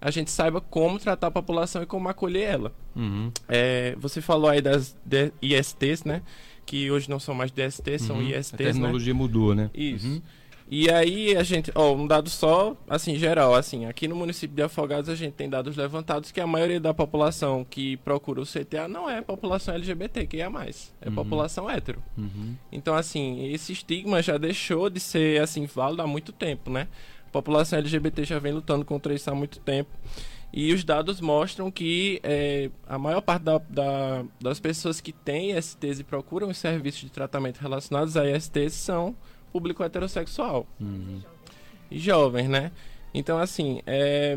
a 0.00 0.10
gente 0.10 0.30
saiba 0.30 0.60
como 0.60 0.98
tratar 0.98 1.26
a 1.26 1.30
população 1.30 1.82
e 1.82 1.86
como 1.86 2.08
acolher 2.08 2.42
ela. 2.42 2.72
Uhum. 2.96 3.30
É, 3.48 3.94
você 3.98 4.20
falou 4.20 4.48
aí 4.48 4.62
das 4.62 4.96
ISTs, 5.42 6.04
né? 6.04 6.22
Que 6.70 6.88
hoje 6.88 7.10
não 7.10 7.18
são 7.18 7.34
mais 7.34 7.50
DST, 7.50 7.98
são 7.98 8.18
uhum. 8.18 8.22
ISTs. 8.22 8.54
A 8.54 8.56
né? 8.56 8.64
tecnologia 8.70 9.12
né? 9.12 9.18
mudou, 9.18 9.56
né? 9.56 9.70
Isso. 9.74 10.06
Uhum. 10.06 10.22
E 10.70 10.88
aí 10.88 11.36
a 11.36 11.42
gente, 11.42 11.72
ó, 11.74 11.92
um 11.92 12.06
dado 12.06 12.30
só, 12.30 12.76
assim, 12.88 13.16
geral, 13.16 13.56
assim, 13.56 13.86
aqui 13.86 14.06
no 14.06 14.14
município 14.14 14.54
de 14.54 14.62
Afogados 14.62 15.10
a 15.10 15.16
gente 15.16 15.32
tem 15.32 15.50
dados 15.50 15.76
levantados 15.76 16.30
que 16.30 16.40
a 16.40 16.46
maioria 16.46 16.78
da 16.78 16.94
população 16.94 17.66
que 17.68 17.96
procura 17.96 18.40
o 18.40 18.46
CTA 18.46 18.86
não 18.86 19.10
é 19.10 19.20
população 19.20 19.74
LGBT, 19.74 20.28
que 20.28 20.40
é 20.40 20.48
mais, 20.48 20.94
é 21.00 21.08
uhum. 21.08 21.16
população 21.16 21.68
hétero. 21.68 22.00
Uhum. 22.16 22.54
Então, 22.70 22.94
assim, 22.94 23.52
esse 23.52 23.72
estigma 23.72 24.22
já 24.22 24.38
deixou 24.38 24.88
de 24.88 25.00
ser, 25.00 25.42
assim, 25.42 25.66
válido 25.66 26.02
há 26.02 26.06
muito 26.06 26.30
tempo, 26.30 26.70
né? 26.70 26.86
A 27.26 27.30
população 27.32 27.80
LGBT 27.80 28.22
já 28.22 28.38
vem 28.38 28.52
lutando 28.52 28.84
contra 28.84 29.12
isso 29.12 29.28
há 29.28 29.34
muito 29.34 29.58
tempo. 29.58 29.90
E 30.52 30.72
os 30.72 30.82
dados 30.82 31.20
mostram 31.20 31.70
que 31.70 32.20
é, 32.24 32.70
a 32.86 32.98
maior 32.98 33.20
parte 33.20 33.42
da, 33.42 33.58
da, 33.58 34.24
das 34.40 34.58
pessoas 34.58 35.00
que 35.00 35.12
têm 35.12 35.60
STs 35.60 36.00
e 36.00 36.04
procuram 36.04 36.48
os 36.48 36.58
serviços 36.58 37.02
de 37.02 37.10
tratamento 37.10 37.58
relacionados 37.58 38.16
a 38.16 38.24
STs 38.38 38.72
são 38.72 39.14
público 39.52 39.82
heterossexual. 39.82 40.66
Uhum. 40.80 41.20
E 41.90 41.98
jovens, 41.98 42.48
né? 42.48 42.72
Então, 43.14 43.38
assim, 43.38 43.80
é, 43.86 44.36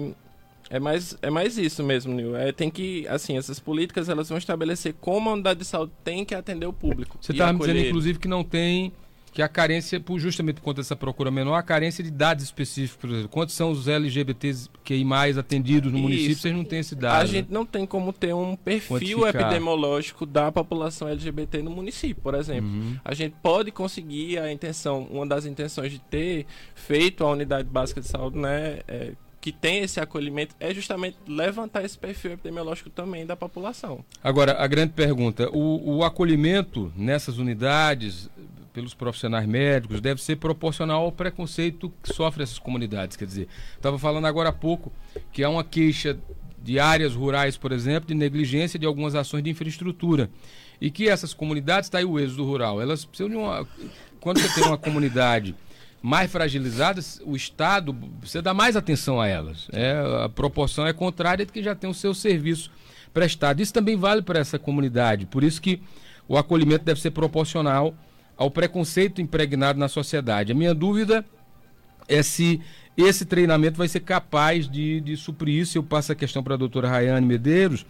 é, 0.70 0.80
mais, 0.80 1.18
é 1.22 1.30
mais 1.30 1.58
isso 1.58 1.84
mesmo, 1.84 2.14
Nil. 2.14 2.36
É, 2.36 2.52
tem 2.52 2.70
que, 2.70 3.08
assim, 3.08 3.38
essas 3.38 3.60
políticas 3.60 4.10
elas 4.10 4.30
vão 4.30 4.38
estabelecer 4.38 4.94
como 5.00 5.30
a 5.30 5.34
unidade 5.34 5.60
de 5.60 5.66
saúde 5.66 5.92
tem 6.04 6.24
que 6.26 6.36
atender 6.36 6.66
o 6.66 6.74
público. 6.74 7.18
Você 7.20 7.32
estava 7.32 7.58
dizendo, 7.58 7.80
inclusive, 7.80 8.20
que 8.20 8.28
não 8.28 8.44
tem 8.44 8.92
que 9.34 9.42
a 9.42 9.48
carência, 9.48 10.00
por 10.00 10.20
justamente 10.20 10.56
por 10.58 10.62
conta 10.62 10.82
dessa 10.82 10.96
procura 10.96 11.32
menor, 11.32 11.56
a 11.56 11.64
carência 11.64 12.04
de 12.04 12.12
dados 12.12 12.44
específicos, 12.44 13.02
por 13.02 13.10
exemplo, 13.10 13.30
quantos 13.30 13.56
são 13.56 13.72
os 13.72 13.88
LGBTs 13.88 14.70
que 14.84 15.04
mais 15.04 15.38
atendidos 15.40 15.92
no 15.92 15.98
Isso. 15.98 16.08
município, 16.08 16.36
vocês 16.36 16.56
não 16.56 16.64
têm 16.64 16.80
esse 16.80 16.96
dado. 16.96 17.22
A 17.22 17.26
gente 17.26 17.52
não 17.52 17.66
tem 17.66 17.86
como 17.86 18.14
ter 18.14 18.34
um 18.34 18.56
perfil 18.56 19.28
epidemiológico 19.28 20.26
da 20.26 20.52
população 20.52 21.08
LGBT 21.08 21.64
no 21.64 21.72
município, 21.72 22.22
por 22.22 22.36
exemplo. 22.36 22.70
Uhum. 22.70 22.96
A 23.04 23.16
gente 23.16 23.36
pode 23.42 23.72
conseguir 23.72 24.38
a 24.38 24.52
intenção, 24.52 25.08
uma 25.10 25.26
das 25.26 25.46
intenções 25.46 25.92
de 25.92 26.00
ter 26.00 26.46
feito 26.76 27.24
a 27.24 27.32
unidade 27.32 27.68
básica 27.68 28.02
de 28.02 28.08
saúde, 28.08 28.38
né, 28.38 28.82
é, 28.88 29.14
que 29.44 29.52
tem 29.52 29.80
esse 29.80 30.00
acolhimento 30.00 30.56
é 30.58 30.74
justamente 30.74 31.18
levantar 31.28 31.84
esse 31.84 31.98
perfil 31.98 32.32
epidemiológico 32.32 32.90
também 32.90 33.26
da 33.26 33.36
população. 33.36 34.06
Agora, 34.24 34.56
a 34.58 34.66
grande 34.68 34.94
pergunta: 34.94 35.50
o, 35.52 35.98
o 35.98 36.04
acolhimento 36.06 36.94
nessas 36.96 37.40
unidades 37.40 38.30
pelos 38.74 38.94
profissionais 38.94 39.48
médicos 39.48 40.02
deve 40.02 40.22
ser 40.22 40.38
proporcional 40.38 41.04
ao 41.04 41.12
preconceito 41.12 41.94
que 42.02 42.14
sofrem 42.14 42.44
essas 42.44 42.60
comunidades. 42.60 43.16
Quer 43.16 43.26
dizer, 43.26 43.48
estava 43.76 44.00
falando 44.00 44.26
agora 44.26 44.50
há 44.50 44.54
pouco 44.54 44.92
que 45.32 45.44
há 45.44 45.50
uma 45.50 45.64
queixa 45.64 46.18
de 46.62 46.80
áreas 46.80 47.14
rurais, 47.14 47.56
por 47.56 47.72
exemplo, 47.72 48.08
de 48.08 48.16
negligência 48.16 48.80
de 48.80 48.86
algumas 48.86 49.16
ações 49.16 49.44
de 49.44 49.50
infraestrutura. 49.50 50.30
E 50.82 50.90
que 50.90 51.08
essas 51.08 51.34
comunidades, 51.34 51.88
está 51.88 52.00
aí 52.00 52.06
o 52.06 52.20
êxodo 52.20 52.46
rural, 52.46 52.82
elas 52.82 53.06
precisam 53.06 53.30
de 53.30 53.36
uma. 53.36 53.68
Quando 54.20 54.40
você 54.40 54.54
tem 54.56 54.68
uma 54.68 54.78
comunidade 54.78 55.56
mais 56.02 56.32
fragilizadas, 56.32 57.22
o 57.26 57.36
Estado 57.36 57.94
precisa 58.20 58.42
dar 58.42 58.54
mais 58.54 58.76
atenção 58.76 59.22
a 59.22 59.28
elas. 59.28 59.68
É, 59.72 60.24
a 60.26 60.30
proporção 60.30 60.88
é 60.88 60.94
contrária 60.94 61.46
de 61.46 61.52
que 61.52 61.62
já 61.62 61.76
tem 61.76 61.90
o 61.90 61.94
seu 61.94 62.14
serviço 62.14 62.72
prestado. 63.14 63.62
Isso 63.62 63.74
também 63.74 63.96
vale 63.96 64.22
para 64.22 64.40
essa 64.40 64.58
comunidade. 64.58 65.26
Por 65.26 65.44
isso 65.44 65.62
que 65.62 65.82
o 66.28 66.38
acolhimento 66.38 66.84
deve 66.84 67.00
ser 67.00 67.12
proporcional 67.12 67.94
ao 68.38 68.50
preconceito 68.50 69.22
impregnado 69.22 69.80
na 69.80 69.88
sociedade. 69.88 70.52
A 70.52 70.56
minha 70.56 70.74
dúvida 70.74 71.26
é 72.08 72.22
se 72.22 72.62
esse 72.96 73.26
treinamento 73.26 73.78
vai 73.78 73.88
ser 73.88 74.02
capaz 74.02 74.70
de, 74.70 75.02
de 75.02 75.18
suprir 75.18 75.62
isso. 75.62 75.78
Eu 75.78 75.84
passo 75.84 76.12
a 76.12 76.16
questão 76.16 76.44
para 76.44 76.54
a 76.54 76.58
doutora 76.58 76.90
Rayane 76.90 77.26
Medeiros, 77.26 77.86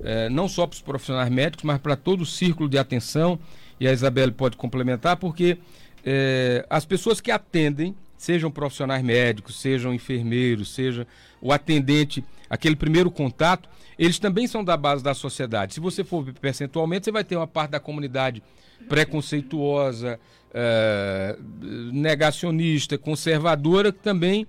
eh, 0.00 0.28
não 0.28 0.48
só 0.48 0.66
para 0.66 0.74
os 0.74 0.82
profissionais 0.82 1.30
médicos, 1.30 1.64
mas 1.64 1.78
para 1.78 1.96
todo 1.96 2.20
o 2.20 2.26
círculo 2.26 2.68
de 2.68 2.78
atenção, 2.78 3.38
e 3.80 3.88
a 3.88 3.92
Isabelle 3.92 4.32
pode 4.32 4.56
complementar, 4.56 5.16
porque 5.16 5.58
eh, 6.04 6.64
as 6.70 6.84
pessoas 6.84 7.20
que 7.20 7.30
atendem 7.30 7.94
sejam 8.16 8.50
profissionais 8.50 9.02
médicos, 9.02 9.60
sejam 9.60 9.92
enfermeiros, 9.92 10.72
seja 10.72 11.06
o 11.40 11.52
atendente, 11.52 12.24
aquele 12.48 12.76
primeiro 12.76 13.10
contato, 13.10 13.68
eles 13.98 14.18
também 14.18 14.46
são 14.46 14.64
da 14.64 14.76
base 14.76 15.02
da 15.02 15.14
sociedade. 15.14 15.74
Se 15.74 15.80
você 15.80 16.02
for 16.04 16.24
percentualmente, 16.40 17.04
você 17.04 17.12
vai 17.12 17.24
ter 17.24 17.36
uma 17.36 17.46
parte 17.46 17.70
da 17.70 17.80
comunidade 17.80 18.42
preconceituosa, 18.88 20.18
é, 20.52 21.36
negacionista, 21.92 22.98
conservadora, 22.98 23.92
que 23.92 24.00
também, 24.00 24.46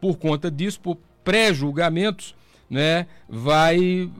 por 0.00 0.16
conta 0.16 0.50
disso, 0.50 0.80
por 0.80 0.98
pré-julgamentos, 1.24 2.34
né, 2.68 3.06
vai 3.28 4.10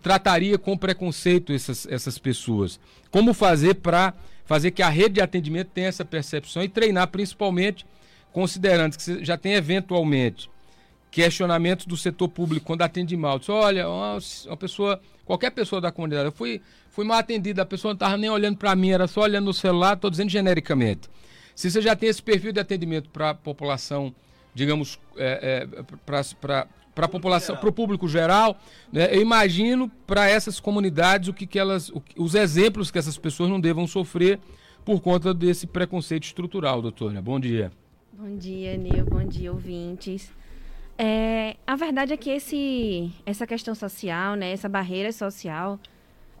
trataria 0.00 0.58
com 0.58 0.76
preconceito 0.76 1.52
essas, 1.52 1.86
essas 1.86 2.18
pessoas. 2.18 2.80
Como 3.10 3.34
fazer 3.34 3.74
para 3.74 4.14
fazer 4.44 4.70
que 4.70 4.82
a 4.82 4.88
rede 4.88 5.14
de 5.14 5.20
atendimento 5.20 5.68
tenha 5.68 5.88
essa 5.88 6.04
percepção 6.04 6.62
e 6.62 6.68
treinar 6.68 7.08
principalmente 7.08 7.86
considerando 8.32 8.96
que 8.96 9.02
você 9.02 9.24
já 9.24 9.36
tem 9.36 9.52
eventualmente 9.52 10.50
questionamentos 11.12 11.84
do 11.84 11.96
setor 11.96 12.26
público 12.28 12.64
quando 12.66 12.82
atende 12.82 13.14
mal. 13.16 13.38
Diz, 13.38 13.50
olha, 13.50 13.88
uma, 13.88 14.18
uma, 14.46 14.56
pessoa, 14.56 14.98
qualquer 15.26 15.50
pessoa 15.50 15.80
da 15.80 15.92
comunidade, 15.92 16.24
eu 16.24 16.32
fui, 16.32 16.60
fui 16.88 17.04
mal 17.04 17.18
atendida, 17.18 17.62
a 17.62 17.66
pessoa 17.66 17.92
não 17.92 17.96
estava 17.96 18.16
nem 18.16 18.30
olhando 18.30 18.56
para 18.56 18.74
mim, 18.74 18.90
era 18.90 19.06
só 19.06 19.20
olhando 19.20 19.44
no 19.44 19.52
celular, 19.52 19.94
estou 19.94 20.10
dizendo 20.10 20.30
genericamente. 20.30 21.10
Se 21.54 21.70
você 21.70 21.82
já 21.82 21.94
tem 21.94 22.08
esse 22.08 22.22
perfil 22.22 22.50
de 22.50 22.58
atendimento 22.58 23.10
para 23.10 23.30
a 23.30 23.34
população, 23.34 24.12
digamos, 24.54 24.98
é, 25.16 25.66
é, 25.70 25.82
para 26.06 26.66
para 26.94 27.06
a 27.06 27.08
população, 27.08 27.56
para 27.56 27.70
o 27.70 27.72
público 27.72 28.06
geral, 28.06 28.54
né, 28.92 29.14
eu 29.16 29.22
imagino 29.22 29.90
para 30.06 30.28
essas 30.28 30.60
comunidades 30.60 31.26
o 31.26 31.32
que, 31.32 31.46
que 31.46 31.58
elas, 31.58 31.88
o, 31.88 32.02
os 32.18 32.34
exemplos 32.34 32.90
que 32.90 32.98
essas 32.98 33.16
pessoas 33.16 33.48
não 33.48 33.58
devam 33.58 33.86
sofrer 33.86 34.38
por 34.84 35.00
conta 35.00 35.32
desse 35.32 35.66
preconceito 35.66 36.24
estrutural, 36.24 36.82
doutora. 36.82 37.22
Bom 37.22 37.40
dia. 37.40 37.72
Bom 38.12 38.36
dia, 38.36 38.76
Nil. 38.76 39.06
Bom 39.06 39.24
dia, 39.24 39.50
ouvintes. 39.50 40.30
É, 40.98 41.56
a 41.66 41.74
verdade 41.74 42.12
é 42.12 42.16
que 42.16 42.30
esse, 42.30 43.12
essa 43.24 43.46
questão 43.46 43.74
social, 43.74 44.34
né, 44.34 44.52
essa 44.52 44.68
barreira 44.68 45.10
social, 45.12 45.78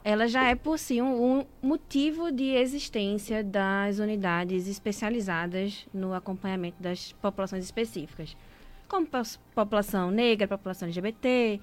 ela 0.04 0.26
já 0.26 0.48
é 0.48 0.54
por 0.54 0.78
si 0.78 1.00
um, 1.00 1.40
um 1.40 1.46
motivo 1.62 2.30
de 2.30 2.54
existência 2.54 3.42
das 3.42 3.98
unidades 3.98 4.68
especializadas 4.68 5.86
no 5.92 6.12
acompanhamento 6.12 6.82
das 6.82 7.12
populações 7.12 7.64
específicas 7.64 8.36
como 8.92 9.08
população 9.54 10.10
negra, 10.10 10.46
população 10.46 10.86
LGBT, 10.86 11.58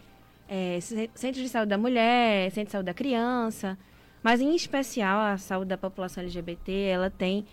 é, 0.47 0.79
centro 1.13 1.43
de 1.43 1.47
saúde 1.47 1.69
da 1.69 1.77
mulher, 1.77 2.49
centro 2.49 2.65
de 2.65 2.71
saúde 2.71 2.87
da 2.87 2.93
criança, 2.93 3.77
mas 4.23 4.41
em 4.41 4.55
especial 4.55 5.19
a 5.19 5.37
saúde 5.37 5.69
da 5.69 5.77
população 5.77 6.23
LGBT, 6.23 6.71
ela 6.71 7.11
tem 7.11 7.45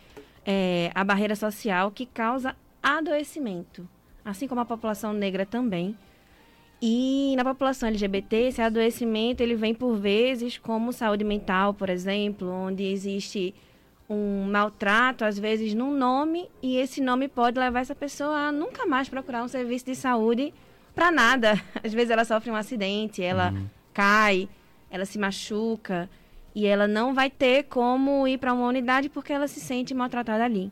é, 0.46 0.90
a 0.94 1.04
barreira 1.04 1.36
social 1.36 1.90
que 1.90 2.06
causa 2.06 2.56
adoecimento, 2.82 3.86
assim 4.26 4.48
como 4.48 4.60
a 4.60 4.64
população 4.64 5.12
negra 5.12 5.46
também. 5.46 5.96
E 6.82 7.34
na 7.36 7.44
população 7.44 7.88
LGBT, 7.88 8.48
esse 8.48 8.60
adoecimento 8.60 9.42
ele 9.42 9.54
vem 9.54 9.74
por 9.74 9.96
vezes 9.96 10.58
como 10.58 10.92
saúde 10.92 11.24
mental, 11.24 11.72
por 11.72 11.88
exemplo, 11.88 12.50
onde 12.50 12.82
existe 12.84 13.54
um 14.10 14.44
maltrato, 14.50 15.24
às 15.24 15.38
vezes, 15.38 15.74
num 15.74 15.92
nome, 15.92 16.48
e 16.62 16.76
esse 16.76 17.00
nome 17.00 17.28
pode 17.28 17.58
levar 17.58 17.80
essa 17.80 17.94
pessoa 17.94 18.48
a 18.48 18.52
nunca 18.52 18.86
mais 18.86 19.08
procurar 19.08 19.42
um 19.42 19.48
serviço 19.48 19.86
de 19.86 19.94
saúde 19.94 20.52
para 20.94 21.10
nada. 21.10 21.60
Às 21.82 21.92
vezes 21.92 22.10
ela 22.10 22.24
sofre 22.24 22.50
um 22.50 22.54
acidente, 22.54 23.20
ela 23.22 23.50
uhum. 23.50 23.66
cai, 23.92 24.48
ela 24.90 25.04
se 25.04 25.18
machuca, 25.18 26.08
e 26.54 26.66
ela 26.66 26.86
não 26.86 27.12
vai 27.12 27.28
ter 27.28 27.64
como 27.64 28.28
ir 28.28 28.38
para 28.38 28.52
uma 28.52 28.66
unidade 28.66 29.08
porque 29.08 29.32
ela 29.32 29.48
se 29.48 29.60
sente 29.60 29.92
maltratada 29.92 30.44
ali. 30.44 30.70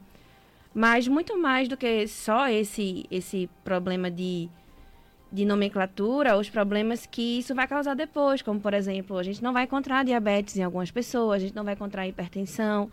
Mas 0.75 1.07
muito 1.07 1.41
mais 1.41 1.69
do 1.69 1.77
que 1.77 2.07
só 2.09 2.49
esse, 2.49 3.07
esse 3.09 3.49
problema 3.63 4.11
de, 4.11 4.49
de 5.31 5.45
nomenclatura, 5.45 6.37
os 6.37 6.51
problemas 6.51 7.07
que 7.07 7.39
isso 7.39 7.55
vai 7.55 7.69
causar 7.69 7.95
depois, 7.95 8.43
como 8.43 8.61
por 8.61 8.75
exemplo, 8.75 9.17
a 9.17 9.23
gente 9.23 9.41
não 9.41 9.53
vai 9.53 9.65
encontrar 9.65 10.05
diabetes 10.05 10.57
em 10.57 10.65
algumas 10.65 10.91
pessoas, 10.91 11.37
a 11.37 11.47
gente 11.47 11.55
não 11.55 11.63
vai 11.63 11.75
encontrar 11.75 12.09
hipertensão, 12.09 12.91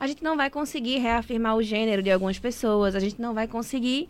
a 0.00 0.06
gente 0.08 0.24
não 0.24 0.36
vai 0.36 0.50
conseguir 0.50 0.98
reafirmar 0.98 1.56
o 1.56 1.62
gênero 1.62 2.02
de 2.02 2.10
algumas 2.10 2.40
pessoas, 2.40 2.96
a 2.96 3.00
gente 3.00 3.22
não 3.22 3.32
vai 3.32 3.46
conseguir 3.46 4.08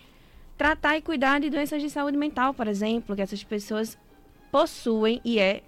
tratar 0.57 0.97
e 0.97 1.03
cuidar 1.03 1.39
de 1.39 1.51
doenças 1.51 1.83
de 1.83 1.91
saúde 1.91 2.17
mental, 2.17 2.55
por 2.55 2.67
exemplo, 2.67 3.15
que 3.15 3.21
essas 3.21 3.45
pessoas 3.45 3.99
possuem 4.51 5.21
e 5.23 5.39
é 5.39 5.63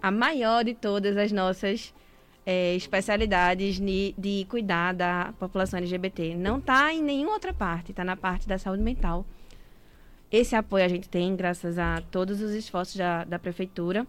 a 0.00 0.10
maior 0.12 0.62
de 0.62 0.74
todas 0.74 1.16
as 1.16 1.32
nossas 1.32 1.92
é, 2.46 2.74
especialidades 2.76 3.80
de, 3.80 4.14
de 4.16 4.46
cuidar 4.48 4.94
da 4.94 5.34
população 5.38 5.78
LGBT. 5.78 6.34
Não 6.36 6.58
está 6.58 6.94
em 6.94 7.02
nenhuma 7.02 7.32
outra 7.32 7.52
parte, 7.52 7.90
está 7.90 8.04
na 8.04 8.16
parte 8.16 8.48
da 8.48 8.56
saúde 8.56 8.82
mental. 8.82 9.26
Esse 10.30 10.56
apoio 10.56 10.84
a 10.84 10.88
gente 10.88 11.08
tem 11.08 11.34
graças 11.36 11.78
a 11.78 12.00
todos 12.10 12.40
os 12.40 12.52
esforços 12.52 12.96
da, 12.96 13.24
da 13.24 13.38
prefeitura. 13.38 14.06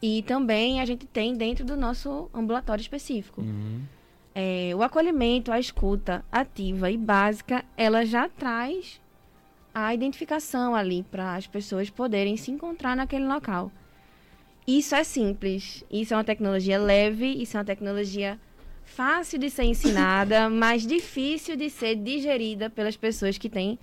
E 0.00 0.22
também 0.22 0.80
a 0.80 0.84
gente 0.84 1.06
tem 1.06 1.34
dentro 1.34 1.64
do 1.64 1.76
nosso 1.76 2.30
ambulatório 2.34 2.82
específico. 2.82 3.40
Uhum 3.40 3.82
é, 4.34 4.72
o 4.74 4.82
acolhimento, 4.82 5.52
a 5.52 5.58
escuta 5.58 6.24
ativa 6.30 6.90
e 6.90 6.96
básica, 6.96 7.64
ela 7.76 8.04
já 8.04 8.28
traz 8.28 9.00
a 9.74 9.94
identificação 9.94 10.74
ali 10.74 11.02
para 11.02 11.34
as 11.34 11.46
pessoas 11.46 11.90
poderem 11.90 12.36
se 12.36 12.50
encontrar 12.50 12.96
naquele 12.96 13.26
local. 13.26 13.70
Isso 14.66 14.94
é 14.94 15.02
simples, 15.02 15.84
isso 15.90 16.14
é 16.14 16.16
uma 16.16 16.24
tecnologia 16.24 16.78
leve, 16.78 17.26
isso 17.26 17.56
é 17.56 17.60
uma 17.60 17.64
tecnologia 17.64 18.38
fácil 18.84 19.38
de 19.38 19.50
ser 19.50 19.64
ensinada, 19.64 20.48
mas 20.50 20.86
difícil 20.86 21.56
de 21.56 21.70
ser 21.70 21.96
digerida 21.96 22.68
pelas 22.68 22.96
pessoas 22.96 23.38
que 23.38 23.48
têm 23.48 23.78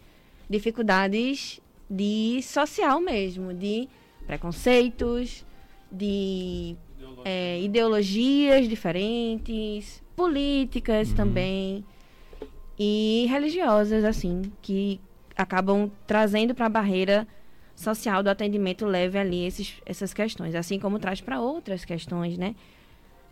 dificuldades 0.50 1.60
de 1.90 2.42
social 2.42 3.00
mesmo, 3.00 3.54
de 3.54 3.88
preconceitos, 4.26 5.46
de 5.92 6.76
é, 7.24 7.62
ideologias 7.62 8.68
diferentes, 8.68 10.04
políticas 10.16 11.10
uhum. 11.10 11.16
também 11.16 11.86
e 12.78 13.26
religiosas, 13.30 14.04
assim, 14.04 14.52
que 14.62 15.00
acabam 15.36 15.90
trazendo 16.06 16.54
para 16.54 16.66
a 16.66 16.70
barreira 16.70 17.28
social 17.78 18.24
do 18.24 18.30
atendimento 18.30 18.86
leve 18.86 19.20
ali 19.20 19.46
esses, 19.46 19.76
essas 19.86 20.12
questões, 20.12 20.56
assim 20.56 20.80
como 20.80 20.98
traz 20.98 21.22
para 21.22 21.40
outras 21.40 21.86
questões, 21.86 22.36
né? 22.38 22.56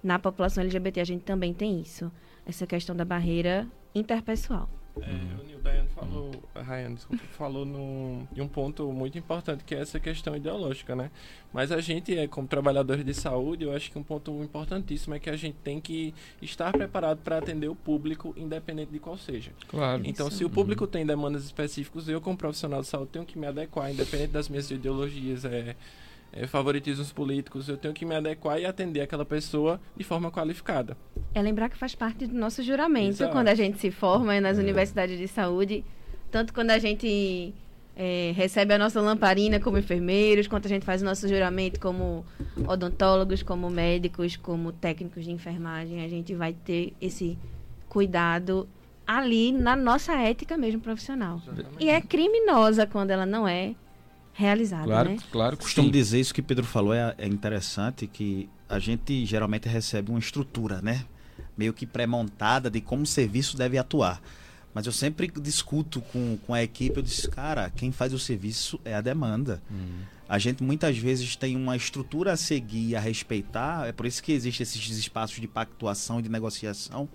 Na 0.03 0.19
população 0.19 0.63
LGBT 0.63 1.01
a 1.01 1.03
gente 1.03 1.23
também 1.23 1.51
tem 1.51 1.81
isso, 1.81 2.12
essa 2.45 2.67
questão 2.67 2.95
da 2.95 3.03
barreira 3.03 3.67
interpessoal. 3.93 4.69
É, 5.01 5.41
o 5.41 5.45
Neil 5.45 5.60
falou, 5.95 6.31
Ryan, 6.55 6.93
desculpa, 6.93 7.23
falou 7.38 7.65
no, 7.65 8.27
em 8.36 8.41
um 8.41 8.47
ponto 8.47 8.91
muito 8.91 9.17
importante 9.17 9.63
que 9.63 9.73
é 9.73 9.79
essa 9.79 9.99
questão 9.99 10.36
ideológica, 10.36 10.95
né? 10.95 11.10
Mas 11.53 11.71
a 11.71 11.79
gente, 11.79 12.17
é, 12.17 12.27
como 12.27 12.47
trabalhadores 12.47 13.05
de 13.05 13.13
saúde, 13.13 13.63
eu 13.63 13.73
acho 13.73 13.89
que 13.89 13.97
um 13.97 14.03
ponto 14.03 14.43
importantíssimo 14.43 15.15
é 15.15 15.19
que 15.19 15.29
a 15.29 15.38
gente 15.38 15.55
tem 15.63 15.79
que 15.79 16.13
estar 16.41 16.71
preparado 16.73 17.19
para 17.19 17.38
atender 17.38 17.69
o 17.69 17.75
público, 17.75 18.34
independente 18.36 18.91
de 18.91 18.99
qual 18.99 19.17
seja. 19.17 19.51
Claro. 19.67 20.01
Então, 20.05 20.27
Isso. 20.27 20.38
se 20.38 20.45
o 20.45 20.49
público 20.49 20.86
tem 20.86 21.05
demandas 21.05 21.45
específicas, 21.45 22.10
eu, 22.10 22.19
como 22.19 22.38
profissional 22.38 22.81
de 22.81 22.88
saúde, 22.88 23.12
tenho 23.12 23.25
que 23.25 23.39
me 23.39 23.47
adequar, 23.47 23.91
independente 23.91 24.31
das 24.31 24.49
minhas 24.49 24.69
ideologias, 24.69 25.45
é, 25.45 25.75
favoritismos 26.47 27.13
políticos, 27.13 27.69
eu 27.69 27.77
tenho 27.77 27.93
que 27.93 28.05
me 28.05 28.13
adequar 28.13 28.59
e 28.59 28.65
atender 28.65 29.01
aquela 29.01 29.25
pessoa 29.25 29.79
de 29.95 30.03
forma 30.03 30.29
qualificada. 30.29 30.97
É 31.33 31.41
lembrar 31.41 31.69
que 31.69 31.77
faz 31.77 31.95
parte 31.95 32.27
do 32.27 32.35
nosso 32.35 32.61
juramento 32.61 33.15
Exato. 33.15 33.31
quando 33.31 33.47
a 33.47 33.55
gente 33.55 33.79
se 33.79 33.89
forma 33.89 34.39
nas 34.41 34.57
é. 34.57 34.61
universidades 34.61 35.17
de 35.17 35.27
saúde, 35.27 35.85
tanto 36.29 36.53
quando 36.53 36.71
a 36.71 36.77
gente 36.77 37.53
é, 37.95 38.33
recebe 38.35 38.73
a 38.73 38.77
nossa 38.77 38.99
lamparina 38.99 39.59
como 39.59 39.77
enfermeiros, 39.77 40.47
quanto 40.47 40.65
a 40.65 40.69
gente 40.69 40.85
faz 40.85 41.01
o 41.01 41.05
nosso 41.05 41.27
juramento 41.27 41.79
como 41.79 42.25
odontólogos, 42.67 43.41
como 43.41 43.69
médicos, 43.69 44.35
como 44.35 44.73
técnicos 44.73 45.23
de 45.23 45.31
enfermagem, 45.31 46.03
a 46.03 46.09
gente 46.09 46.35
vai 46.35 46.53
ter 46.53 46.93
esse 46.99 47.37
cuidado 47.87 48.67
ali 49.07 49.51
na 49.51 49.75
nossa 49.75 50.13
ética 50.13 50.57
mesmo 50.57 50.81
profissional. 50.81 51.37
Exatamente. 51.37 51.83
E 51.83 51.89
é 51.89 52.01
criminosa 52.01 52.85
quando 52.85 53.11
ela 53.11 53.25
não 53.25 53.47
é 53.47 53.75
realizada. 54.35 54.85
Claro, 54.85 55.09
né? 55.09 55.17
claro. 55.31 55.57
Costumo 55.57 55.89
dizer 55.89 56.19
isso 56.19 56.33
que 56.33 56.41
Pedro 56.41 56.65
falou 56.65 56.93
é, 56.93 57.15
é 57.17 57.25
interessante 57.25 58.05
que 58.05 58.49
a 58.67 58.77
gente 58.79 59.25
geralmente 59.25 59.67
recebe 59.67 60.11
uma 60.11 60.19
estrutura, 60.19 60.81
né? 60.81 61.05
Meio 61.57 61.73
que 61.73 61.85
pré-montada 61.85 62.69
de 62.69 62.81
como 62.81 63.03
o 63.03 63.07
serviço 63.07 63.57
deve 63.57 63.77
atuar. 63.77 64.21
Mas 64.73 64.85
eu 64.85 64.91
sempre 64.91 65.31
discuto 65.39 66.01
com, 66.01 66.37
com 66.45 66.53
a 66.53 66.61
equipe, 66.61 66.97
eu 66.97 67.03
disse, 67.03 67.29
cara, 67.29 67.69
quem 67.69 67.93
faz 67.93 68.13
o 68.13 68.19
serviço 68.19 68.77
é 68.83 68.93
a 68.93 68.99
demanda. 68.99 69.61
Uhum. 69.71 70.01
A 70.27 70.37
gente 70.37 70.61
muitas 70.61 70.97
vezes 70.97 71.37
tem 71.37 71.55
uma 71.55 71.77
estrutura 71.77 72.33
a 72.33 72.37
seguir, 72.37 72.93
a 72.93 72.99
respeitar, 72.99 73.87
é 73.87 73.93
por 73.93 74.05
isso 74.05 74.21
que 74.21 74.33
existem 74.33 74.63
esses 74.63 74.97
espaços 74.97 75.39
de 75.39 75.47
pactuação 75.47 76.19
e 76.19 76.23
de 76.23 76.29
negociação. 76.29 77.07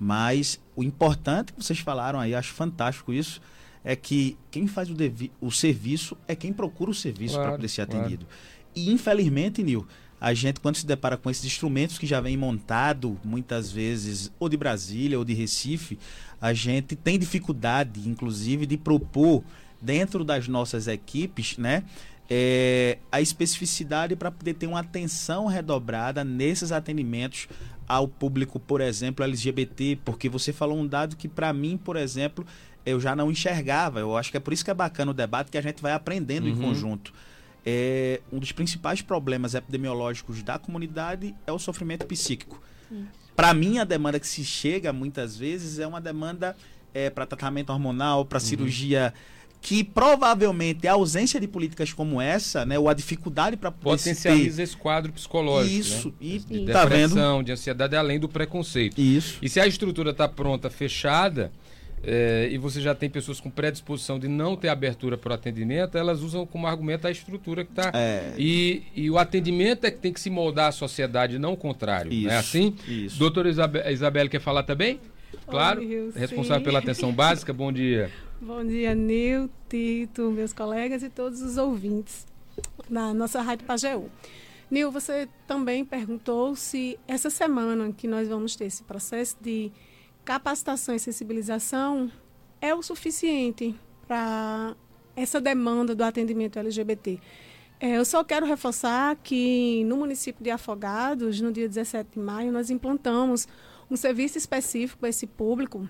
Mas 0.00 0.58
o 0.74 0.82
importante 0.82 1.52
que 1.52 1.62
vocês 1.62 1.78
falaram 1.78 2.18
aí, 2.18 2.34
acho 2.34 2.52
fantástico 2.52 3.12
isso, 3.12 3.40
é 3.86 3.94
que 3.94 4.36
quem 4.50 4.66
faz 4.66 4.90
o, 4.90 4.94
devi 4.94 5.30
o 5.40 5.52
serviço 5.52 6.16
é 6.26 6.34
quem 6.34 6.52
procura 6.52 6.90
o 6.90 6.94
serviço 6.94 7.34
claro, 7.34 7.50
para 7.50 7.56
poder 7.56 7.68
ser 7.68 7.82
atendido. 7.82 8.26
Claro. 8.26 8.40
E 8.74 8.90
infelizmente, 8.90 9.62
Nil, 9.62 9.86
a 10.20 10.34
gente, 10.34 10.58
quando 10.58 10.74
se 10.74 10.84
depara 10.84 11.16
com 11.16 11.30
esses 11.30 11.44
instrumentos 11.44 11.96
que 11.96 12.04
já 12.04 12.20
vem 12.20 12.36
montado, 12.36 13.16
muitas 13.24 13.70
vezes, 13.70 14.32
ou 14.40 14.48
de 14.48 14.56
Brasília 14.56 15.16
ou 15.16 15.24
de 15.24 15.34
Recife, 15.34 16.00
a 16.40 16.52
gente 16.52 16.96
tem 16.96 17.16
dificuldade, 17.16 18.08
inclusive, 18.08 18.66
de 18.66 18.76
propor 18.76 19.44
dentro 19.80 20.24
das 20.24 20.48
nossas 20.48 20.88
equipes, 20.88 21.56
né? 21.56 21.84
É, 22.28 22.98
a 23.12 23.20
especificidade 23.20 24.16
para 24.16 24.32
poder 24.32 24.54
ter 24.54 24.66
uma 24.66 24.80
atenção 24.80 25.46
redobrada 25.46 26.24
nesses 26.24 26.72
atendimentos 26.72 27.46
ao 27.86 28.08
público, 28.08 28.58
por 28.58 28.80
exemplo, 28.80 29.24
LGBT, 29.24 30.00
porque 30.04 30.28
você 30.28 30.52
falou 30.52 30.76
um 30.76 30.88
dado 30.88 31.14
que 31.14 31.28
para 31.28 31.52
mim, 31.52 31.76
por 31.76 31.94
exemplo, 31.94 32.44
eu 32.86 33.00
já 33.00 33.16
não 33.16 33.30
enxergava. 33.30 34.00
Eu 34.00 34.16
acho 34.16 34.30
que 34.30 34.36
é 34.36 34.40
por 34.40 34.52
isso 34.52 34.64
que 34.64 34.70
é 34.70 34.74
bacana 34.74 35.10
o 35.10 35.14
debate 35.14 35.50
que 35.50 35.58
a 35.58 35.60
gente 35.60 35.82
vai 35.82 35.92
aprendendo 35.92 36.44
uhum. 36.44 36.52
em 36.52 36.56
conjunto. 36.56 37.12
É, 37.64 38.20
um 38.32 38.38
dos 38.38 38.52
principais 38.52 39.02
problemas 39.02 39.54
epidemiológicos 39.54 40.42
da 40.42 40.56
comunidade 40.56 41.34
é 41.46 41.52
o 41.52 41.58
sofrimento 41.58 42.06
psíquico. 42.06 42.62
Para 43.34 43.52
mim, 43.52 43.78
a 43.78 43.84
demanda 43.84 44.20
que 44.20 44.26
se 44.26 44.44
chega 44.44 44.92
muitas 44.92 45.36
vezes 45.36 45.80
é 45.80 45.86
uma 45.86 46.00
demanda 46.00 46.56
é, 46.94 47.10
para 47.10 47.26
tratamento 47.26 47.70
hormonal, 47.70 48.24
para 48.24 48.36
uhum. 48.36 48.44
cirurgia 48.44 49.12
que 49.60 49.82
provavelmente 49.82 50.86
a 50.86 50.92
ausência 50.92 51.40
de 51.40 51.48
políticas 51.48 51.92
como 51.92 52.20
essa, 52.20 52.64
né, 52.64 52.78
ou 52.78 52.88
a 52.88 52.94
dificuldade 52.94 53.56
para 53.56 53.72
potencializa 53.72 54.62
esse 54.62 54.76
quadro 54.76 55.12
psicológico, 55.12 55.74
né? 55.74 55.80
isso, 55.80 56.08
né? 56.08 56.14
e 56.20 56.38
de 56.38 56.72
tá 56.72 56.84
depressão, 56.84 57.42
de 57.42 57.50
ansiedade 57.50 57.96
além 57.96 58.20
do 58.20 58.28
preconceito. 58.28 59.00
Isso. 59.00 59.38
E 59.42 59.48
se 59.48 59.58
a 59.58 59.66
estrutura 59.66 60.12
está 60.12 60.28
pronta, 60.28 60.70
fechada, 60.70 61.50
é, 62.02 62.48
e 62.50 62.58
você 62.58 62.80
já 62.80 62.94
tem 62.94 63.10
pessoas 63.10 63.40
com 63.40 63.50
predisposição 63.50 64.18
de 64.18 64.28
não 64.28 64.56
ter 64.56 64.68
abertura 64.68 65.16
para 65.18 65.32
o 65.32 65.34
atendimento, 65.34 65.98
elas 65.98 66.20
usam 66.20 66.46
como 66.46 66.66
argumento 66.66 67.06
a 67.06 67.10
estrutura 67.10 67.64
que 67.64 67.72
está. 67.72 67.90
É... 67.94 68.32
E, 68.38 68.82
e 68.94 69.10
o 69.10 69.18
atendimento 69.18 69.84
é 69.84 69.90
que 69.90 69.98
tem 69.98 70.12
que 70.12 70.20
se 70.20 70.30
moldar 70.30 70.68
à 70.68 70.72
sociedade, 70.72 71.38
não 71.38 71.54
o 71.54 71.56
contrário. 71.56 72.12
Isso. 72.12 72.26
Não 72.26 72.32
é 72.32 72.38
assim? 72.38 72.76
Isso. 72.86 73.18
Doutora 73.18 73.48
Isabel, 73.48 73.90
Isabel 73.90 74.28
quer 74.28 74.40
falar 74.40 74.62
também? 74.62 75.00
Claro. 75.46 75.80
Oi, 75.80 76.12
responsável 76.14 76.62
pela 76.62 76.78
atenção 76.78 77.12
básica, 77.12 77.52
bom 77.52 77.72
dia. 77.72 78.10
Bom 78.38 78.62
dia, 78.62 78.94
Nil, 78.94 79.48
Tito, 79.66 80.30
meus 80.30 80.52
colegas 80.52 81.02
e 81.02 81.08
todos 81.08 81.40
os 81.40 81.56
ouvintes 81.56 82.26
na 82.88 83.14
nossa 83.14 83.40
Rádio 83.40 83.64
Pajeú. 83.64 84.10
Nil, 84.70 84.90
você 84.90 85.26
também 85.46 85.86
perguntou 85.86 86.54
se 86.54 86.98
essa 87.08 87.30
semana 87.30 87.90
que 87.92 88.06
nós 88.06 88.28
vamos 88.28 88.54
ter 88.54 88.66
esse 88.66 88.82
processo 88.82 89.36
de 89.40 89.72
capacitação 90.26 90.92
e 90.92 90.98
sensibilização 90.98 92.10
é 92.60 92.74
o 92.74 92.82
suficiente 92.82 93.76
para 94.08 94.74
essa 95.14 95.40
demanda 95.40 95.94
do 95.94 96.02
atendimento 96.02 96.58
LGBT. 96.58 97.20
É, 97.78 97.96
eu 97.96 98.04
só 98.04 98.24
quero 98.24 98.44
reforçar 98.44 99.14
que 99.22 99.84
no 99.84 99.96
município 99.96 100.42
de 100.42 100.50
Afogados, 100.50 101.40
no 101.40 101.52
dia 101.52 101.68
17 101.68 102.10
de 102.14 102.18
maio, 102.18 102.50
nós 102.50 102.70
implantamos 102.70 103.46
um 103.88 103.94
serviço 103.94 104.36
específico 104.36 104.98
para 104.98 105.10
esse 105.10 105.28
público, 105.28 105.88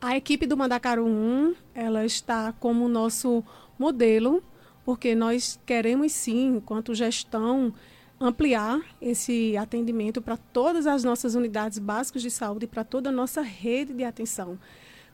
a 0.00 0.16
equipe 0.16 0.46
do 0.46 0.56
Mandacaru 0.56 1.04
1, 1.04 1.54
ela 1.74 2.06
está 2.06 2.54
como 2.54 2.88
nosso 2.88 3.44
modelo, 3.78 4.42
porque 4.86 5.14
nós 5.14 5.60
queremos 5.66 6.12
sim, 6.12 6.56
enquanto 6.56 6.94
gestão, 6.94 7.74
ampliar 8.20 8.80
esse 9.00 9.56
atendimento 9.56 10.20
para 10.20 10.36
todas 10.36 10.86
as 10.86 11.02
nossas 11.02 11.34
unidades 11.34 11.78
básicas 11.78 12.22
de 12.22 12.30
saúde, 12.30 12.66
para 12.66 12.84
toda 12.84 13.08
a 13.08 13.12
nossa 13.12 13.40
rede 13.40 13.94
de 13.94 14.04
atenção. 14.04 14.58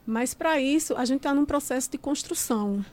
Mas 0.05 0.33
para 0.33 0.59
isso, 0.59 0.95
a 0.95 1.05
gente 1.05 1.17
está 1.17 1.33
num 1.33 1.45
processo 1.45 1.89
de 1.89 1.97
construção. 1.97 2.85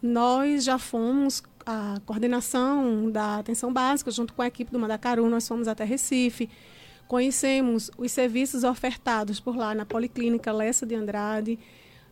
Nós 0.00 0.64
já 0.64 0.78
fomos 0.78 1.42
a 1.66 2.00
coordenação 2.06 3.10
da 3.10 3.38
atenção 3.38 3.72
básica, 3.72 4.10
junto 4.10 4.32
com 4.32 4.42
a 4.42 4.46
equipe 4.46 4.70
do 4.70 4.78
Mandacaru, 4.78 5.28
nós 5.28 5.46
fomos 5.46 5.68
até 5.68 5.84
Recife, 5.84 6.48
Conhecemos 7.08 7.90
os 7.96 8.12
serviços 8.12 8.64
ofertados 8.64 9.40
por 9.40 9.56
lá 9.56 9.74
na 9.74 9.86
Policlínica 9.86 10.52
Lessa 10.52 10.84
de 10.84 10.94
Andrade, 10.94 11.58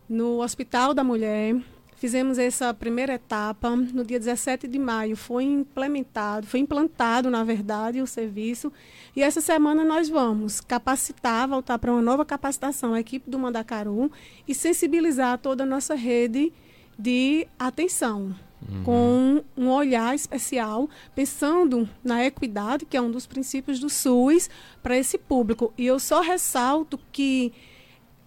no 0.09 0.41
Hospital 0.41 0.91
da 0.91 1.03
Mulher. 1.03 1.55
Fizemos 1.97 2.37
essa 2.37 2.71
primeira 2.75 3.15
etapa. 3.15 3.75
No 3.75 4.03
dia 4.03 4.19
17 4.19 4.67
de 4.67 4.77
maio 4.77 5.17
foi 5.17 5.43
implementado, 5.43 6.45
foi 6.45 6.59
implantado, 6.59 7.29
na 7.29 7.43
verdade, 7.43 8.01
o 8.01 8.07
serviço. 8.07 8.71
E 9.15 9.23
essa 9.23 9.41
semana 9.41 9.83
nós 9.83 10.07
vamos 10.07 10.61
capacitar, 10.61 11.47
voltar 11.47 11.79
para 11.79 11.91
uma 11.91 12.01
nova 12.01 12.23
capacitação 12.23 12.93
a 12.93 12.99
equipe 12.99 13.29
do 13.29 13.39
Mandacaru 13.39 14.11
e 14.47 14.53
sensibilizar 14.53 15.39
toda 15.39 15.63
a 15.63 15.65
nossa 15.65 15.95
rede 15.95 16.53
de 16.99 17.47
atenção 17.57 18.35
uhum. 18.69 18.83
com 18.83 19.43
um 19.57 19.69
olhar 19.69 20.13
especial, 20.13 20.87
pensando 21.15 21.89
na 22.03 22.23
equidade, 22.23 22.85
que 22.85 22.95
é 22.95 23.01
um 23.01 23.09
dos 23.09 23.25
princípios 23.25 23.79
do 23.79 23.89
SUS, 23.89 24.51
para 24.83 24.95
esse 24.95 25.17
público. 25.17 25.73
E 25.75 25.87
eu 25.87 25.99
só 25.99 26.21
ressalto 26.21 26.99
que 27.11 27.51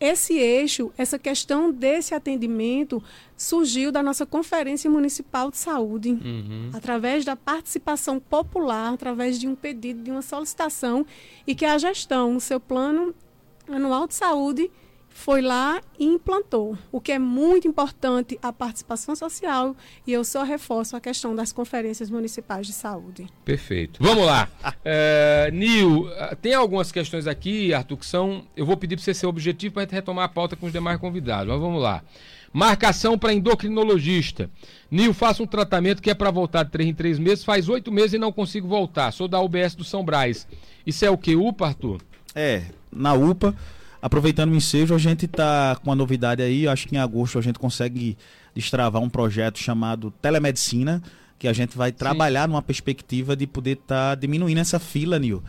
esse 0.00 0.38
eixo, 0.38 0.90
essa 0.96 1.18
questão 1.18 1.70
desse 1.70 2.14
atendimento, 2.14 3.02
surgiu 3.36 3.92
da 3.92 4.02
nossa 4.02 4.24
Conferência 4.24 4.90
Municipal 4.90 5.50
de 5.50 5.58
Saúde, 5.58 6.10
uhum. 6.10 6.70
através 6.72 7.24
da 7.24 7.36
participação 7.36 8.18
popular, 8.18 8.94
através 8.94 9.38
de 9.38 9.46
um 9.46 9.54
pedido, 9.54 10.02
de 10.02 10.10
uma 10.10 10.22
solicitação, 10.22 11.04
e 11.46 11.54
que 11.54 11.66
a 11.66 11.76
gestão, 11.76 12.32
no 12.32 12.40
seu 12.40 12.58
plano 12.58 13.14
anual 13.68 14.08
de 14.08 14.14
saúde, 14.14 14.70
foi 15.10 15.42
lá 15.42 15.80
e 15.98 16.04
implantou. 16.04 16.78
O 16.90 17.00
que 17.00 17.12
é 17.12 17.18
muito 17.18 17.68
importante, 17.68 18.38
a 18.40 18.52
participação 18.52 19.14
social, 19.14 19.76
e 20.06 20.12
eu 20.12 20.24
só 20.24 20.42
reforço 20.44 20.96
a 20.96 21.00
questão 21.00 21.34
das 21.34 21.52
conferências 21.52 22.08
municipais 22.08 22.66
de 22.66 22.72
saúde. 22.72 23.26
Perfeito. 23.44 24.02
Vamos 24.02 24.24
lá. 24.24 24.48
é, 24.84 25.50
Nil, 25.52 26.08
tem 26.40 26.54
algumas 26.54 26.90
questões 26.90 27.26
aqui, 27.26 27.74
Arthur, 27.74 27.98
que 27.98 28.06
são. 28.06 28.46
Eu 28.56 28.64
vou 28.64 28.76
pedir 28.76 28.96
para 28.96 29.04
você 29.04 29.12
ser 29.12 29.26
objetivo 29.26 29.74
para 29.74 29.82
a 29.82 29.84
gente 29.84 29.94
retomar 29.94 30.24
a 30.24 30.28
pauta 30.28 30.56
com 30.56 30.66
os 30.66 30.72
demais 30.72 30.98
convidados. 30.98 31.52
Mas 31.52 31.60
vamos 31.60 31.82
lá. 31.82 32.02
Marcação 32.52 33.18
para 33.18 33.32
endocrinologista. 33.32 34.50
Nil, 34.90 35.12
faça 35.14 35.42
um 35.42 35.46
tratamento 35.46 36.02
que 36.02 36.10
é 36.10 36.14
para 36.14 36.30
voltar 36.30 36.64
de 36.64 36.70
três 36.70 36.88
em 36.88 36.94
três 36.94 37.18
meses. 37.18 37.44
Faz 37.44 37.68
oito 37.68 37.92
meses 37.92 38.14
e 38.14 38.18
não 38.18 38.32
consigo 38.32 38.66
voltar. 38.66 39.12
Sou 39.12 39.28
da 39.28 39.40
UBS 39.40 39.74
do 39.74 39.84
São 39.84 40.04
Brás. 40.04 40.48
Isso 40.86 41.04
é 41.04 41.10
o 41.10 41.18
que, 41.18 41.36
UPA, 41.36 41.66
Arthur? 41.66 42.00
É, 42.34 42.64
na 42.90 43.12
UPA. 43.12 43.54
Aproveitando 44.02 44.52
o 44.52 44.56
ensejo, 44.56 44.94
a 44.94 44.98
gente 44.98 45.26
está 45.26 45.76
com 45.76 45.90
uma 45.90 45.96
novidade 45.96 46.42
aí. 46.42 46.66
Acho 46.66 46.88
que 46.88 46.96
em 46.96 46.98
agosto 46.98 47.38
a 47.38 47.42
gente 47.42 47.58
consegue 47.58 48.16
destravar 48.54 49.02
um 49.02 49.08
projeto 49.08 49.58
chamado 49.58 50.10
Telemedicina, 50.22 51.02
que 51.38 51.46
a 51.46 51.52
gente 51.52 51.76
vai 51.76 51.92
trabalhar 51.92 52.44
Sim. 52.44 52.48
numa 52.48 52.62
perspectiva 52.62 53.36
de 53.36 53.46
poder 53.46 53.72
estar 53.72 54.10
tá 54.10 54.14
diminuindo 54.14 54.58
essa 54.58 54.78
fila, 54.78 55.18
Nil, 55.18 55.42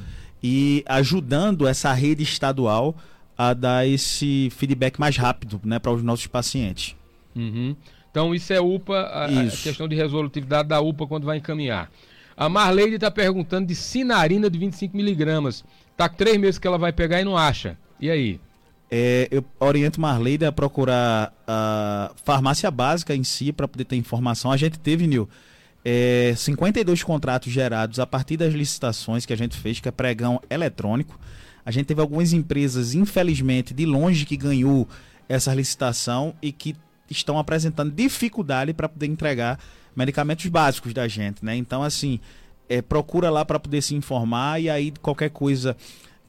e 0.43 0.83
ajudando 0.87 1.67
essa 1.67 1.93
rede 1.93 2.23
estadual 2.23 2.95
a 3.37 3.53
dar 3.53 3.87
esse 3.87 4.49
feedback 4.51 4.99
mais 4.99 5.17
rápido 5.17 5.59
né, 5.63 5.79
para 5.79 5.91
os 5.91 6.03
nossos 6.03 6.27
pacientes. 6.27 6.95
Uhum. 7.35 7.75
Então, 8.09 8.35
isso 8.35 8.51
é 8.51 8.59
UPA, 8.59 8.99
a, 8.99 9.25
a, 9.25 9.47
questão 9.47 9.87
de 9.87 9.95
resolutividade 9.95 10.67
da 10.67 10.81
UPA 10.81 11.07
quando 11.07 11.25
vai 11.25 11.37
encaminhar. 11.37 11.89
A 12.35 12.49
Marleide 12.49 12.95
está 12.95 13.09
perguntando 13.09 13.67
de 13.67 13.75
sinarina 13.75 14.49
de 14.49 14.59
25 14.59 14.95
miligramas. 14.95 15.63
Está 15.91 16.09
com 16.09 16.17
três 16.17 16.37
meses 16.37 16.59
que 16.59 16.67
ela 16.67 16.77
vai 16.77 16.91
pegar 16.91 17.21
e 17.21 17.23
não 17.23 17.37
acha. 17.37 17.77
E 18.01 18.09
aí? 18.09 18.39
É, 18.89 19.27
eu 19.31 19.45
oriento 19.59 20.01
Marleida 20.01 20.49
a 20.49 20.51
procurar 20.51 21.33
a 21.47 22.11
farmácia 22.25 22.69
básica 22.69 23.15
em 23.15 23.23
si 23.23 23.53
para 23.53 23.67
poder 23.67 23.85
ter 23.85 23.95
informação. 23.95 24.51
A 24.51 24.57
gente 24.57 24.77
teve, 24.79 25.07
Nil, 25.07 25.29
é, 25.85 26.33
52 26.35 27.03
contratos 27.03 27.53
gerados 27.53 27.99
a 27.99 28.05
partir 28.05 28.35
das 28.37 28.53
licitações 28.53 29.25
que 29.25 29.31
a 29.31 29.37
gente 29.37 29.55
fez, 29.55 29.79
que 29.79 29.87
é 29.87 29.91
pregão 29.91 30.41
eletrônico. 30.49 31.17
A 31.65 31.71
gente 31.71 31.85
teve 31.85 32.01
algumas 32.01 32.33
empresas, 32.33 32.93
infelizmente, 32.93 33.73
de 33.73 33.85
longe 33.85 34.25
que 34.25 34.35
ganhou 34.35 34.87
essa 35.29 35.53
licitação 35.53 36.33
e 36.41 36.51
que 36.51 36.75
estão 37.09 37.37
apresentando 37.37 37.91
dificuldade 37.93 38.73
para 38.73 38.89
poder 38.89 39.05
entregar 39.05 39.59
medicamentos 39.95 40.45
básicos 40.47 40.93
da 40.93 41.07
gente, 41.07 41.45
né? 41.45 41.55
Então, 41.55 41.83
assim, 41.83 42.19
é, 42.67 42.81
procura 42.81 43.29
lá 43.29 43.45
para 43.45 43.59
poder 43.59 43.81
se 43.81 43.95
informar 43.95 44.61
e 44.61 44.69
aí 44.69 44.91
qualquer 45.01 45.29
coisa 45.29 45.75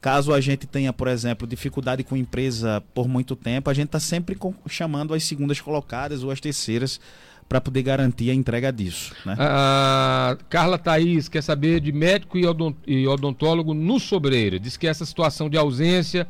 Caso 0.03 0.33
a 0.33 0.41
gente 0.41 0.67
tenha, 0.67 0.91
por 0.91 1.07
exemplo, 1.07 1.47
dificuldade 1.47 2.03
com 2.03 2.17
empresa 2.17 2.83
por 2.93 3.07
muito 3.07 3.37
tempo, 3.37 3.69
a 3.69 3.73
gente 3.73 3.85
está 3.85 4.01
sempre 4.01 4.37
chamando 4.67 5.13
as 5.13 5.23
segundas 5.23 5.61
colocadas 5.61 6.25
ou 6.25 6.29
as 6.29 6.41
terceiras 6.41 6.99
para 7.47 7.61
poder 7.61 7.83
garantir 7.83 8.29
a 8.29 8.33
entrega 8.33 8.69
disso. 8.69 9.15
Né? 9.25 9.33
Ah, 9.39 10.37
Carla 10.49 10.77
Thaís 10.77 11.29
quer 11.29 11.41
saber 11.41 11.79
de 11.79 11.93
médico 11.93 12.37
e 12.37 13.07
odontólogo 13.07 13.73
no 13.73 13.97
Sobreira. 13.97 14.59
Diz 14.59 14.75
que 14.75 14.87
essa 14.87 15.05
situação 15.05 15.49
de 15.49 15.57
ausência, 15.57 16.27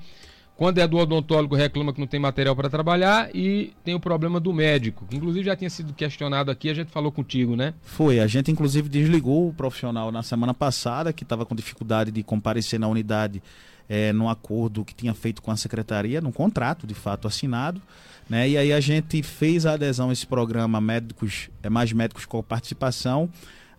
quando 0.56 0.78
é 0.78 0.88
do 0.88 0.98
odontólogo, 0.98 1.56
reclama 1.56 1.92
que 1.92 2.00
não 2.00 2.08
tem 2.08 2.20
material 2.20 2.56
para 2.56 2.70
trabalhar 2.70 3.30
e 3.36 3.74
tem 3.84 3.96
o 3.96 4.00
problema 4.00 4.40
do 4.40 4.54
médico, 4.54 5.06
inclusive 5.12 5.46
já 5.46 5.56
tinha 5.56 5.70
sido 5.70 5.94
questionado 5.94 6.52
aqui, 6.52 6.70
a 6.70 6.74
gente 6.74 6.92
falou 6.92 7.12
contigo, 7.12 7.56
né? 7.56 7.74
Foi, 7.82 8.20
a 8.20 8.28
gente 8.28 8.52
inclusive 8.52 8.88
desligou 8.88 9.50
o 9.50 9.54
profissional 9.54 10.12
na 10.12 10.22
semana 10.22 10.54
passada, 10.54 11.12
que 11.12 11.24
estava 11.24 11.46
com 11.46 11.56
dificuldade 11.56 12.12
de 12.12 12.22
comparecer 12.22 12.80
na 12.80 12.88
unidade 12.88 13.42
é, 13.90 14.14
no 14.14 14.30
acordo 14.30 14.86
que 14.86 14.94
tinha 14.94 15.14
feito 15.14 15.42
com 15.42 15.52
a 15.52 15.58
secretaria, 15.58 16.22
num 16.22 16.32
contrato 16.32 16.86
de 16.86 16.94
fato 16.94 17.28
assinado. 17.28 17.82
Né? 18.30 18.50
E 18.50 18.58
aí 18.58 18.72
a 18.72 18.80
gente 18.80 19.22
fez 19.22 19.66
a 19.66 19.74
adesão 19.74 20.10
a 20.10 20.14
esse 20.14 20.26
programa 20.26 20.80
Médicos, 20.80 21.50
é 21.62 21.70
Mais 21.70 21.92
Médicos 21.92 22.26
com 22.26 22.42
Participação. 22.42 23.30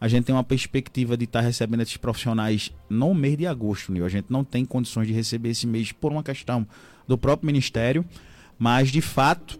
A 0.04 0.08
gente 0.08 0.26
tem 0.26 0.34
uma 0.34 0.44
perspectiva 0.44 1.16
de 1.16 1.24
estar 1.24 1.38
tá 1.38 1.46
recebendo 1.46 1.80
esses 1.80 1.96
profissionais 1.96 2.70
no 2.90 3.14
mês 3.14 3.38
de 3.38 3.46
agosto, 3.46 3.90
Nil. 3.90 4.04
A 4.04 4.08
gente 4.10 4.26
não 4.28 4.44
tem 4.44 4.62
condições 4.62 5.06
de 5.06 5.14
receber 5.14 5.48
esse 5.48 5.66
mês 5.66 5.92
por 5.92 6.12
uma 6.12 6.22
questão 6.22 6.66
do 7.08 7.16
próprio 7.16 7.46
Ministério, 7.46 8.04
mas 8.58 8.90
de 8.90 9.00
fato, 9.00 9.58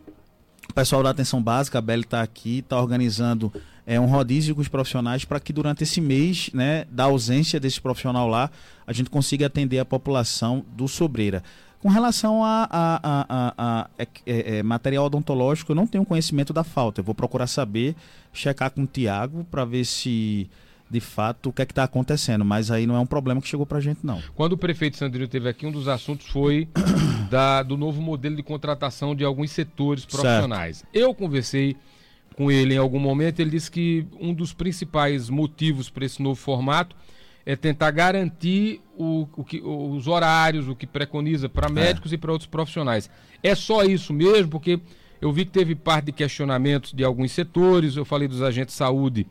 o 0.68 0.74
pessoal 0.74 1.02
da 1.02 1.09
atenção 1.09 1.42
básica, 1.42 1.78
a 1.78 1.80
Beli 1.80 2.02
está 2.02 2.20
aqui, 2.20 2.59
está 2.59 2.78
organizando 2.78 3.50
é, 3.87 3.98
um 3.98 4.04
rodízio 4.04 4.54
com 4.54 4.61
os 4.61 4.68
profissionais 4.68 5.24
para 5.24 5.40
que 5.40 5.50
durante 5.50 5.83
esse 5.83 5.98
mês, 5.98 6.50
né, 6.52 6.85
da 6.90 7.04
ausência 7.04 7.59
desse 7.59 7.80
profissional 7.80 8.28
lá, 8.28 8.50
a 8.87 8.92
gente 8.92 9.09
consiga 9.09 9.46
atender 9.46 9.78
a 9.78 9.85
população 9.87 10.62
do 10.76 10.87
Sobreira. 10.87 11.42
Com 11.85 11.90
relação 11.90 12.42
a, 12.42 12.66
a, 12.70 13.01
a, 13.05 13.55
a 13.59 13.90
é, 13.99 14.07
é, 14.25 14.62
material 14.62 15.05
odontológico, 15.05 15.73
eu 15.73 15.77
não 15.77 15.87
tenho 15.87 16.03
conhecimento 16.03 16.51
da 16.51 16.64
falta. 16.64 17.03
Eu 17.03 17.05
vou 17.05 17.14
procurar 17.14 17.47
saber, 17.47 17.94
checar 18.33 18.70
com 18.70 18.85
o 18.85 18.87
Tiago 18.87 19.44
para 19.51 19.66
ver 19.66 19.85
se 19.85 20.49
de 20.90 20.99
fato 20.99 21.51
o 21.51 21.53
que 21.53 21.61
é 21.61 21.66
está 21.66 21.85
acontecendo, 21.85 22.42
mas 22.42 22.70
aí 22.70 22.87
não 22.87 22.97
é 22.97 23.01
um 23.01 23.05
problema 23.05 23.38
que 23.38 23.47
chegou 23.47 23.66
para 23.66 23.77
a 23.77 23.81
gente 23.83 24.01
não. 24.03 24.23
Quando 24.35 24.55
o 24.55 24.57
prefeito 24.57 24.97
Sandrinho 24.97 25.29
teve 25.29 25.47
aqui, 25.47 25.66
um 25.66 25.70
dos 25.70 25.87
assuntos 25.87 26.27
foi 26.29 26.66
da, 27.29 27.62
do 27.62 27.77
novo 27.77 28.01
modelo 28.01 28.35
de 28.35 28.42
contratação 28.42 29.14
de 29.14 29.23
alguns 29.23 29.51
setores 29.51 30.07
profissionais. 30.07 30.79
Certo. 30.79 30.97
Eu 30.97 31.14
conversei 31.14 31.77
com 32.35 32.51
ele 32.51 32.77
em 32.77 32.79
algum 32.79 32.99
momento, 32.99 33.40
ele 33.40 33.51
disse 33.51 33.70
que 33.70 34.07
um 34.18 34.33
dos 34.33 34.55
principais 34.55 35.29
motivos 35.29 35.90
para 35.90 36.07
esse 36.07 36.23
novo 36.23 36.40
formato 36.40 36.97
é 37.46 37.54
tentar 37.54 37.90
garantir 37.90 38.80
o, 38.96 39.28
o 39.37 39.44
que, 39.44 39.61
os 39.62 40.07
horários, 40.07 40.68
o 40.68 40.74
que 40.74 40.87
preconiza 40.87 41.48
para 41.48 41.68
é. 41.68 41.70
médicos 41.70 42.12
é. 42.12 42.14
e 42.14 42.18
para 42.18 42.33
outros 42.33 42.48
profissionais. 42.48 43.11
É 43.42 43.54
só 43.54 43.85
isso 43.85 44.12
mesmo, 44.12 44.50
porque 44.50 44.80
eu 45.20 45.33
vi 45.33 45.44
que 45.44 45.50
teve 45.50 45.74
parte 45.74 46.07
de 46.07 46.12
questionamentos 46.12 46.92
de 46.92 47.04
alguns 47.04 47.33
setores, 47.33 47.96
eu 47.96 48.04
falei 48.04 48.28
dos 48.28 48.42
agentes 48.42 48.74
de 48.74 48.78
saúde 48.78 49.26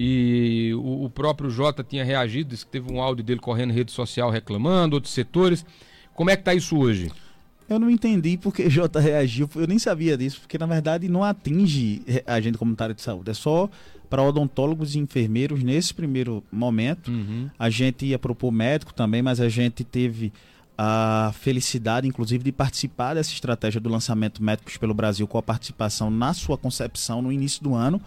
e 0.00 0.72
o, 0.74 1.06
o 1.06 1.10
próprio 1.10 1.50
Jota 1.50 1.82
tinha 1.82 2.04
reagido, 2.04 2.50
disse 2.50 2.64
que 2.64 2.70
teve 2.70 2.92
um 2.92 3.02
áudio 3.02 3.24
dele 3.24 3.40
correndo 3.40 3.70
em 3.72 3.74
rede 3.74 3.90
social 3.90 4.30
reclamando, 4.30 4.94
outros 4.94 5.12
setores. 5.12 5.66
Como 6.14 6.30
é 6.30 6.36
que 6.36 6.42
está 6.42 6.54
isso 6.54 6.78
hoje? 6.78 7.10
Eu 7.68 7.80
não 7.80 7.90
entendi 7.90 8.38
porque 8.38 8.68
Jota 8.70 9.00
reagiu, 9.00 9.50
eu 9.56 9.66
nem 9.66 9.78
sabia 9.78 10.16
disso, 10.16 10.40
porque 10.40 10.56
na 10.56 10.66
verdade 10.66 11.08
não 11.08 11.24
atinge 11.24 12.02
a 12.26 12.34
agente 12.34 12.56
comunitária 12.56 12.94
de 12.94 13.02
saúde, 13.02 13.30
é 13.30 13.34
só 13.34 13.68
para 14.08 14.22
odontólogos 14.22 14.94
e 14.94 14.98
enfermeiros 14.98 15.62
nesse 15.62 15.92
primeiro 15.92 16.42
momento. 16.50 17.10
Uhum. 17.10 17.48
A 17.58 17.70
gente 17.70 18.06
ia 18.06 18.18
propor 18.18 18.50
médico 18.50 18.92
também, 18.94 19.22
mas 19.22 19.40
a 19.40 19.48
gente 19.48 19.84
teve 19.84 20.32
a 20.80 21.32
felicidade, 21.34 22.06
inclusive, 22.06 22.44
de 22.44 22.52
participar 22.52 23.14
dessa 23.14 23.32
estratégia 23.32 23.80
do 23.80 23.88
lançamento 23.88 24.40
Médicos 24.40 24.76
pelo 24.76 24.94
Brasil 24.94 25.26
com 25.26 25.36
a 25.36 25.42
participação 25.42 26.08
na 26.08 26.32
sua 26.32 26.56
concepção 26.56 27.20
no 27.20 27.32
início 27.32 27.64
do 27.64 27.74
ano. 27.74 28.00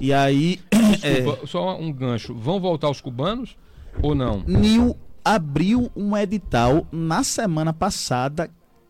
E 0.00 0.14
aí. 0.14 0.58
Desculpa, 0.72 1.40
é... 1.44 1.46
só 1.46 1.78
um 1.78 1.92
gancho. 1.92 2.34
Vão 2.34 2.58
voltar 2.58 2.88
os 2.88 3.02
cubanos 3.02 3.54
ou 4.02 4.14
não? 4.14 4.42
Nil 4.46 4.96
abriu 5.22 5.90
um 5.94 6.16
edital 6.16 6.86
na 6.90 7.22
semana 7.22 7.72
passada 7.72 8.48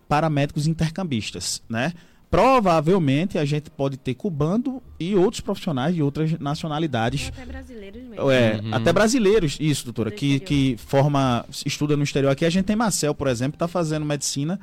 para 0.08 0.30
médicos 0.30 0.68
intercambistas, 0.68 1.62
né? 1.68 1.92
Provavelmente 2.30 3.38
a 3.38 3.44
gente 3.44 3.70
pode 3.70 3.96
ter 3.96 4.14
cubano 4.14 4.82
e 4.98 5.14
outros 5.14 5.40
profissionais 5.40 5.94
de 5.94 6.02
outras 6.02 6.38
nacionalidades. 6.38 7.28
até 7.28 7.46
brasileiros 7.46 8.02
mesmo. 8.02 8.30
É, 8.30 8.60
uhum. 8.62 8.74
até 8.74 8.92
brasileiros, 8.92 9.56
isso, 9.60 9.84
doutora, 9.84 10.10
que, 10.10 10.40
que 10.40 10.76
forma, 10.78 11.44
estuda 11.64 11.96
no 11.96 12.02
exterior 12.02 12.30
aqui. 12.30 12.44
A 12.44 12.50
gente 12.50 12.64
tem 12.64 12.76
Marcel, 12.76 13.14
por 13.14 13.28
exemplo, 13.28 13.52
que 13.52 13.56
está 13.56 13.68
fazendo 13.68 14.04
medicina 14.04 14.58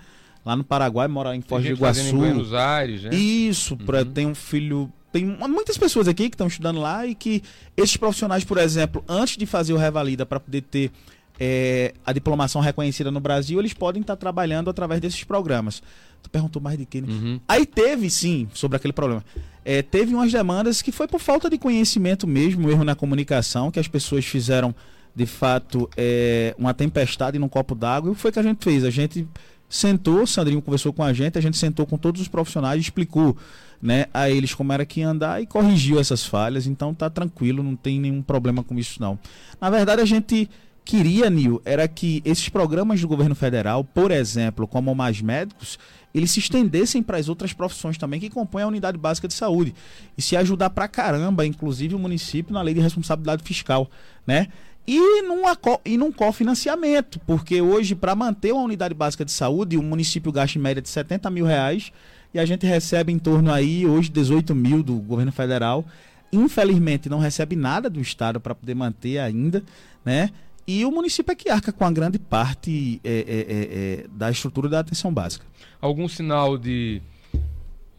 lá 0.46 0.56
no 0.56 0.64
Paraguai, 0.64 1.08
mora 1.08 1.36
em 1.36 1.42
Foz 1.42 1.64
do 1.64 1.72
Iguaçu. 1.72 2.10
Em 2.10 2.18
Buenos 2.18 2.54
Aires, 2.54 3.04
né? 3.04 3.16
Isso, 3.16 3.76
uhum. 3.76 3.86
pra, 3.86 4.04
tem 4.04 4.28
um 4.28 4.36
filho. 4.36 4.92
Tem 5.12 5.24
muitas 5.26 5.78
pessoas 5.78 6.08
aqui 6.08 6.30
que 6.30 6.34
estão 6.34 6.48
estudando 6.48 6.80
lá 6.80 7.06
e 7.06 7.14
que 7.14 7.44
esses 7.78 7.96
profissionais, 7.96 8.44
por 8.44 8.58
exemplo, 8.58 9.04
antes 9.08 9.38
de 9.38 9.46
fazer 9.46 9.72
o 9.72 9.78
Revalida 9.78 10.26
para 10.26 10.40
poder 10.40 10.62
ter 10.62 10.92
é, 11.40 11.94
a 12.06 12.14
diplomação 12.14 12.62
reconhecida 12.62 13.12
no 13.12 13.20
Brasil, 13.20 13.60
eles 13.60 13.74
podem 13.74 14.02
estar 14.02 14.16
trabalhando 14.16 14.70
através 14.70 15.02
desses 15.02 15.24
programas. 15.24 15.82
Tu 16.22 16.30
perguntou 16.30 16.62
mais 16.62 16.78
de 16.78 16.86
quê, 16.86 17.02
né? 17.02 17.08
Uhum. 17.10 17.40
Aí 17.48 17.66
teve, 17.66 18.10
sim, 18.10 18.48
sobre 18.54 18.78
aquele 18.78 18.94
problema. 18.94 19.24
É, 19.66 19.82
teve 19.82 20.14
umas 20.14 20.32
demandas 20.32 20.82
que 20.82 20.92
foi 20.92 21.08
por 21.08 21.20
falta 21.20 21.50
de 21.50 21.58
conhecimento 21.58 22.28
mesmo, 22.28 22.70
erro 22.70 22.84
na 22.84 22.96
comunicação, 22.96 23.72
que 23.72 23.80
as 23.80 23.88
pessoas 23.88 24.26
fizeram, 24.26 24.74
de 25.16 25.26
fato, 25.26 25.90
é, 25.98 26.56
uma 26.58 26.74
tempestade 26.74 27.38
num 27.38 27.50
copo 27.50 27.76
d'água. 27.76 28.10
E 28.10 28.12
o 28.14 28.16
que 28.16 28.22
foi 28.22 28.32
que 28.32 28.40
a 28.40 28.44
gente 28.44 28.64
fez? 28.64 28.84
A 28.84 28.90
gente 28.90 29.28
sentou, 29.68 30.26
Sandrinho 30.28 30.62
conversou 30.62 30.94
com 30.94 31.04
a 31.04 31.12
gente, 31.12 31.38
a 31.38 31.42
gente 31.42 31.58
sentou 31.58 31.86
com 31.86 31.98
todos 31.98 32.22
os 32.22 32.28
profissionais, 32.28 32.80
explicou 32.80 33.36
né, 33.82 34.06
a 34.14 34.30
eles 34.30 34.54
como 34.54 34.72
era 34.72 34.86
que 34.86 35.02
ia 35.02 35.10
andar 35.10 35.42
e 35.42 35.46
corrigiu 35.46 36.00
essas 36.00 36.26
falhas. 36.26 36.68
Então 36.68 36.94
tá 36.94 37.10
tranquilo, 37.10 37.64
não 37.64 37.76
tem 37.76 38.00
nenhum 38.00 38.22
problema 38.22 38.64
com 38.64 38.78
isso 38.78 39.02
não. 39.02 39.20
Na 39.60 39.70
verdade, 39.70 40.02
a 40.02 40.06
gente 40.06 40.50
queria, 40.84 41.30
Nil, 41.30 41.62
era 41.66 41.88
que 41.88 42.22
esses 42.26 42.50
programas 42.50 43.02
do 43.02 43.08
governo 43.08 43.36
federal, 43.36 43.84
por 43.84 44.12
exemplo, 44.12 44.68
como 44.68 44.94
Mais 44.94 45.22
Médicos, 45.22 45.80
eles 46.14 46.32
se 46.32 46.40
estendessem 46.40 47.02
para 47.02 47.18
as 47.18 47.28
outras 47.28 47.54
profissões 47.54 47.98
também 47.98 48.20
que 48.20 48.30
compõem 48.30 48.64
a 48.64 48.68
unidade 48.68 48.98
básica 48.98 49.28
de 49.28 49.34
saúde. 49.34 49.74
E 50.18 50.22
se 50.22 50.36
ajudar 50.38 50.70
para 50.70 50.88
caramba, 50.88 51.46
inclusive 51.46 51.96
o 51.96 52.00
município, 52.00 52.54
na 52.54 52.62
lei 52.62 52.74
de 52.74 52.80
responsabilidade 52.80 53.44
fiscal, 53.44 53.90
né? 54.26 54.48
E 54.86 55.22
num, 55.22 55.44
e 55.86 55.98
num 55.98 56.12
cofinanciamento, 56.12 57.20
porque 57.22 57.62
hoje, 57.62 57.96
para 57.96 58.14
manter 58.14 58.52
uma 58.52 58.64
unidade 58.64 58.94
básica 58.94 59.24
de 59.24 59.32
saúde, 59.32 59.78
o 59.78 59.82
município 59.82 60.32
gasta 60.32 60.58
em 60.58 60.62
média 60.62 60.82
de 60.82 60.90
70 60.90 61.30
mil 61.30 61.46
reais 61.46 61.92
e 62.34 62.40
a 62.40 62.46
gente 62.46 62.66
recebe 62.66 63.12
em 63.12 63.18
torno 63.18 63.52
aí, 63.52 63.88
hoje, 63.88 64.10
18 64.10 64.54
mil 64.54 64.84
do 64.84 64.96
governo 64.96 65.32
federal. 65.32 65.86
Infelizmente, 66.34 67.08
não 67.08 67.20
recebe 67.20 67.56
nada 67.56 67.90
do 67.90 68.02
Estado 68.02 68.40
para 68.40 68.54
poder 68.54 68.76
manter 68.76 69.20
ainda, 69.20 69.64
né? 70.04 70.32
E 70.66 70.86
o 70.86 70.92
município 70.92 71.32
é 71.32 71.36
que 71.36 71.50
arca 71.50 71.72
com 71.72 71.86
a 71.86 71.92
grande 71.92 72.18
parte 72.18 73.02
é, 73.04 73.10
é, 73.10 73.20
é, 73.20 74.04
é 74.04 74.08
da 74.10 74.32
estrutura 74.32 74.70
da 74.70 74.80
atenção 74.80 75.14
básica. 75.14 75.46
Algum 75.82 76.08
sinal 76.08 76.58
de, 76.58 77.02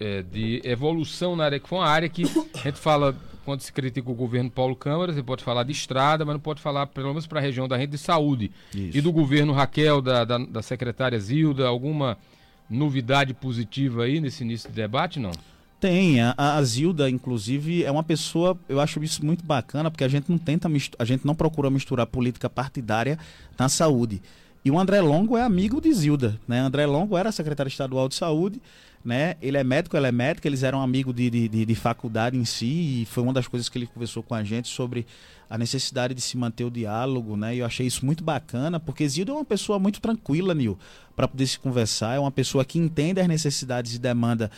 é, 0.00 0.22
de 0.22 0.62
evolução 0.64 1.36
na 1.36 1.44
área, 1.44 1.60
que 1.60 1.68
foi 1.68 1.78
uma 1.78 1.88
área 1.88 2.08
que 2.08 2.24
a 2.54 2.58
gente 2.58 2.78
fala, 2.78 3.14
quando 3.44 3.60
se 3.60 3.72
critica 3.72 4.10
o 4.10 4.14
governo 4.14 4.50
Paulo 4.50 4.74
Câmara, 4.74 5.12
você 5.12 5.22
pode 5.22 5.44
falar 5.44 5.64
de 5.64 5.72
estrada, 5.72 6.24
mas 6.24 6.34
não 6.34 6.40
pode 6.40 6.62
falar, 6.62 6.86
pelo 6.86 7.08
menos 7.08 7.26
para 7.26 7.38
a 7.38 7.42
região 7.42 7.68
da 7.68 7.76
rede 7.76 7.92
de 7.92 7.98
saúde. 7.98 8.50
Isso. 8.74 8.96
E 8.96 9.00
do 9.00 9.12
governo 9.12 9.52
Raquel, 9.52 10.00
da, 10.00 10.24
da, 10.24 10.38
da 10.38 10.62
secretária 10.62 11.18
Zilda, 11.18 11.66
alguma 11.66 12.16
novidade 12.68 13.34
positiva 13.34 14.04
aí 14.04 14.20
nesse 14.20 14.42
início 14.42 14.70
de 14.70 14.74
debate, 14.74 15.20
não? 15.20 15.32
Tem, 15.80 16.20
a, 16.20 16.34
a 16.36 16.62
Zilda, 16.62 17.10
inclusive, 17.10 17.84
é 17.84 17.90
uma 17.90 18.02
pessoa, 18.02 18.58
eu 18.68 18.80
acho 18.80 19.02
isso 19.02 19.24
muito 19.24 19.44
bacana, 19.44 19.90
porque 19.90 20.04
a 20.04 20.08
gente 20.08 20.30
não 20.30 20.38
tenta, 20.38 20.68
a 20.98 21.04
gente 21.04 21.26
não 21.26 21.34
procura 21.34 21.68
misturar 21.68 22.06
política 22.06 22.48
partidária 22.48 23.18
na 23.58 23.68
saúde. 23.68 24.22
E 24.64 24.70
o 24.70 24.78
André 24.78 25.02
Longo 25.02 25.36
é 25.36 25.42
amigo 25.42 25.80
de 25.80 25.92
Zilda, 25.92 26.40
né? 26.48 26.58
André 26.58 26.86
Longo 26.86 27.18
era 27.18 27.30
secretário 27.30 27.68
estadual 27.68 28.08
de 28.08 28.14
saúde, 28.14 28.62
né? 29.04 29.34
Ele 29.42 29.58
é 29.58 29.62
médico, 29.62 29.94
ela 29.94 30.08
é 30.08 30.12
médica, 30.12 30.48
eles 30.48 30.62
eram 30.62 30.80
amigos 30.80 31.14
de, 31.14 31.28
de, 31.28 31.48
de, 31.48 31.66
de 31.66 31.74
faculdade 31.74 32.38
em 32.38 32.46
si, 32.46 33.02
e 33.02 33.06
foi 33.10 33.22
uma 33.22 33.34
das 33.34 33.46
coisas 33.46 33.68
que 33.68 33.76
ele 33.76 33.86
conversou 33.86 34.22
com 34.22 34.34
a 34.34 34.42
gente 34.42 34.68
sobre 34.68 35.06
a 35.50 35.58
necessidade 35.58 36.14
de 36.14 36.22
se 36.22 36.38
manter 36.38 36.64
o 36.64 36.70
diálogo, 36.70 37.36
né? 37.36 37.54
E 37.54 37.58
eu 37.58 37.66
achei 37.66 37.86
isso 37.86 38.06
muito 38.06 38.24
bacana, 38.24 38.80
porque 38.80 39.06
Zilda 39.06 39.32
é 39.32 39.34
uma 39.34 39.44
pessoa 39.44 39.78
muito 39.78 40.00
tranquila, 40.00 40.54
Nil, 40.54 40.78
para 41.14 41.28
poder 41.28 41.46
se 41.46 41.58
conversar, 41.58 42.16
é 42.16 42.18
uma 42.18 42.30
pessoa 42.30 42.64
que 42.64 42.78
entende 42.78 43.20
as 43.20 43.28
necessidades 43.28 43.94
e 43.94 43.98
demanda 43.98 44.50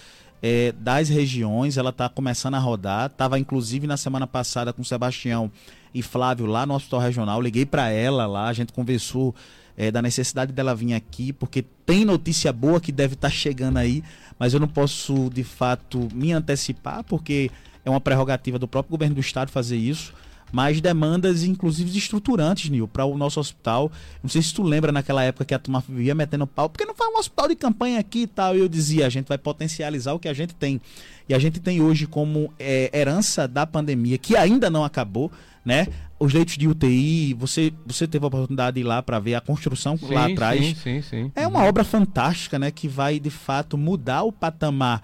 é, 0.42 0.72
das 0.72 1.08
regiões, 1.08 1.76
ela 1.76 1.90
está 1.90 2.08
começando 2.08 2.54
a 2.54 2.58
rodar. 2.58 3.06
Estava 3.06 3.38
inclusive 3.38 3.86
na 3.86 3.96
semana 3.96 4.26
passada 4.26 4.72
com 4.72 4.84
Sebastião 4.84 5.50
e 5.94 6.02
Flávio 6.02 6.46
lá 6.46 6.66
no 6.66 6.74
Hospital 6.74 7.00
Regional. 7.00 7.40
Liguei 7.40 7.66
para 7.66 7.90
ela 7.90 8.26
lá, 8.26 8.48
a 8.48 8.52
gente 8.52 8.72
conversou 8.72 9.34
é, 9.76 9.90
da 9.90 10.00
necessidade 10.00 10.52
dela 10.52 10.74
vir 10.74 10.94
aqui, 10.94 11.32
porque 11.32 11.64
tem 11.84 12.04
notícia 12.04 12.52
boa 12.52 12.80
que 12.80 12.92
deve 12.92 13.14
estar 13.14 13.28
tá 13.28 13.34
chegando 13.34 13.78
aí, 13.78 14.02
mas 14.38 14.54
eu 14.54 14.60
não 14.60 14.68
posso 14.68 15.30
de 15.30 15.44
fato 15.44 16.08
me 16.12 16.32
antecipar, 16.32 17.04
porque 17.04 17.50
é 17.84 17.90
uma 17.90 18.00
prerrogativa 18.00 18.58
do 18.58 18.68
próprio 18.68 18.90
governo 18.92 19.14
do 19.14 19.20
estado 19.20 19.50
fazer 19.50 19.76
isso 19.76 20.12
mas 20.52 20.80
demandas, 20.80 21.42
inclusive, 21.42 21.96
estruturantes, 21.96 22.70
Nil, 22.70 22.86
para 22.86 23.04
o 23.04 23.16
nosso 23.16 23.40
hospital. 23.40 23.90
Não 24.22 24.30
sei 24.30 24.42
se 24.42 24.54
tu 24.54 24.62
lembra 24.62 24.92
naquela 24.92 25.22
época 25.22 25.44
que 25.44 25.54
a 25.54 25.58
turma 25.58 25.82
via 25.88 26.14
metendo 26.14 26.46
pau, 26.46 26.68
porque 26.68 26.84
não 26.84 26.94
faz 26.94 27.12
um 27.12 27.18
hospital 27.18 27.48
de 27.48 27.56
campanha 27.56 27.98
aqui 27.98 28.20
e 28.22 28.26
tal. 28.26 28.56
E 28.56 28.60
eu 28.60 28.68
dizia, 28.68 29.06
a 29.06 29.10
gente 29.10 29.26
vai 29.26 29.38
potencializar 29.38 30.12
o 30.12 30.18
que 30.18 30.28
a 30.28 30.32
gente 30.32 30.54
tem. 30.54 30.80
E 31.28 31.34
a 31.34 31.38
gente 31.38 31.60
tem 31.60 31.80
hoje 31.80 32.06
como 32.06 32.52
é, 32.58 32.90
herança 32.96 33.48
da 33.48 33.66
pandemia, 33.66 34.16
que 34.18 34.36
ainda 34.36 34.70
não 34.70 34.84
acabou, 34.84 35.30
né? 35.64 35.88
Os 36.18 36.32
leitos 36.32 36.56
de 36.56 36.66
UTI, 36.66 37.34
você, 37.34 37.72
você 37.84 38.06
teve 38.06 38.24
a 38.24 38.28
oportunidade 38.28 38.76
de 38.76 38.80
ir 38.80 38.84
lá 38.84 39.02
para 39.02 39.18
ver 39.18 39.34
a 39.34 39.40
construção 39.40 39.98
sim, 39.98 40.14
lá 40.14 40.26
atrás. 40.26 40.64
Sim, 40.64 40.74
sim, 40.74 41.02
sim. 41.02 41.32
É 41.34 41.46
uma 41.46 41.60
uhum. 41.60 41.66
obra 41.66 41.84
fantástica, 41.84 42.58
né? 42.58 42.70
Que 42.70 42.88
vai, 42.88 43.18
de 43.18 43.28
fato, 43.28 43.76
mudar 43.76 44.22
o 44.22 44.32
patamar 44.32 45.02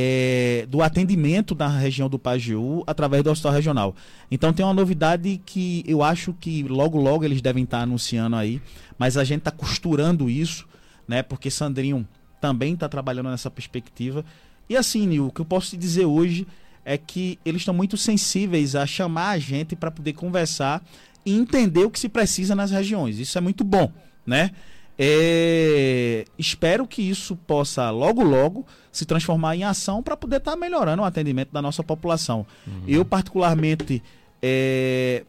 é, 0.00 0.64
do 0.68 0.80
atendimento 0.80 1.56
da 1.56 1.66
região 1.66 2.08
do 2.08 2.20
Pajeú 2.20 2.84
através 2.86 3.24
do 3.24 3.30
hospital 3.32 3.52
regional. 3.52 3.96
Então 4.30 4.52
tem 4.52 4.64
uma 4.64 4.72
novidade 4.72 5.40
que 5.44 5.82
eu 5.88 6.04
acho 6.04 6.32
que 6.34 6.62
logo 6.62 7.00
logo 7.00 7.24
eles 7.24 7.42
devem 7.42 7.64
estar 7.64 7.80
anunciando 7.80 8.36
aí, 8.36 8.62
mas 8.96 9.16
a 9.16 9.24
gente 9.24 9.40
está 9.40 9.50
costurando 9.50 10.30
isso, 10.30 10.68
né? 11.08 11.20
Porque 11.20 11.50
Sandrinho 11.50 12.06
também 12.40 12.74
está 12.74 12.88
trabalhando 12.88 13.28
nessa 13.28 13.50
perspectiva. 13.50 14.24
E 14.68 14.76
assim, 14.76 15.04
Nil, 15.04 15.26
o 15.26 15.32
que 15.32 15.40
eu 15.40 15.44
posso 15.44 15.70
te 15.70 15.76
dizer 15.76 16.04
hoje 16.04 16.46
é 16.84 16.96
que 16.96 17.36
eles 17.44 17.62
estão 17.62 17.74
muito 17.74 17.96
sensíveis 17.96 18.76
a 18.76 18.86
chamar 18.86 19.30
a 19.30 19.38
gente 19.38 19.74
para 19.74 19.90
poder 19.90 20.12
conversar 20.12 20.80
e 21.26 21.34
entender 21.34 21.84
o 21.84 21.90
que 21.90 21.98
se 21.98 22.08
precisa 22.08 22.54
nas 22.54 22.70
regiões. 22.70 23.18
Isso 23.18 23.36
é 23.36 23.40
muito 23.40 23.64
bom, 23.64 23.92
né? 24.24 24.52
É... 24.98 26.24
Espero 26.36 26.86
que 26.86 27.00
isso 27.00 27.36
possa 27.36 27.88
logo 27.90 28.22
logo 28.22 28.66
se 28.90 29.04
transformar 29.04 29.54
em 29.54 29.62
ação 29.62 30.02
para 30.02 30.16
poder 30.16 30.38
estar 30.38 30.52
tá 30.52 30.56
melhorando 30.56 31.02
o 31.02 31.04
atendimento 31.04 31.52
da 31.52 31.62
nossa 31.62 31.84
população. 31.84 32.44
Uhum. 32.66 32.82
Eu 32.88 33.04
particularmente 33.04 34.02
é... 34.42 35.24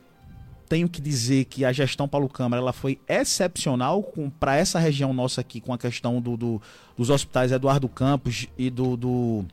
tenho 0.68 0.90
que 0.90 1.00
dizer 1.00 1.46
que 1.46 1.64
a 1.64 1.72
gestão 1.72 2.08
Paulo 2.08 2.28
Câmara 2.28 2.62
ela 2.62 2.74
foi 2.74 3.00
excepcional 3.08 4.04
para 4.40 4.56
essa 4.56 4.80
região 4.80 5.14
nossa 5.14 5.42
aqui 5.42 5.62
com 5.62 5.72
a 5.72 5.78
questão 5.78 6.20
do, 6.20 6.36
do 6.36 6.62
dos 6.98 7.12
hospitais 7.12 7.52
Eduardo 7.52 7.88
Campos 7.88 8.48
e 8.58 8.70
do, 8.72 8.98
do 8.98 9.46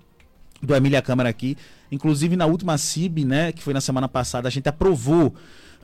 do 0.62 0.74
Emília 0.74 1.02
Câmara 1.02 1.28
aqui. 1.28 1.56
Inclusive, 1.92 2.36
na 2.36 2.46
última 2.46 2.78
CIB, 2.78 3.24
né, 3.24 3.52
que 3.52 3.62
foi 3.62 3.74
na 3.74 3.80
semana 3.80 4.08
passada, 4.08 4.48
a 4.48 4.50
gente 4.50 4.68
aprovou 4.68 5.34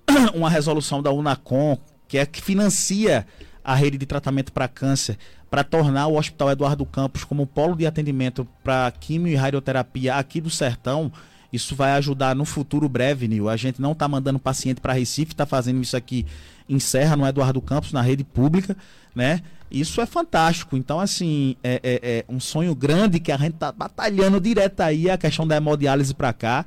uma 0.35 0.49
resolução 0.49 1.03
da 1.03 1.13
Unacom, 1.13 1.79
que 2.09 2.19
é 2.19 2.27
que 2.27 2.41
financia 2.41 3.27
a 3.65 3.75
rede 3.75 3.99
de 3.99 4.07
tratamento 4.07 4.53
para 4.53 4.69
câncer, 4.69 5.17
para 5.51 5.63
tornar 5.63 6.07
o 6.07 6.17
Hospital 6.17 6.51
Eduardo 6.51 6.85
Campos 6.85 7.25
como 7.25 7.47
polo 7.47 7.77
de 7.77 7.87
atendimento 7.87 8.47
para 8.65 8.91
quimio 8.91 9.33
e 9.33 9.37
radioterapia 9.37 10.17
aqui 10.17 10.41
do 10.41 10.51
Sertão. 10.51 11.13
Isso 11.53 11.77
vai 11.77 11.93
ajudar 11.93 12.35
no 12.35 12.45
futuro 12.45 12.89
breve, 12.89 13.29
Nil. 13.29 13.49
A 13.49 13.57
gente 13.57 13.81
não 13.81 13.93
está 13.93 14.09
mandando 14.09 14.39
paciente 14.39 14.81
para 14.81 14.95
Recife, 14.95 15.33
está 15.33 15.45
fazendo 15.45 15.83
isso 15.83 15.97
aqui 15.97 16.25
em 16.69 16.79
Serra, 16.79 17.17
no 17.17 17.27
Eduardo 17.27 17.61
Campos, 17.61 17.93
na 17.93 18.01
rede 18.01 18.25
pública, 18.25 18.75
né? 19.15 19.43
Isso 19.71 20.01
é 20.01 20.07
fantástico. 20.07 20.77
Então, 20.77 20.99
assim, 20.99 21.57
é, 21.63 21.81
é, 21.83 22.01
é 22.19 22.25
um 22.29 22.41
sonho 22.41 22.75
grande 22.75 23.21
que 23.21 23.31
a 23.31 23.37
gente 23.37 23.55
está 23.55 23.71
batalhando 23.71 24.41
direto 24.41 24.81
aí, 24.81 25.11
a 25.11 25.19
questão 25.19 25.47
da 25.47 25.57
hemodiálise 25.57 26.15
para 26.15 26.33
cá 26.33 26.65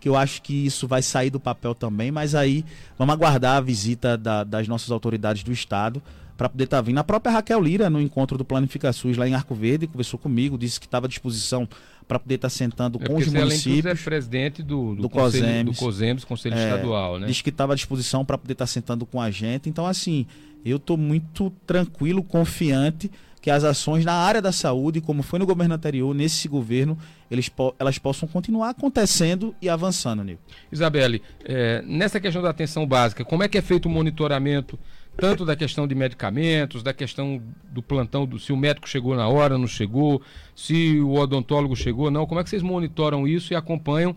que 0.00 0.08
eu 0.08 0.16
acho 0.16 0.42
que 0.42 0.66
isso 0.66 0.86
vai 0.86 1.02
sair 1.02 1.30
do 1.30 1.40
papel 1.40 1.74
também, 1.74 2.10
mas 2.10 2.34
aí 2.34 2.64
vamos 2.96 3.12
aguardar 3.12 3.56
a 3.56 3.60
visita 3.60 4.16
da, 4.16 4.44
das 4.44 4.68
nossas 4.68 4.90
autoridades 4.90 5.42
do 5.42 5.52
Estado 5.52 6.02
para 6.38 6.48
poder 6.48 6.64
estar 6.64 6.76
tá 6.76 6.80
vindo. 6.80 6.96
A 6.98 7.04
própria 7.04 7.32
Raquel 7.32 7.60
Lira, 7.60 7.90
no 7.90 8.00
encontro 8.00 8.38
do 8.38 8.44
Planifica 8.44 8.92
SUS 8.92 9.16
lá 9.16 9.28
em 9.28 9.34
Arco 9.34 9.56
Verde, 9.56 9.88
conversou 9.88 10.20
comigo, 10.20 10.56
disse 10.56 10.78
que 10.78 10.86
estava 10.86 11.06
à 11.06 11.08
disposição 11.08 11.68
para 12.06 12.16
poder 12.16 12.36
estar 12.36 12.46
tá 12.46 12.54
sentando 12.54 12.96
é 13.02 13.06
com 13.06 13.16
os 13.16 13.26
municípios. 13.26 13.84
Além 13.84 14.00
é 14.00 14.04
presidente 14.04 14.62
do, 14.62 14.94
do, 14.94 15.02
do 15.02 15.10
Conselho, 15.10 15.72
do 15.72 15.76
COSEMES, 15.76 16.24
Conselho 16.24 16.54
é, 16.54 16.62
Estadual, 16.62 17.18
né? 17.18 17.26
Disse 17.26 17.42
que 17.42 17.50
estava 17.50 17.72
à 17.72 17.76
disposição 17.76 18.24
para 18.24 18.38
poder 18.38 18.52
estar 18.52 18.66
tá 18.66 18.68
sentando 18.68 19.04
com 19.04 19.20
a 19.20 19.32
gente. 19.32 19.68
Então, 19.68 19.84
assim, 19.84 20.26
eu 20.64 20.76
estou 20.76 20.96
muito 20.96 21.52
tranquilo, 21.66 22.22
confiante 22.22 23.10
que 23.40 23.50
as 23.50 23.64
ações 23.64 24.04
na 24.04 24.14
área 24.14 24.40
da 24.40 24.52
saúde, 24.52 25.00
como 25.00 25.22
foi 25.22 25.40
no 25.40 25.46
governo 25.46 25.74
anterior, 25.74 26.14
nesse 26.14 26.46
governo, 26.48 26.96
eles, 27.30 27.50
elas 27.78 27.98
possam 27.98 28.28
continuar 28.28 28.70
acontecendo 28.70 29.54
e 29.60 29.68
avançando, 29.68 30.22
Nico. 30.22 30.40
Isabelle, 30.70 31.20
é, 31.44 31.82
nessa 31.86 32.20
questão 32.20 32.42
da 32.42 32.50
atenção 32.50 32.86
básica, 32.86 33.24
como 33.24 33.42
é 33.42 33.48
que 33.48 33.58
é 33.58 33.62
feito 33.62 33.86
o 33.86 33.90
monitoramento 33.90 34.78
tanto 35.18 35.44
da 35.44 35.56
questão 35.56 35.86
de 35.86 35.96
medicamentos, 35.96 36.80
da 36.80 36.94
questão 36.94 37.42
do 37.72 37.82
plantão, 37.82 38.24
do, 38.24 38.38
se 38.38 38.52
o 38.52 38.56
médico 38.56 38.88
chegou 38.88 39.16
na 39.16 39.28
hora, 39.28 39.58
não 39.58 39.66
chegou, 39.66 40.22
se 40.54 41.00
o 41.00 41.14
odontólogo 41.14 41.74
chegou, 41.74 42.08
não. 42.08 42.24
Como 42.24 42.40
é 42.40 42.44
que 42.44 42.48
vocês 42.48 42.62
monitoram 42.62 43.26
isso 43.26 43.52
e 43.52 43.56
acompanham 43.56 44.14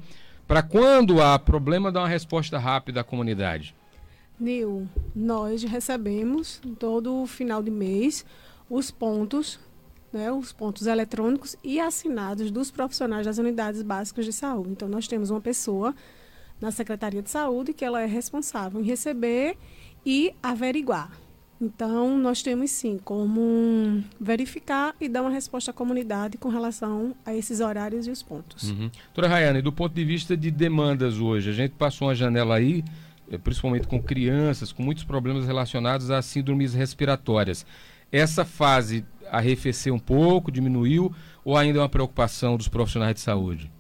para 0.48 0.62
quando 0.62 1.20
há 1.20 1.40
problema 1.40 1.92
dar 1.92 2.02
uma 2.02 2.08
resposta 2.08 2.60
rápida 2.60 3.02
à 3.02 3.04
comunidade? 3.04 3.74
Nil, 4.40 4.88
nós 5.16 5.64
recebemos 5.64 6.62
todo 6.78 7.26
final 7.26 7.64
de 7.64 7.72
mês 7.72 8.24
os 8.70 8.92
pontos, 8.92 9.60
né, 10.14 10.32
os 10.32 10.54
pontos 10.54 10.86
eletrônicos 10.86 11.56
e 11.64 11.80
assinados 11.80 12.52
dos 12.52 12.70
profissionais 12.70 13.26
das 13.26 13.40
unidades 13.40 13.82
básicas 13.82 14.24
de 14.24 14.34
saúde. 14.34 14.70
Então, 14.70 14.88
nós 14.88 15.08
temos 15.08 15.32
uma 15.32 15.42
pessoa 15.42 15.96
na 16.60 16.70
Secretaria 16.70 17.24
de 17.24 17.30
Saúde 17.32 17.74
que 17.74 17.84
ela 17.84 18.04
é 18.04 18.06
responsável 18.06 18.80
em 18.80 18.84
receber 18.84 19.58
e 20.06 20.34
averiguar. 20.42 21.12
Então, 21.62 22.18
nós 22.18 22.42
temos 22.42 22.72
sim 22.72 23.00
como 23.04 24.04
verificar 24.20 24.96
e 25.00 25.08
dar 25.08 25.22
uma 25.22 25.30
resposta 25.30 25.70
à 25.70 25.74
comunidade 25.74 26.40
com 26.40 26.50
relação 26.50 27.16
a 27.24 27.36
esses 27.36 27.60
horários 27.60 28.08
e 28.08 28.10
os 28.10 28.24
pontos. 28.24 28.72
Uhum. 28.72 28.90
Doutora 29.06 29.28
Rayane, 29.28 29.62
do 29.62 29.72
ponto 29.72 29.94
de 29.94 30.04
vista 30.04 30.36
de 30.36 30.50
demandas 30.50 31.20
hoje, 31.20 31.52
a 31.52 31.54
gente 31.54 31.74
passou 31.74 32.08
uma 32.08 32.16
janela 32.16 32.56
aí, 32.56 32.84
eh, 33.32 33.38
principalmente 33.38 33.88
com 33.88 34.02
crianças, 34.02 34.72
com 34.72 34.82
muitos 34.82 35.04
problemas 35.04 35.46
relacionados 35.46 36.10
a 36.10 36.20
síndromes 36.24 36.74
respiratórias. 36.74 37.64
Essa 38.12 38.44
fase 38.44 39.06
arrefeceu 39.32 39.94
um 39.94 40.00
pouco, 40.00 40.52
diminuiu, 40.52 41.14
ou 41.46 41.56
ainda 41.56 41.78
é 41.78 41.82
uma 41.84 41.90
preocupação 41.90 42.58
dos 42.58 42.68
profissionais 42.68 43.14
de 43.14 43.22
saúde? 43.22 43.72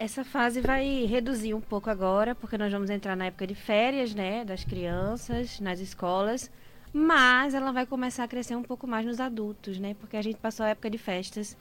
Essa 0.00 0.22
fase 0.22 0.60
vai 0.60 1.06
reduzir 1.06 1.54
um 1.54 1.60
pouco 1.60 1.90
agora, 1.90 2.32
porque 2.32 2.56
nós 2.56 2.70
vamos 2.70 2.88
entrar 2.88 3.16
na 3.16 3.26
época 3.26 3.44
de 3.48 3.56
férias, 3.56 4.14
né, 4.14 4.44
das 4.44 4.62
crianças, 4.62 5.58
nas 5.58 5.80
escolas, 5.80 6.48
mas 6.92 7.52
ela 7.52 7.72
vai 7.72 7.84
começar 7.84 8.22
a 8.22 8.28
crescer 8.28 8.54
um 8.54 8.62
pouco 8.62 8.86
mais 8.86 9.04
nos 9.04 9.18
adultos, 9.18 9.76
né, 9.76 9.96
porque 9.98 10.16
a 10.16 10.22
gente 10.22 10.36
passou 10.36 10.64
a 10.64 10.68
época 10.68 10.88
de 10.88 10.98
festas, 10.98 11.56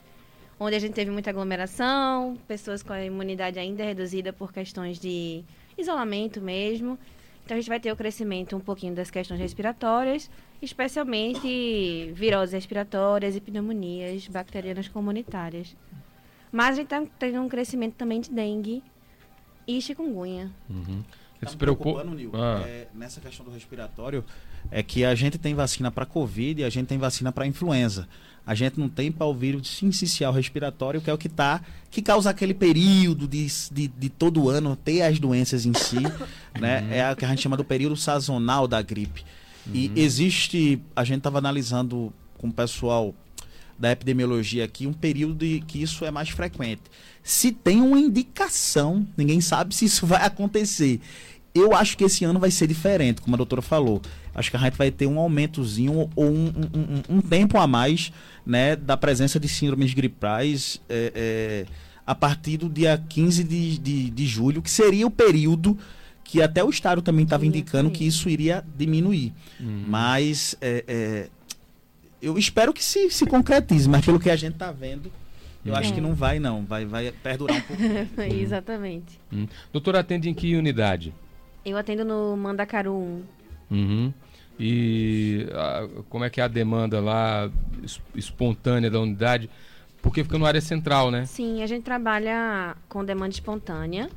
onde 0.60 0.76
a 0.76 0.80
gente 0.80 0.94
teve 0.94 1.10
muita 1.10 1.32
aglomeração, 1.32 2.38
pessoas 2.48 2.84
com 2.84 2.94
a 2.94 3.04
imunidade 3.04 3.58
ainda 3.58 3.84
reduzida 3.84 4.32
por 4.32 4.54
questões 4.54 5.00
de 5.00 5.44
isolamento 5.76 6.40
mesmo. 6.40 7.00
Então 7.44 7.58
a 7.58 7.60
gente 7.60 7.70
vai 7.70 7.80
ter 7.80 7.92
o 7.92 7.96
crescimento 7.96 8.56
um 8.56 8.60
pouquinho 8.60 8.94
das 8.94 9.10
questões 9.10 9.40
respiratórias, 9.40 10.30
especialmente 10.62 12.12
viroses 12.14 12.54
respiratórias 12.54 13.36
e 13.36 13.42
pneumonias 13.42 14.28
bacterianas 14.28 14.88
comunitárias. 14.88 15.76
Mas 16.52 16.70
a 16.70 16.76
gente 16.76 16.94
está 16.94 17.04
tendo 17.20 17.42
um 17.42 17.50
crescimento 17.50 17.96
também 17.96 18.22
de 18.22 18.30
dengue 18.32 18.84
e 19.68 19.82
chikungunya. 19.82 20.52
Uhum. 20.70 21.04
Tá 21.40 21.50
se 21.50 21.58
preocupa 21.58 22.04
ah. 22.34 22.64
é, 22.66 22.88
nessa 22.96 23.22
questão 23.22 23.46
do 23.46 23.52
respiratório 23.52 24.26
é 24.72 24.82
que 24.82 25.06
a 25.06 25.14
gente 25.14 25.38
tem 25.38 25.54
vacina 25.54 25.92
para 25.92 26.06
covid 26.06 26.62
e 26.62 26.64
a 26.64 26.70
gente 26.70 26.88
tem 26.88 26.98
vacina 26.98 27.32
para 27.32 27.46
influenza. 27.46 28.08
A 28.46 28.56
gente 28.56 28.80
não 28.80 28.90
tem 28.90 29.12
para 29.12 29.28
o 29.28 29.34
vírus 29.34 29.68
sincicial 29.68 30.34
respiratório, 30.34 31.02
que 31.02 31.10
é 31.10 31.14
o 31.14 31.18
que 31.18 31.30
tá 31.30 31.62
que 31.92 32.02
causa 32.02 32.30
aquele 32.30 32.54
período 32.54 33.28
de, 33.28 33.46
de, 33.72 33.88
de 33.88 34.10
todo 34.10 34.50
ano 34.50 34.76
ter 34.76 35.02
as 35.02 35.20
doenças 35.20 35.66
em 35.66 35.74
si, 35.74 35.98
né? 36.60 36.82
Uhum. 36.82 36.94
É 36.94 37.12
o 37.12 37.16
que 37.16 37.26
a 37.26 37.28
gente 37.28 37.42
chama 37.42 37.58
do 37.58 37.66
período 37.66 37.96
sazonal 37.96 38.68
da 38.68 38.82
gripe. 38.82 39.24
Uhum. 39.68 39.76
E 39.76 39.92
existe, 39.96 40.82
a 40.96 41.04
gente 41.04 41.20
estava 41.20 41.38
analisando 41.38 42.12
com 42.38 42.48
o 42.48 42.54
pessoal 42.54 43.14
da 43.78 43.92
epidemiologia 43.92 44.66
aqui, 44.66 44.88
um 44.88 44.94
período 44.94 45.36
de 45.36 45.62
que 45.62 45.82
isso 45.82 46.04
é 46.06 46.12
mais 46.12 46.30
frequente. 46.30 46.84
Se 47.24 47.52
tem 47.52 47.82
uma 47.82 48.00
indicação, 48.00 49.08
ninguém 49.16 49.42
sabe 49.42 49.76
se 49.76 49.86
isso 49.86 50.06
vai 50.08 50.26
acontecer. 50.26 51.00
Eu 51.54 51.76
acho 51.76 51.98
que 51.98 52.04
esse 52.04 52.24
ano 52.24 52.40
vai 52.40 52.52
ser 52.52 52.68
diferente, 52.68 53.22
como 53.22 53.36
a 53.36 53.38
doutora 53.38 53.62
falou. 53.62 54.02
Acho 54.34 54.52
que 54.52 54.58
a 54.58 54.60
gente 54.60 54.78
vai 54.78 54.92
ter 54.92 55.08
um 55.08 55.18
aumentozinho 55.18 56.10
ou 56.16 56.30
um, 56.30 56.48
um, 57.10 57.18
um 57.18 57.22
tempo 57.22 57.58
a 57.58 57.66
mais 57.66 58.12
né, 58.46 58.76
da 58.76 58.96
presença 58.96 59.40
de 59.40 59.48
síndromes 59.48 59.94
gripais 59.94 60.80
é, 60.88 61.12
é, 61.16 61.66
a 62.06 62.14
partir 62.14 62.58
do 62.58 62.70
dia 62.70 63.04
15 63.10 63.44
de, 63.44 63.78
de, 63.80 64.10
de 64.12 64.28
julho, 64.28 64.62
que 64.62 64.70
seria 64.70 65.08
o 65.08 65.12
período 65.12 65.78
que 66.24 66.42
até 66.42 66.64
o 66.64 66.70
Estado 66.70 67.02
também 67.02 67.24
estava 67.24 67.46
indicando 67.46 67.90
que 67.90 68.06
isso 68.06 68.30
iria 68.30 68.64
diminuir. 68.78 69.34
Uhum. 69.60 69.86
Mas 69.88 70.58
é, 70.62 70.84
é, 70.88 71.30
eu 72.22 72.38
espero 72.38 72.74
que 72.74 72.84
se, 72.84 73.10
se 73.10 73.26
concretize, 73.26 73.88
mas 73.88 74.06
pelo 74.06 74.20
que 74.20 74.30
a 74.30 74.36
gente 74.36 74.54
está 74.54 74.72
vendo, 74.72 75.12
eu 75.66 75.76
é. 75.76 75.80
acho 75.80 75.94
que 75.94 76.02
não 76.02 76.16
vai, 76.16 76.40
não. 76.40 76.66
Vai, 76.66 76.86
vai 76.86 77.12
perdurar 77.12 77.58
um 77.58 77.62
pouco. 77.62 77.82
Exatamente. 78.22 79.20
Hum. 79.32 79.48
Doutora, 79.72 80.00
atende 80.00 80.30
em 80.30 80.34
que 80.34 80.56
unidade? 80.56 81.14
Eu 81.66 81.78
atendo 81.78 82.06
no 82.06 82.38
Mandacaru 82.38 82.94
1. 82.94 83.24
Uhum. 83.70 84.14
E 84.60 85.48
a, 85.54 85.88
como 86.10 86.24
é 86.24 86.30
que 86.30 86.42
é 86.42 86.44
a 86.44 86.48
demanda 86.48 87.00
lá 87.00 87.52
espontânea 88.16 88.90
da 88.90 89.00
unidade? 89.00 89.50
Porque 90.02 90.24
fica 90.24 90.38
no 90.38 90.46
área 90.46 90.62
central, 90.62 91.12
né? 91.12 91.26
Sim, 91.26 91.62
a 91.62 91.68
gente 91.68 91.84
trabalha 91.84 92.76
com 92.88 93.04
demanda 93.04 93.32
espontânea, 93.32 94.10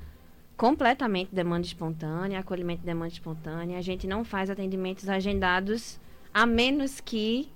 completamente 0.56 1.34
demanda 1.34 1.66
espontânea, 1.66 2.38
acolhimento 2.38 2.80
de 2.80 2.86
demanda 2.86 3.12
espontânea. 3.12 3.78
A 3.78 3.82
gente 3.82 4.06
não 4.06 4.24
faz 4.24 4.48
atendimentos 4.48 5.08
agendados, 5.08 5.98
a 6.32 6.46
menos 6.46 7.00
que 7.00 7.50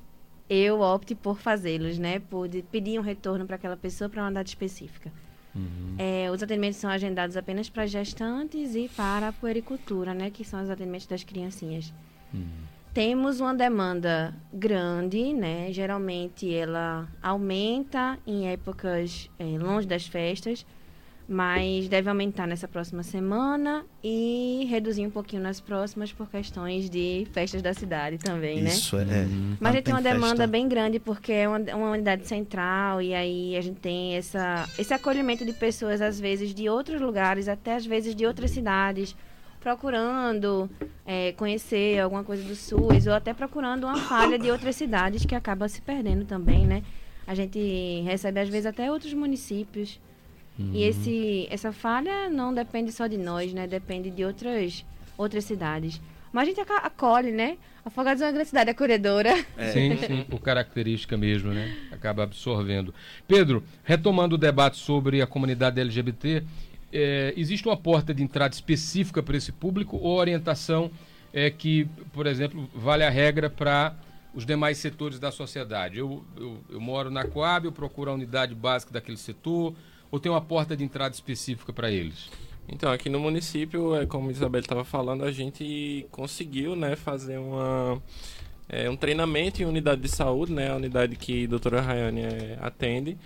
eu 0.49 0.81
opte 0.81 1.15
por 1.15 1.39
fazê-los, 1.39 1.99
né? 1.99 2.19
Por 2.19 2.49
pedir 2.71 2.99
um 2.99 3.03
retorno 3.03 3.47
para 3.47 3.57
aquela 3.57 3.77
pessoa 3.77 4.09
para 4.11 4.23
uma 4.23 4.33
data 4.33 4.49
específica. 4.49 5.13
Uhum. 5.55 5.95
É, 5.99 6.31
os 6.31 6.43
atendimentos 6.43 6.79
são 6.79 6.91
agendados 6.91 7.37
apenas 7.37 7.69
para 7.71 7.87
gestantes 7.87 8.75
e 8.75 8.91
para 8.97 9.29
a 9.29 9.33
puericultura, 9.33 10.13
né? 10.13 10.31
Que 10.31 10.45
são 10.45 10.63
os 10.63 10.69
atendimentos 10.69 11.07
das 11.07 11.23
criancinhas. 11.25 11.93
Uhum. 12.33 12.49
temos 12.93 13.39
uma 13.39 13.55
demanda 13.55 14.35
grande, 14.53 15.33
né? 15.33 15.73
Geralmente 15.73 16.53
ela 16.53 17.09
aumenta 17.23 18.19
em 18.27 18.49
épocas 18.49 19.31
é, 19.39 19.45
longe 19.59 19.87
das 19.87 20.07
festas, 20.07 20.67
mas 21.29 21.89
deve 21.89 22.09
aumentar 22.09 22.47
nessa 22.47 22.69
próxima 22.69 23.03
semana 23.03 23.85
e 24.03 24.67
reduzir 24.69 25.07
um 25.07 25.11
pouquinho 25.11 25.43
nas 25.43 25.59
próximas 25.61 26.13
por 26.13 26.29
questões 26.29 26.91
de 26.91 27.27
festas 27.33 27.63
da 27.63 27.73
cidade 27.73 28.19
também, 28.19 28.61
né? 28.63 28.69
Isso, 28.71 28.97
é. 28.99 29.27
Mas 29.59 29.73
a 29.73 29.77
gente 29.77 29.85
tem 29.87 29.95
uma 29.95 30.03
demanda 30.03 30.27
festa- 30.37 30.47
bem 30.47 30.69
grande 30.69 30.99
porque 31.01 31.33
é 31.33 31.49
uma, 31.49 31.59
uma 31.75 31.91
unidade 31.93 32.27
central 32.27 33.01
e 33.01 33.15
aí 33.15 33.57
a 33.57 33.61
gente 33.63 33.81
tem 33.81 34.15
essa, 34.17 34.69
esse 34.79 34.93
acolhimento 34.93 35.45
de 35.47 35.53
pessoas, 35.55 36.03
às 36.03 36.21
vezes, 36.21 36.55
de 36.55 36.69
outros 36.69 37.01
lugares, 37.01 37.49
até 37.49 37.75
às 37.77 37.87
vezes 37.87 38.15
de 38.15 38.27
outras 38.27 38.51
cidades, 38.51 39.17
procurando 39.61 40.69
é, 41.07 41.33
conhecer 41.33 41.99
alguma 42.01 42.23
coisa 42.23 42.43
do 42.45 42.55
SUS 42.55 43.07
ou 43.07 43.15
até 43.15 43.33
procurando 43.33 43.85
uma 43.85 43.97
falha 43.97 44.39
de 44.39 44.51
outras 44.51 44.77
cidades 44.77 45.25
que 45.25 45.35
acaba 45.35 45.69
se 45.69 45.81
perdendo 45.81 46.27
também, 46.27 46.67
né? 46.67 46.83
A 47.27 47.35
gente 47.35 48.03
recebe, 48.05 48.39
às 48.41 48.49
vezes, 48.51 48.67
até 48.67 48.93
outros 48.93 49.15
municípios. 49.15 49.99
E 50.59 50.85
esse, 50.85 51.49
essa 51.51 51.73
falha 51.73 52.29
não 52.31 52.55
depende 52.55 52.93
só 52.93 53.07
de 53.07 53.17
nós, 53.17 53.53
né? 53.53 53.67
Depende 53.67 54.11
de 54.11 54.25
outras, 54.25 54.85
outras 55.19 55.45
cidades. 55.45 56.01
Mas 56.33 56.43
a 56.43 56.47
gente 56.47 56.61
acolhe, 56.61 57.31
né? 57.31 57.57
Afogados 57.85 58.23
é 58.23 58.27
uma 58.27 58.33
grande 58.33 58.49
cidade 58.49 58.71
acolhedora. 58.71 59.37
Sim, 59.73 59.97
sim, 60.07 60.25
por 60.29 60.41
característica 60.41 61.17
mesmo, 61.17 61.53
né? 61.53 61.77
Acaba 61.93 62.23
absorvendo. 62.23 62.95
Pedro, 63.27 63.63
retomando 63.83 64.37
o 64.37 64.39
debate 64.39 64.77
sobre 64.77 65.21
a 65.21 65.27
comunidade 65.27 65.81
LGBT, 65.81 66.43
eh, 66.93 67.35
existe 67.37 67.67
uma 67.67 67.77
porta 67.77 68.15
de 68.15 68.23
entrada 68.23 68.55
específica 68.55 69.23
para 69.23 69.37
esse 69.37 69.53
público 69.53 69.97
ou 69.97 70.19
a 70.19 70.21
orientação 70.21 70.91
é 71.33 71.51
que, 71.51 71.89
por 72.13 72.29
exemplo, 72.29 72.71
vale 72.73 73.03
a 73.03 73.11
regra 73.11 73.51
para 73.51 73.97
os 74.33 74.47
demais 74.47 74.79
setores 74.79 75.19
da 75.19 75.33
sociedade? 75.33 75.99
Eu, 75.99 76.25
eu, 76.37 76.61
eu 76.71 76.81
moro 76.81 77.11
na 77.11 77.25
Coab, 77.25 77.67
eu 77.67 77.73
procuro 77.73 78.13
a 78.13 78.15
unidade 78.15 78.55
básica 78.55 78.93
daquele 78.93 79.17
setor, 79.17 79.75
ou 80.15 80.21
tem 80.21 80.31
uma 80.31 80.41
porta 80.41 80.77
de 80.77 80.85
entrada 80.85 81.13
específica 81.13 81.73
para 81.73 81.91
eles? 81.91 82.31
Então, 82.69 82.93
aqui 82.93 83.09
no 83.09 83.19
município, 83.19 83.97
é, 83.97 84.07
como 84.07 84.29
a 84.29 84.31
Isabel 84.31 84.61
estava 84.61 84.85
falando, 84.85 85.25
a 85.25 85.33
gente 85.33 86.07
conseguiu 86.13 86.77
né, 86.77 86.95
fazer 86.95 87.37
uma, 87.37 88.01
é, 88.69 88.89
um 88.89 88.97
treinamento 88.97 89.61
em 89.61 89.65
unidade 89.65 90.01
de 90.01 90.09
saúde, 90.09 90.53
né, 90.53 90.71
a 90.71 90.77
unidade 90.77 91.17
que 91.17 91.47
a 91.47 91.49
doutora 91.49 91.81
Rayane 91.81 92.21
é, 92.21 92.59
atende. 92.63 93.19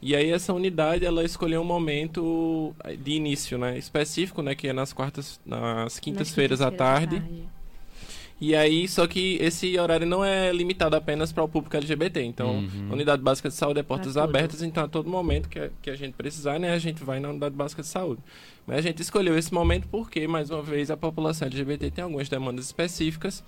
E 0.00 0.14
aí 0.14 0.30
essa 0.30 0.52
unidade, 0.52 1.04
ela 1.04 1.24
escolheu 1.24 1.62
um 1.62 1.64
momento 1.64 2.72
de 3.02 3.10
início, 3.10 3.58
né, 3.58 3.76
específico, 3.76 4.40
né, 4.40 4.54
que 4.54 4.68
é 4.68 4.72
nas 4.72 4.92
quartas, 4.92 5.40
nas 5.44 5.98
quintas-feiras 5.98 6.60
à 6.60 6.70
tarde. 6.70 7.24
E 8.38 8.54
aí, 8.54 8.86
só 8.86 9.06
que 9.06 9.38
esse 9.40 9.78
horário 9.78 10.06
não 10.06 10.22
é 10.22 10.52
limitado 10.52 10.94
apenas 10.94 11.32
para 11.32 11.42
o 11.42 11.48
público 11.48 11.74
LGBT. 11.74 12.22
Então, 12.22 12.56
Uhum. 12.58 12.88
a 12.90 12.92
unidade 12.92 13.22
básica 13.22 13.48
de 13.48 13.54
saúde 13.54 13.80
é 13.80 13.82
portas 13.82 14.08
tudo. 14.12 14.18
abertas, 14.22 14.60
então 14.62 14.84
a 14.84 14.88
todo 14.88 15.08
momento 15.08 15.48
que 15.48 15.58
a, 15.58 15.70
que 15.80 15.88
a 15.88 15.96
gente 15.96 16.12
precisar, 16.12 16.58
né, 16.58 16.72
a 16.72 16.78
gente 16.78 17.02
vai 17.02 17.18
na 17.18 17.30
unidade 17.30 17.54
básica 17.54 17.80
de 17.80 17.88
saúde. 17.88 18.20
Mas 18.66 18.78
a 18.78 18.82
gente 18.82 19.00
escolheu 19.00 19.38
esse 19.38 19.54
momento 19.54 19.88
porque, 19.88 20.28
mais 20.28 20.50
uma 20.50 20.60
vez, 20.60 20.90
a 20.90 20.96
população 20.98 21.46
LGBT 21.46 21.90
tem 21.90 22.04
algumas 22.04 22.28
demandas 22.28 22.66
específicas. 22.66 23.42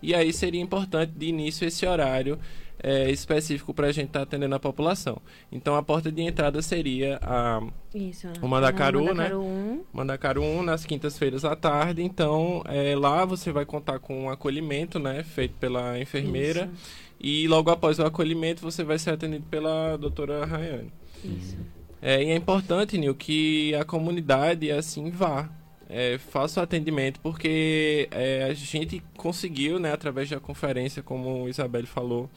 E 0.00 0.14
aí 0.14 0.32
seria 0.32 0.60
importante 0.60 1.10
de 1.16 1.26
início 1.26 1.66
esse 1.66 1.84
horário 1.84 2.38
é, 2.82 3.10
específico 3.10 3.74
para 3.74 3.88
a 3.88 3.92
gente 3.92 4.08
estar 4.08 4.22
atendendo 4.22 4.54
a 4.54 4.60
população. 4.60 5.20
Então 5.50 5.74
a 5.74 5.82
porta 5.82 6.10
de 6.10 6.22
entrada 6.22 6.62
seria 6.62 7.18
a 7.22 7.60
Isso. 7.94 8.28
O 8.40 8.48
Mandacaru, 8.48 9.02
né? 9.02 9.12
Mandacaru 9.12 9.40
1. 9.42 9.84
Mandacaru 9.92 10.42
1 10.42 10.62
nas 10.62 10.84
quintas-feiras 10.84 11.44
à 11.44 11.56
tarde. 11.56 12.02
Então 12.02 12.62
é, 12.66 12.94
lá 12.96 13.24
você 13.24 13.50
vai 13.50 13.64
contar 13.64 13.98
com 13.98 14.24
um 14.24 14.30
acolhimento 14.30 14.98
né, 14.98 15.22
feito 15.22 15.54
pela 15.54 15.98
enfermeira. 15.98 16.70
Isso. 16.72 17.08
E 17.20 17.48
logo 17.48 17.70
após 17.70 17.98
o 17.98 18.04
acolhimento 18.04 18.62
você 18.62 18.84
vai 18.84 18.98
ser 18.98 19.10
atendido 19.10 19.44
pela 19.50 19.96
doutora 19.96 20.44
Rayane. 20.44 20.92
Isso. 21.24 21.56
É, 22.00 22.22
e 22.22 22.30
é 22.30 22.36
importante, 22.36 22.96
Nil, 22.96 23.14
que 23.14 23.74
a 23.74 23.84
comunidade 23.84 24.70
assim 24.70 25.10
vá. 25.10 25.50
É, 25.90 26.18
faça 26.18 26.60
o 26.60 26.62
atendimento, 26.62 27.18
porque 27.20 28.08
é, 28.10 28.44
a 28.44 28.52
gente 28.52 29.02
conseguiu, 29.16 29.78
né, 29.78 29.90
através 29.90 30.28
da 30.28 30.38
conferência, 30.38 31.02
como 31.02 31.44
o 31.44 31.48
Isabel 31.48 31.86
falou, 31.86 32.28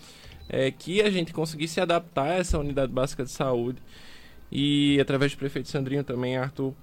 é, 0.52 0.70
que 0.70 1.02
a 1.02 1.10
gente 1.10 1.32
conseguisse 1.32 1.76
se 1.76 1.82
adaptar 1.82 2.38
essa 2.38 2.60
unidade 2.60 2.92
básica 2.92 3.24
de 3.24 3.32
saúde. 3.32 3.80
E 4.52 5.00
através 5.00 5.32
do 5.32 5.38
prefeito 5.38 5.70
Sandrinho 5.70 6.04
também, 6.04 6.36
Arthur. 6.36 6.74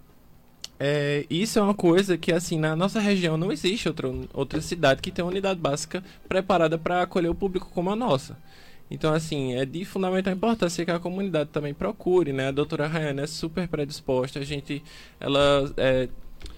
É, 0.80 1.26
isso 1.28 1.58
é 1.58 1.62
uma 1.62 1.74
coisa 1.74 2.16
que, 2.16 2.32
assim, 2.32 2.58
na 2.58 2.74
nossa 2.74 2.98
região 2.98 3.36
não 3.36 3.52
existe 3.52 3.88
outra, 3.88 4.08
outra 4.32 4.60
cidade 4.62 5.02
que 5.02 5.10
tenha 5.10 5.24
uma 5.26 5.30
unidade 5.32 5.60
básica 5.60 6.02
preparada 6.26 6.78
para 6.78 7.02
acolher 7.02 7.28
o 7.28 7.34
público 7.34 7.68
como 7.74 7.90
a 7.90 7.96
nossa. 7.96 8.38
Então, 8.90 9.12
assim, 9.12 9.54
é 9.54 9.66
de 9.66 9.84
fundamental 9.84 10.32
importância 10.32 10.82
que 10.82 10.90
a 10.90 10.98
comunidade 10.98 11.50
também 11.50 11.74
procure, 11.74 12.32
né? 12.32 12.48
A 12.48 12.52
doutora 12.52 12.86
Rayane 12.86 13.20
é 13.20 13.26
super 13.26 13.68
predisposta, 13.68 14.38
a 14.38 14.44
gente, 14.44 14.82
ela 15.20 15.70
é, 15.76 16.08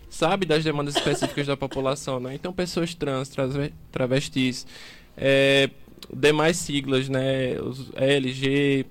sabe 0.08 0.46
das 0.46 0.62
demandas 0.62 0.94
específicas 0.94 1.48
da 1.48 1.56
população, 1.56 2.20
né? 2.20 2.34
Então, 2.34 2.52
pessoas 2.52 2.94
trans, 2.94 3.28
trave- 3.30 3.72
travestis, 3.90 4.64
é, 5.16 5.70
demais 6.14 6.56
siglas, 6.56 7.08
né? 7.08 7.60
Os 7.60 7.90
L, 7.94 8.32
G, 8.32 8.86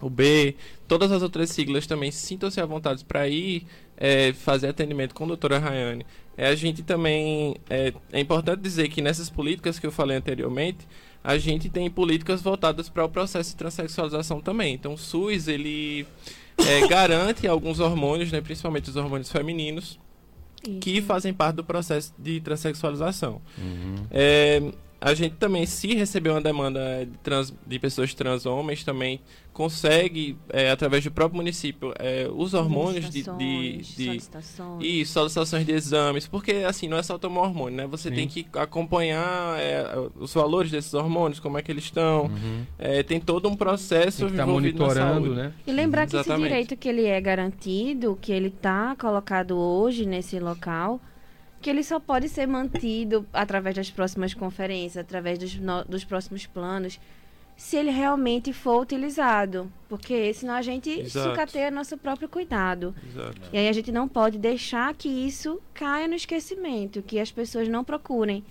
o 0.00 0.10
B, 0.10 0.54
todas 0.86 1.10
as 1.10 1.22
outras 1.22 1.50
siglas 1.50 1.86
também 1.86 2.10
sintam-se 2.10 2.60
à 2.60 2.66
vontade 2.66 3.04
para 3.04 3.28
ir 3.28 3.66
é, 3.96 4.32
fazer 4.32 4.68
atendimento 4.68 5.14
com 5.14 5.24
a 5.24 5.28
doutora 5.28 5.58
Rayane. 5.58 6.04
É, 6.36 6.48
a 6.48 6.54
gente 6.54 6.82
também. 6.82 7.56
É, 7.68 7.92
é 8.12 8.20
importante 8.20 8.60
dizer 8.60 8.88
que 8.88 9.00
nessas 9.00 9.30
políticas 9.30 9.78
que 9.78 9.86
eu 9.86 9.92
falei 9.92 10.16
anteriormente, 10.16 10.86
a 11.24 11.38
gente 11.38 11.68
tem 11.68 11.90
políticas 11.90 12.42
voltadas 12.42 12.88
para 12.88 13.04
o 13.04 13.08
processo 13.08 13.50
de 13.50 13.56
transexualização 13.56 14.40
também. 14.40 14.74
Então, 14.74 14.94
o 14.94 14.98
SUS, 14.98 15.48
ele 15.48 16.06
é, 16.58 16.86
garante 16.88 17.46
alguns 17.48 17.80
hormônios, 17.80 18.30
né, 18.30 18.40
principalmente 18.40 18.90
os 18.90 18.96
hormônios 18.96 19.32
femininos, 19.32 19.98
que 20.80 21.00
fazem 21.00 21.32
parte 21.32 21.56
do 21.56 21.64
processo 21.64 22.12
de 22.18 22.40
transexualização. 22.40 23.40
É, 24.10 24.60
a 25.00 25.12
gente 25.14 25.34
também, 25.36 25.66
se 25.66 25.94
receber 25.94 26.30
uma 26.30 26.40
demanda 26.40 27.04
de, 27.06 27.18
trans- 27.18 27.54
de 27.66 27.78
pessoas 27.78 28.14
trans 28.14 28.46
homens, 28.46 28.82
também 28.84 29.20
consegue, 29.52 30.36
é, 30.50 30.70
através 30.70 31.02
do 31.02 31.10
próprio 31.10 31.36
município, 31.38 31.92
é, 31.98 32.28
os 32.30 32.52
hormônios 32.54 33.06
de, 33.10 33.22
de, 33.22 33.24
Solicitações, 33.24 33.86
de 33.96 34.04
solicitações. 34.04 34.84
e 34.84 35.06
solicitações 35.06 35.64
de 35.66 35.72
exames, 35.72 36.26
porque 36.28 36.52
assim, 36.66 36.88
não 36.88 36.98
é 36.98 37.02
só 37.02 37.16
tomar 37.16 37.40
hormônio, 37.42 37.76
né? 37.78 37.86
Você 37.86 38.10
Sim. 38.10 38.14
tem 38.14 38.28
que 38.28 38.46
acompanhar 38.54 39.58
é, 39.58 39.84
os 40.16 40.32
valores 40.34 40.70
desses 40.70 40.92
hormônios, 40.92 41.40
como 41.40 41.56
é 41.58 41.62
que 41.62 41.72
eles 41.72 41.84
estão. 41.84 42.30
É, 42.78 43.02
tem 43.02 43.18
todo 43.18 43.48
um 43.48 43.56
processo 43.56 44.26
Tem 44.26 44.34
que 44.36 44.40
envolvido 44.42 44.78
na 44.78 44.84
monitorando, 44.86 45.26
saúde. 45.26 45.40
né? 45.40 45.52
E 45.66 45.72
lembrar 45.72 46.02
que 46.06 46.16
esse 46.16 46.26
Exatamente. 46.26 46.48
direito 46.48 46.76
que 46.76 46.88
ele 46.88 47.06
é 47.06 47.20
garantido, 47.20 48.18
que 48.20 48.32
ele 48.32 48.48
está 48.48 48.94
colocado 48.96 49.56
hoje 49.56 50.04
nesse 50.04 50.38
local, 50.38 51.00
que 51.60 51.70
ele 51.70 51.82
só 51.82 51.98
pode 51.98 52.28
ser 52.28 52.46
mantido 52.46 53.26
através 53.32 53.74
das 53.74 53.90
próximas 53.90 54.34
conferências, 54.34 54.98
através 55.04 55.38
dos, 55.38 55.54
no- 55.56 55.84
dos 55.84 56.04
próximos 56.04 56.46
planos, 56.46 57.00
se 57.56 57.76
ele 57.76 57.90
realmente 57.90 58.52
for 58.52 58.82
utilizado. 58.82 59.72
Porque 59.88 60.32
senão 60.34 60.54
a 60.54 60.62
gente 60.62 60.90
Exato. 60.90 61.30
sucateia 61.30 61.70
nosso 61.70 61.96
próprio 61.96 62.28
cuidado. 62.28 62.94
Exato. 63.08 63.40
E 63.52 63.56
aí 63.58 63.68
a 63.68 63.72
gente 63.72 63.90
não 63.90 64.06
pode 64.06 64.38
deixar 64.38 64.94
que 64.94 65.08
isso 65.08 65.60
caia 65.72 66.06
no 66.06 66.14
esquecimento, 66.14 67.02
que 67.02 67.18
as 67.18 67.32
pessoas 67.32 67.66
não 67.68 67.82
procurem. 67.82 68.44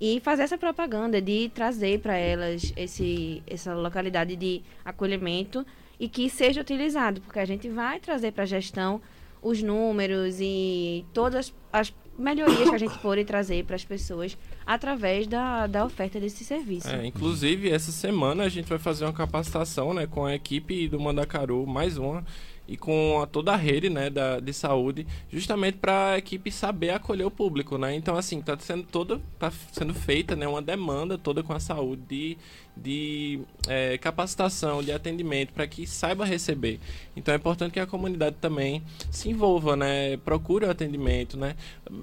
E 0.00 0.18
fazer 0.20 0.44
essa 0.44 0.56
propaganda 0.56 1.20
de 1.20 1.50
trazer 1.54 2.00
para 2.00 2.16
elas 2.16 2.72
esse, 2.74 3.42
essa 3.46 3.74
localidade 3.74 4.34
de 4.34 4.62
acolhimento 4.82 5.64
e 5.98 6.08
que 6.08 6.30
seja 6.30 6.62
utilizado, 6.62 7.20
porque 7.20 7.38
a 7.38 7.44
gente 7.44 7.68
vai 7.68 8.00
trazer 8.00 8.32
para 8.32 8.44
a 8.44 8.46
gestão 8.46 9.02
os 9.42 9.62
números 9.62 10.38
e 10.40 11.04
todas 11.12 11.52
as 11.70 11.92
melhorias 12.20 12.68
que 12.68 12.74
a 12.74 12.78
gente 12.78 12.98
pode 12.98 13.24
trazer 13.24 13.64
para 13.64 13.76
as 13.76 13.84
pessoas 13.84 14.36
através 14.66 15.26
da, 15.26 15.66
da 15.66 15.84
oferta 15.84 16.20
desse 16.20 16.44
serviço. 16.44 16.88
É, 16.88 17.06
inclusive, 17.06 17.70
essa 17.70 17.90
semana 17.90 18.44
a 18.44 18.48
gente 18.48 18.68
vai 18.68 18.78
fazer 18.78 19.04
uma 19.04 19.12
capacitação 19.12 19.94
né, 19.94 20.06
com 20.06 20.24
a 20.24 20.34
equipe 20.34 20.86
do 20.88 21.00
Mandacaru, 21.00 21.66
mais 21.66 21.96
uma, 21.96 22.24
e 22.70 22.76
com 22.76 23.20
a, 23.20 23.26
toda 23.26 23.52
a 23.52 23.56
rede 23.56 23.90
né, 23.90 24.08
da, 24.08 24.38
de 24.38 24.52
saúde, 24.52 25.04
justamente 25.28 25.78
para 25.78 26.12
a 26.12 26.18
equipe 26.18 26.52
saber 26.52 26.90
acolher 26.90 27.24
o 27.24 27.30
público. 27.30 27.76
Né? 27.76 27.96
Então, 27.96 28.16
assim, 28.16 28.38
está 28.38 28.56
sendo, 28.60 28.84
toda, 28.84 29.20
tá 29.40 29.52
sendo 29.72 29.92
feita 29.92 30.36
né, 30.36 30.46
uma 30.46 30.62
demanda 30.62 31.18
toda 31.18 31.42
com 31.42 31.52
a 31.52 31.58
saúde 31.58 32.02
de, 32.08 32.38
de 32.76 33.40
é, 33.66 33.98
capacitação, 33.98 34.84
de 34.84 34.92
atendimento, 34.92 35.52
para 35.52 35.66
que 35.66 35.84
saiba 35.84 36.24
receber. 36.24 36.78
Então, 37.16 37.34
é 37.34 37.36
importante 37.36 37.72
que 37.72 37.80
a 37.80 37.86
comunidade 37.88 38.36
também 38.40 38.84
se 39.10 39.28
envolva, 39.28 39.74
né? 39.74 40.16
procure 40.18 40.64
o 40.64 40.70
atendimento. 40.70 41.36
Né? 41.36 41.56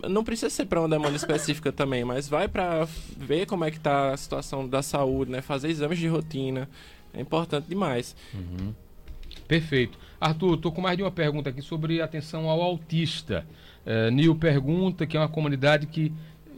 Não 0.10 0.22
precisa 0.22 0.50
ser 0.50 0.66
para 0.66 0.82
uma 0.82 0.90
demanda 0.90 1.16
específica 1.16 1.72
também, 1.72 2.04
mas 2.04 2.28
vai 2.28 2.50
para 2.50 2.86
ver 3.16 3.46
como 3.46 3.64
é 3.64 3.72
que 3.72 3.78
está 3.78 4.12
a 4.12 4.18
situação 4.18 4.68
da 4.68 4.82
saúde, 4.82 5.32
né? 5.32 5.42
fazer 5.42 5.70
exames 5.70 5.98
de 5.98 6.10
rotina. 6.10 6.70
É 7.14 7.22
importante 7.22 7.70
demais. 7.70 8.14
Perfeito. 9.48 9.98
Arthur, 10.20 10.56
estou 10.56 10.72
com 10.72 10.82
mais 10.82 10.98
de 10.98 11.04
uma 11.04 11.12
pergunta 11.12 11.50
aqui 11.50 11.62
sobre 11.62 12.02
atenção 12.02 12.50
ao 12.50 12.62
autista. 12.62 13.46
Eh, 13.86 14.12
Nil 14.12 14.36
pergunta 14.36 15.06
que 15.06 15.16
é 15.16 15.20
uma 15.20 15.30
comunidade 15.30 15.88
que 15.88 16.12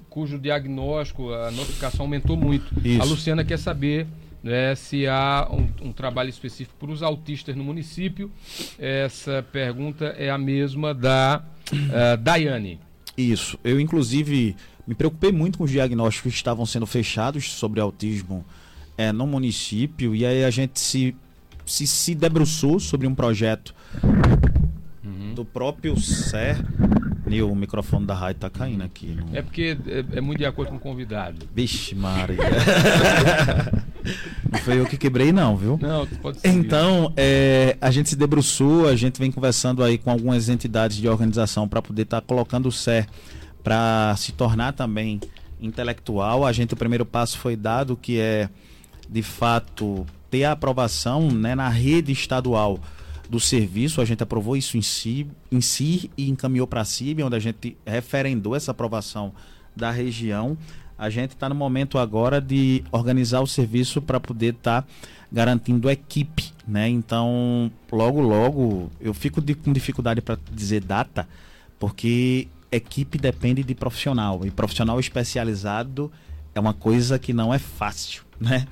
cujo 0.10 0.40
diagnóstico, 0.40 1.32
a 1.32 1.52
notificação 1.52 2.06
aumentou 2.06 2.36
muito. 2.36 2.74
Isso. 2.84 3.02
A 3.02 3.06
Luciana 3.06 3.46
quer 3.46 3.60
saber 3.60 4.08
né, 4.44 4.74
se 4.76 5.08
há 5.08 5.48
um, 5.52 5.90
um 5.90 5.92
trabalho 5.92 6.30
específico 6.30 6.76
para 6.80 6.92
os 6.92 7.04
autistas 7.04 7.56
no 7.56 7.64
município. 7.64 8.32
Essa 8.78 9.46
pergunta 9.52 10.06
é 10.18 10.30
a 10.30 10.38
mesma 10.38 10.94
da 10.94 11.44
uh, 11.72 12.18
Daiane. 12.18 12.80
Isso. 13.18 13.60
Eu, 13.64 13.80
inclusive, 13.80 14.56
me 14.88 14.96
preocupei 14.96 15.32
muito 15.32 15.58
com 15.58 15.66
os 15.66 15.72
diagnósticos 15.72 16.32
que 16.32 16.38
estavam 16.38 16.66
sendo 16.66 16.86
fechados 16.86 17.52
sobre 17.52 17.80
autismo 17.80 18.44
é, 18.98 19.12
no 19.12 19.28
município. 19.28 20.16
E 20.16 20.26
aí 20.26 20.44
a 20.44 20.50
gente 20.50 20.80
se, 20.80 21.16
se, 21.70 21.88
se 21.88 22.16
debruçou 22.16 22.80
sobre 22.80 23.08
um 23.08 23.16
projeto 23.16 23.74
uhum. 25.04 25.34
do 25.36 25.46
próprio 25.46 26.00
SER. 26.00 26.58
E 27.28 27.44
o 27.44 27.54
microfone 27.54 28.08
da 28.08 28.16
rádio 28.16 28.42
tá 28.42 28.50
caindo 28.50 28.84
aqui. 28.84 29.16
Não... 29.16 29.38
É 29.38 29.44
porque 29.44 29.78
é, 29.86 30.18
é, 30.18 30.22
muito 30.22 30.40
de 30.40 30.46
acordo 30.46 30.72
com 30.72 30.78
o 30.78 30.80
convidado. 30.80 31.48
Vixe, 31.54 31.94
Maria. 31.94 32.38
não 34.52 34.60
foi 34.62 34.80
eu 34.80 34.86
que 34.88 34.98
quebrei, 34.98 35.32
não, 35.32 35.56
viu? 35.56 35.78
Não, 35.80 36.08
pode 36.08 36.40
ser. 36.40 36.48
Então, 36.48 37.14
é, 37.16 37.78
a 37.80 37.92
gente 37.92 38.10
se 38.10 38.16
debruçou, 38.16 38.88
a 38.88 38.96
gente 38.96 39.20
vem 39.20 39.32
conversando 39.32 39.84
aí 39.84 40.00
com 40.00 40.10
algumas 40.10 40.50
entidades 40.50 40.98
de 40.98 41.08
organização 41.08 41.68
para 41.68 41.84
poder 41.84 42.02
estar 42.02 42.20
tá 42.20 42.26
colocando 42.26 42.68
o 42.68 42.72
SER 42.72 43.06
para 43.64 44.16
se 44.18 44.32
tornar 44.32 44.74
também 44.74 45.22
intelectual. 45.62 46.48
A 46.48 46.52
gente, 46.52 46.74
o 46.74 46.78
primeiro 46.78 47.06
passo 47.06 47.38
foi 47.38 47.56
dado, 47.56 47.96
que 47.96 48.20
é, 48.20 48.50
de 49.08 49.22
fato, 49.22 50.04
ter 50.30 50.44
a 50.44 50.52
aprovação 50.52 51.30
né, 51.30 51.56
na 51.56 51.70
rede 51.70 52.12
estadual 52.12 52.80
do 53.30 53.40
serviço, 53.40 54.02
a 54.02 54.06
gente 54.06 54.24
aprovou 54.24 54.58
isso 54.58 54.76
em 54.76 54.82
si, 54.82 55.28
em 55.52 55.62
si 55.62 56.10
e 56.18 56.30
encaminhou 56.30 56.66
para 56.66 56.82
a 56.82 56.86
CIB, 56.86 57.24
onde 57.24 57.36
a 57.36 57.40
gente 57.40 57.78
referendou 57.86 58.56
essa 58.56 58.72
aprovação 58.72 59.32
da 59.76 59.92
região. 59.92 60.58
A 60.98 61.10
gente 61.10 61.32
está 61.32 61.48
no 61.48 61.56
momento 61.56 61.98
agora 61.98 62.42
de 62.42 62.84
organizar 62.92 63.40
o 63.42 63.48
serviço 63.48 64.02
para 64.02 64.20
poder 64.20 64.56
estar 64.56 64.82
tá 64.82 64.88
garantindo 65.32 65.90
equipe, 65.90 66.52
né? 66.68 66.90
Então, 66.90 67.72
logo, 67.92 68.20
logo, 68.20 68.92
eu 69.00 69.14
fico 69.14 69.40
de, 69.40 69.54
com 69.54 69.72
dificuldade 69.72 70.22
para 70.22 70.38
dizer 70.52 70.84
data, 70.84 71.28
porque 71.78 72.48
equipe 72.72 73.18
depende 73.18 73.64
de 73.64 73.76
profissional 73.76 74.42
e 74.44 74.52
profissional 74.52 75.00
especializado 75.00 76.12
é 76.54 76.60
uma 76.60 76.74
coisa 76.74 77.18
que 77.18 77.32
não 77.32 77.54
é 77.54 77.60
fácil, 77.60 78.24
né? 78.40 78.68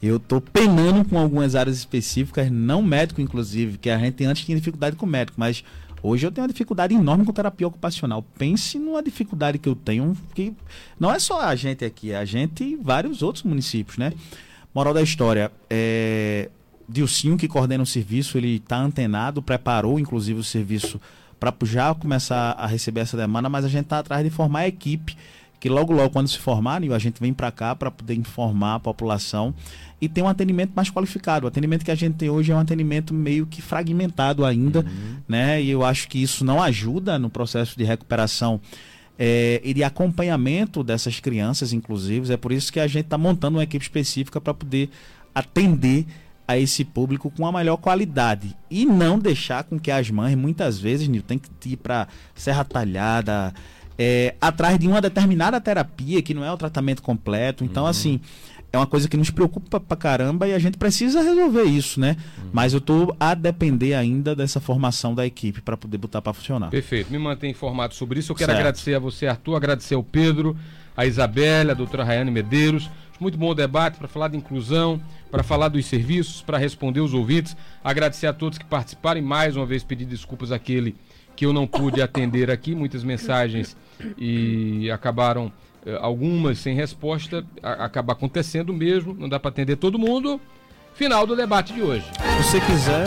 Eu 0.00 0.20
tô 0.20 0.40
penando 0.40 1.04
com 1.04 1.18
algumas 1.18 1.54
áreas 1.54 1.76
específicas, 1.76 2.50
não 2.50 2.82
médico 2.82 3.20
inclusive, 3.20 3.78
que 3.78 3.90
a 3.90 3.98
gente 3.98 4.24
antes 4.24 4.44
tinha 4.44 4.56
dificuldade 4.56 4.94
com 4.94 5.06
médico, 5.06 5.38
mas 5.38 5.64
hoje 6.02 6.24
eu 6.24 6.30
tenho 6.30 6.44
uma 6.44 6.52
dificuldade 6.52 6.94
enorme 6.94 7.24
com 7.24 7.32
terapia 7.32 7.66
ocupacional. 7.66 8.24
Pense 8.38 8.78
numa 8.78 9.02
dificuldade 9.02 9.58
que 9.58 9.68
eu 9.68 9.74
tenho, 9.74 10.16
que 10.34 10.54
não 11.00 11.12
é 11.12 11.18
só 11.18 11.40
a 11.40 11.54
gente 11.56 11.84
aqui, 11.84 12.12
é 12.12 12.16
a 12.16 12.24
gente 12.24 12.62
e 12.62 12.76
vários 12.76 13.22
outros 13.22 13.42
municípios, 13.42 13.98
né? 13.98 14.12
Moral 14.74 14.94
da 14.94 15.02
história, 15.02 15.50
é... 15.68 16.48
Dilcinho, 16.88 17.36
que 17.36 17.46
coordena 17.46 17.82
o 17.82 17.86
serviço, 17.86 18.38
ele 18.38 18.56
está 18.56 18.78
antenado, 18.78 19.42
preparou 19.42 19.98
inclusive 19.98 20.40
o 20.40 20.44
serviço 20.44 20.98
para 21.38 21.54
já 21.64 21.94
começar 21.94 22.52
a 22.52 22.66
receber 22.66 23.00
essa 23.00 23.16
demanda, 23.16 23.48
mas 23.48 23.64
a 23.64 23.68
gente 23.68 23.84
está 23.84 23.98
atrás 23.98 24.24
de 24.24 24.30
formar 24.30 24.60
a 24.60 24.68
equipe 24.68 25.16
que 25.60 25.68
logo 25.68 25.92
logo 25.92 26.10
quando 26.10 26.28
se 26.28 26.38
formarem 26.38 26.92
a 26.92 26.98
gente 26.98 27.20
vem 27.20 27.32
para 27.32 27.50
cá 27.50 27.74
para 27.74 27.90
poder 27.90 28.14
informar 28.14 28.76
a 28.76 28.80
população 28.80 29.54
e 30.00 30.08
ter 30.08 30.22
um 30.22 30.28
atendimento 30.28 30.72
mais 30.74 30.90
qualificado. 30.90 31.44
O 31.44 31.48
atendimento 31.48 31.84
que 31.84 31.90
a 31.90 31.94
gente 31.94 32.14
tem 32.14 32.30
hoje 32.30 32.52
é 32.52 32.54
um 32.54 32.60
atendimento 32.60 33.12
meio 33.12 33.46
que 33.46 33.60
fragmentado 33.60 34.44
ainda, 34.44 34.80
uhum. 34.80 35.16
né? 35.26 35.60
E 35.60 35.70
eu 35.70 35.84
acho 35.84 36.08
que 36.08 36.22
isso 36.22 36.44
não 36.44 36.62
ajuda 36.62 37.18
no 37.18 37.28
processo 37.28 37.76
de 37.76 37.84
recuperação 37.84 38.60
é, 39.18 39.60
e 39.64 39.74
de 39.74 39.82
acompanhamento 39.82 40.84
dessas 40.84 41.18
crianças, 41.18 41.72
inclusive. 41.72 42.32
É 42.32 42.36
por 42.36 42.52
isso 42.52 42.72
que 42.72 42.78
a 42.78 42.86
gente 42.86 43.06
está 43.06 43.18
montando 43.18 43.58
uma 43.58 43.64
equipe 43.64 43.84
específica 43.84 44.40
para 44.40 44.54
poder 44.54 44.88
atender 45.34 46.06
a 46.46 46.56
esse 46.56 46.82
público 46.82 47.30
com 47.30 47.46
a 47.46 47.52
melhor 47.52 47.76
qualidade 47.76 48.56
e 48.70 48.86
não 48.86 49.18
deixar 49.18 49.64
com 49.64 49.78
que 49.78 49.90
as 49.90 50.10
mães 50.10 50.34
muitas 50.34 50.78
vezes 50.78 51.06
Nil, 51.06 51.22
tem 51.22 51.38
que 51.38 51.50
ir 51.68 51.76
para 51.76 52.08
Serra 52.34 52.64
Talhada 52.64 53.52
é, 53.98 54.34
atrás 54.40 54.78
de 54.78 54.86
uma 54.86 55.00
determinada 55.00 55.60
terapia 55.60 56.22
que 56.22 56.32
não 56.32 56.44
é 56.44 56.52
o 56.52 56.56
tratamento 56.56 57.02
completo 57.02 57.64
então 57.64 57.84
uhum. 57.84 57.88
assim 57.88 58.20
é 58.72 58.76
uma 58.76 58.86
coisa 58.86 59.08
que 59.08 59.16
nos 59.16 59.30
preocupa 59.30 59.80
pra 59.80 59.96
caramba 59.96 60.46
e 60.46 60.52
a 60.52 60.58
gente 60.58 60.76
precisa 60.76 61.22
resolver 61.22 61.64
isso, 61.64 61.98
né? 61.98 62.16
Uhum. 62.36 62.50
Mas 62.52 62.74
eu 62.74 62.80
tô 62.80 63.14
a 63.18 63.34
depender 63.34 63.94
ainda 63.94 64.36
dessa 64.36 64.60
formação 64.60 65.14
da 65.14 65.26
equipe 65.26 65.62
para 65.62 65.76
poder 65.76 65.96
botar 65.96 66.20
para 66.20 66.34
funcionar. 66.34 66.68
Perfeito. 66.68 67.10
Me 67.10 67.18
mantém 67.18 67.50
informado 67.50 67.94
sobre 67.94 68.20
isso. 68.20 68.32
Eu 68.32 68.36
quero 68.36 68.50
certo. 68.50 68.60
agradecer 68.60 68.94
a 68.94 68.98
você, 68.98 69.26
Arthur, 69.26 69.56
agradecer 69.56 69.94
ao 69.94 70.02
Pedro, 70.02 70.56
a 70.94 71.06
Isabela, 71.06 71.72
a 71.72 71.74
doutora 71.74 72.04
Rayane 72.04 72.30
Medeiros. 72.30 72.90
Muito 73.18 73.38
bom 73.38 73.50
o 73.50 73.54
debate 73.54 73.98
para 73.98 74.06
falar 74.06 74.28
de 74.28 74.36
inclusão, 74.36 75.00
para 75.30 75.42
falar 75.42 75.68
dos 75.68 75.86
serviços, 75.86 76.42
para 76.42 76.58
responder 76.58 77.00
os 77.00 77.14
ouvintes. 77.14 77.56
Agradecer 77.82 78.26
a 78.26 78.34
todos 78.34 78.58
que 78.58 78.66
participaram 78.66 79.18
e 79.18 79.22
mais 79.22 79.56
uma 79.56 79.64
vez 79.64 79.82
pedir 79.82 80.04
desculpas 80.04 80.52
àquele 80.52 80.94
que 81.34 81.46
eu 81.46 81.52
não 81.52 81.66
pude 81.66 82.02
atender 82.02 82.50
aqui, 82.50 82.74
muitas 82.74 83.02
mensagens 83.02 83.76
e 84.16 84.90
acabaram 84.90 85.52
eh, 85.84 85.98
algumas 86.00 86.58
sem 86.58 86.74
resposta, 86.74 87.44
acaba 87.62 88.12
acontecendo 88.12 88.72
mesmo, 88.72 89.14
não 89.14 89.28
dá 89.28 89.38
para 89.38 89.50
atender 89.50 89.76
todo 89.76 89.98
mundo. 89.98 90.40
Final 90.94 91.26
do 91.26 91.36
debate 91.36 91.72
de 91.72 91.82
hoje. 91.82 92.04
Se 92.42 92.42
você 92.42 92.60
quiser. 92.60 93.06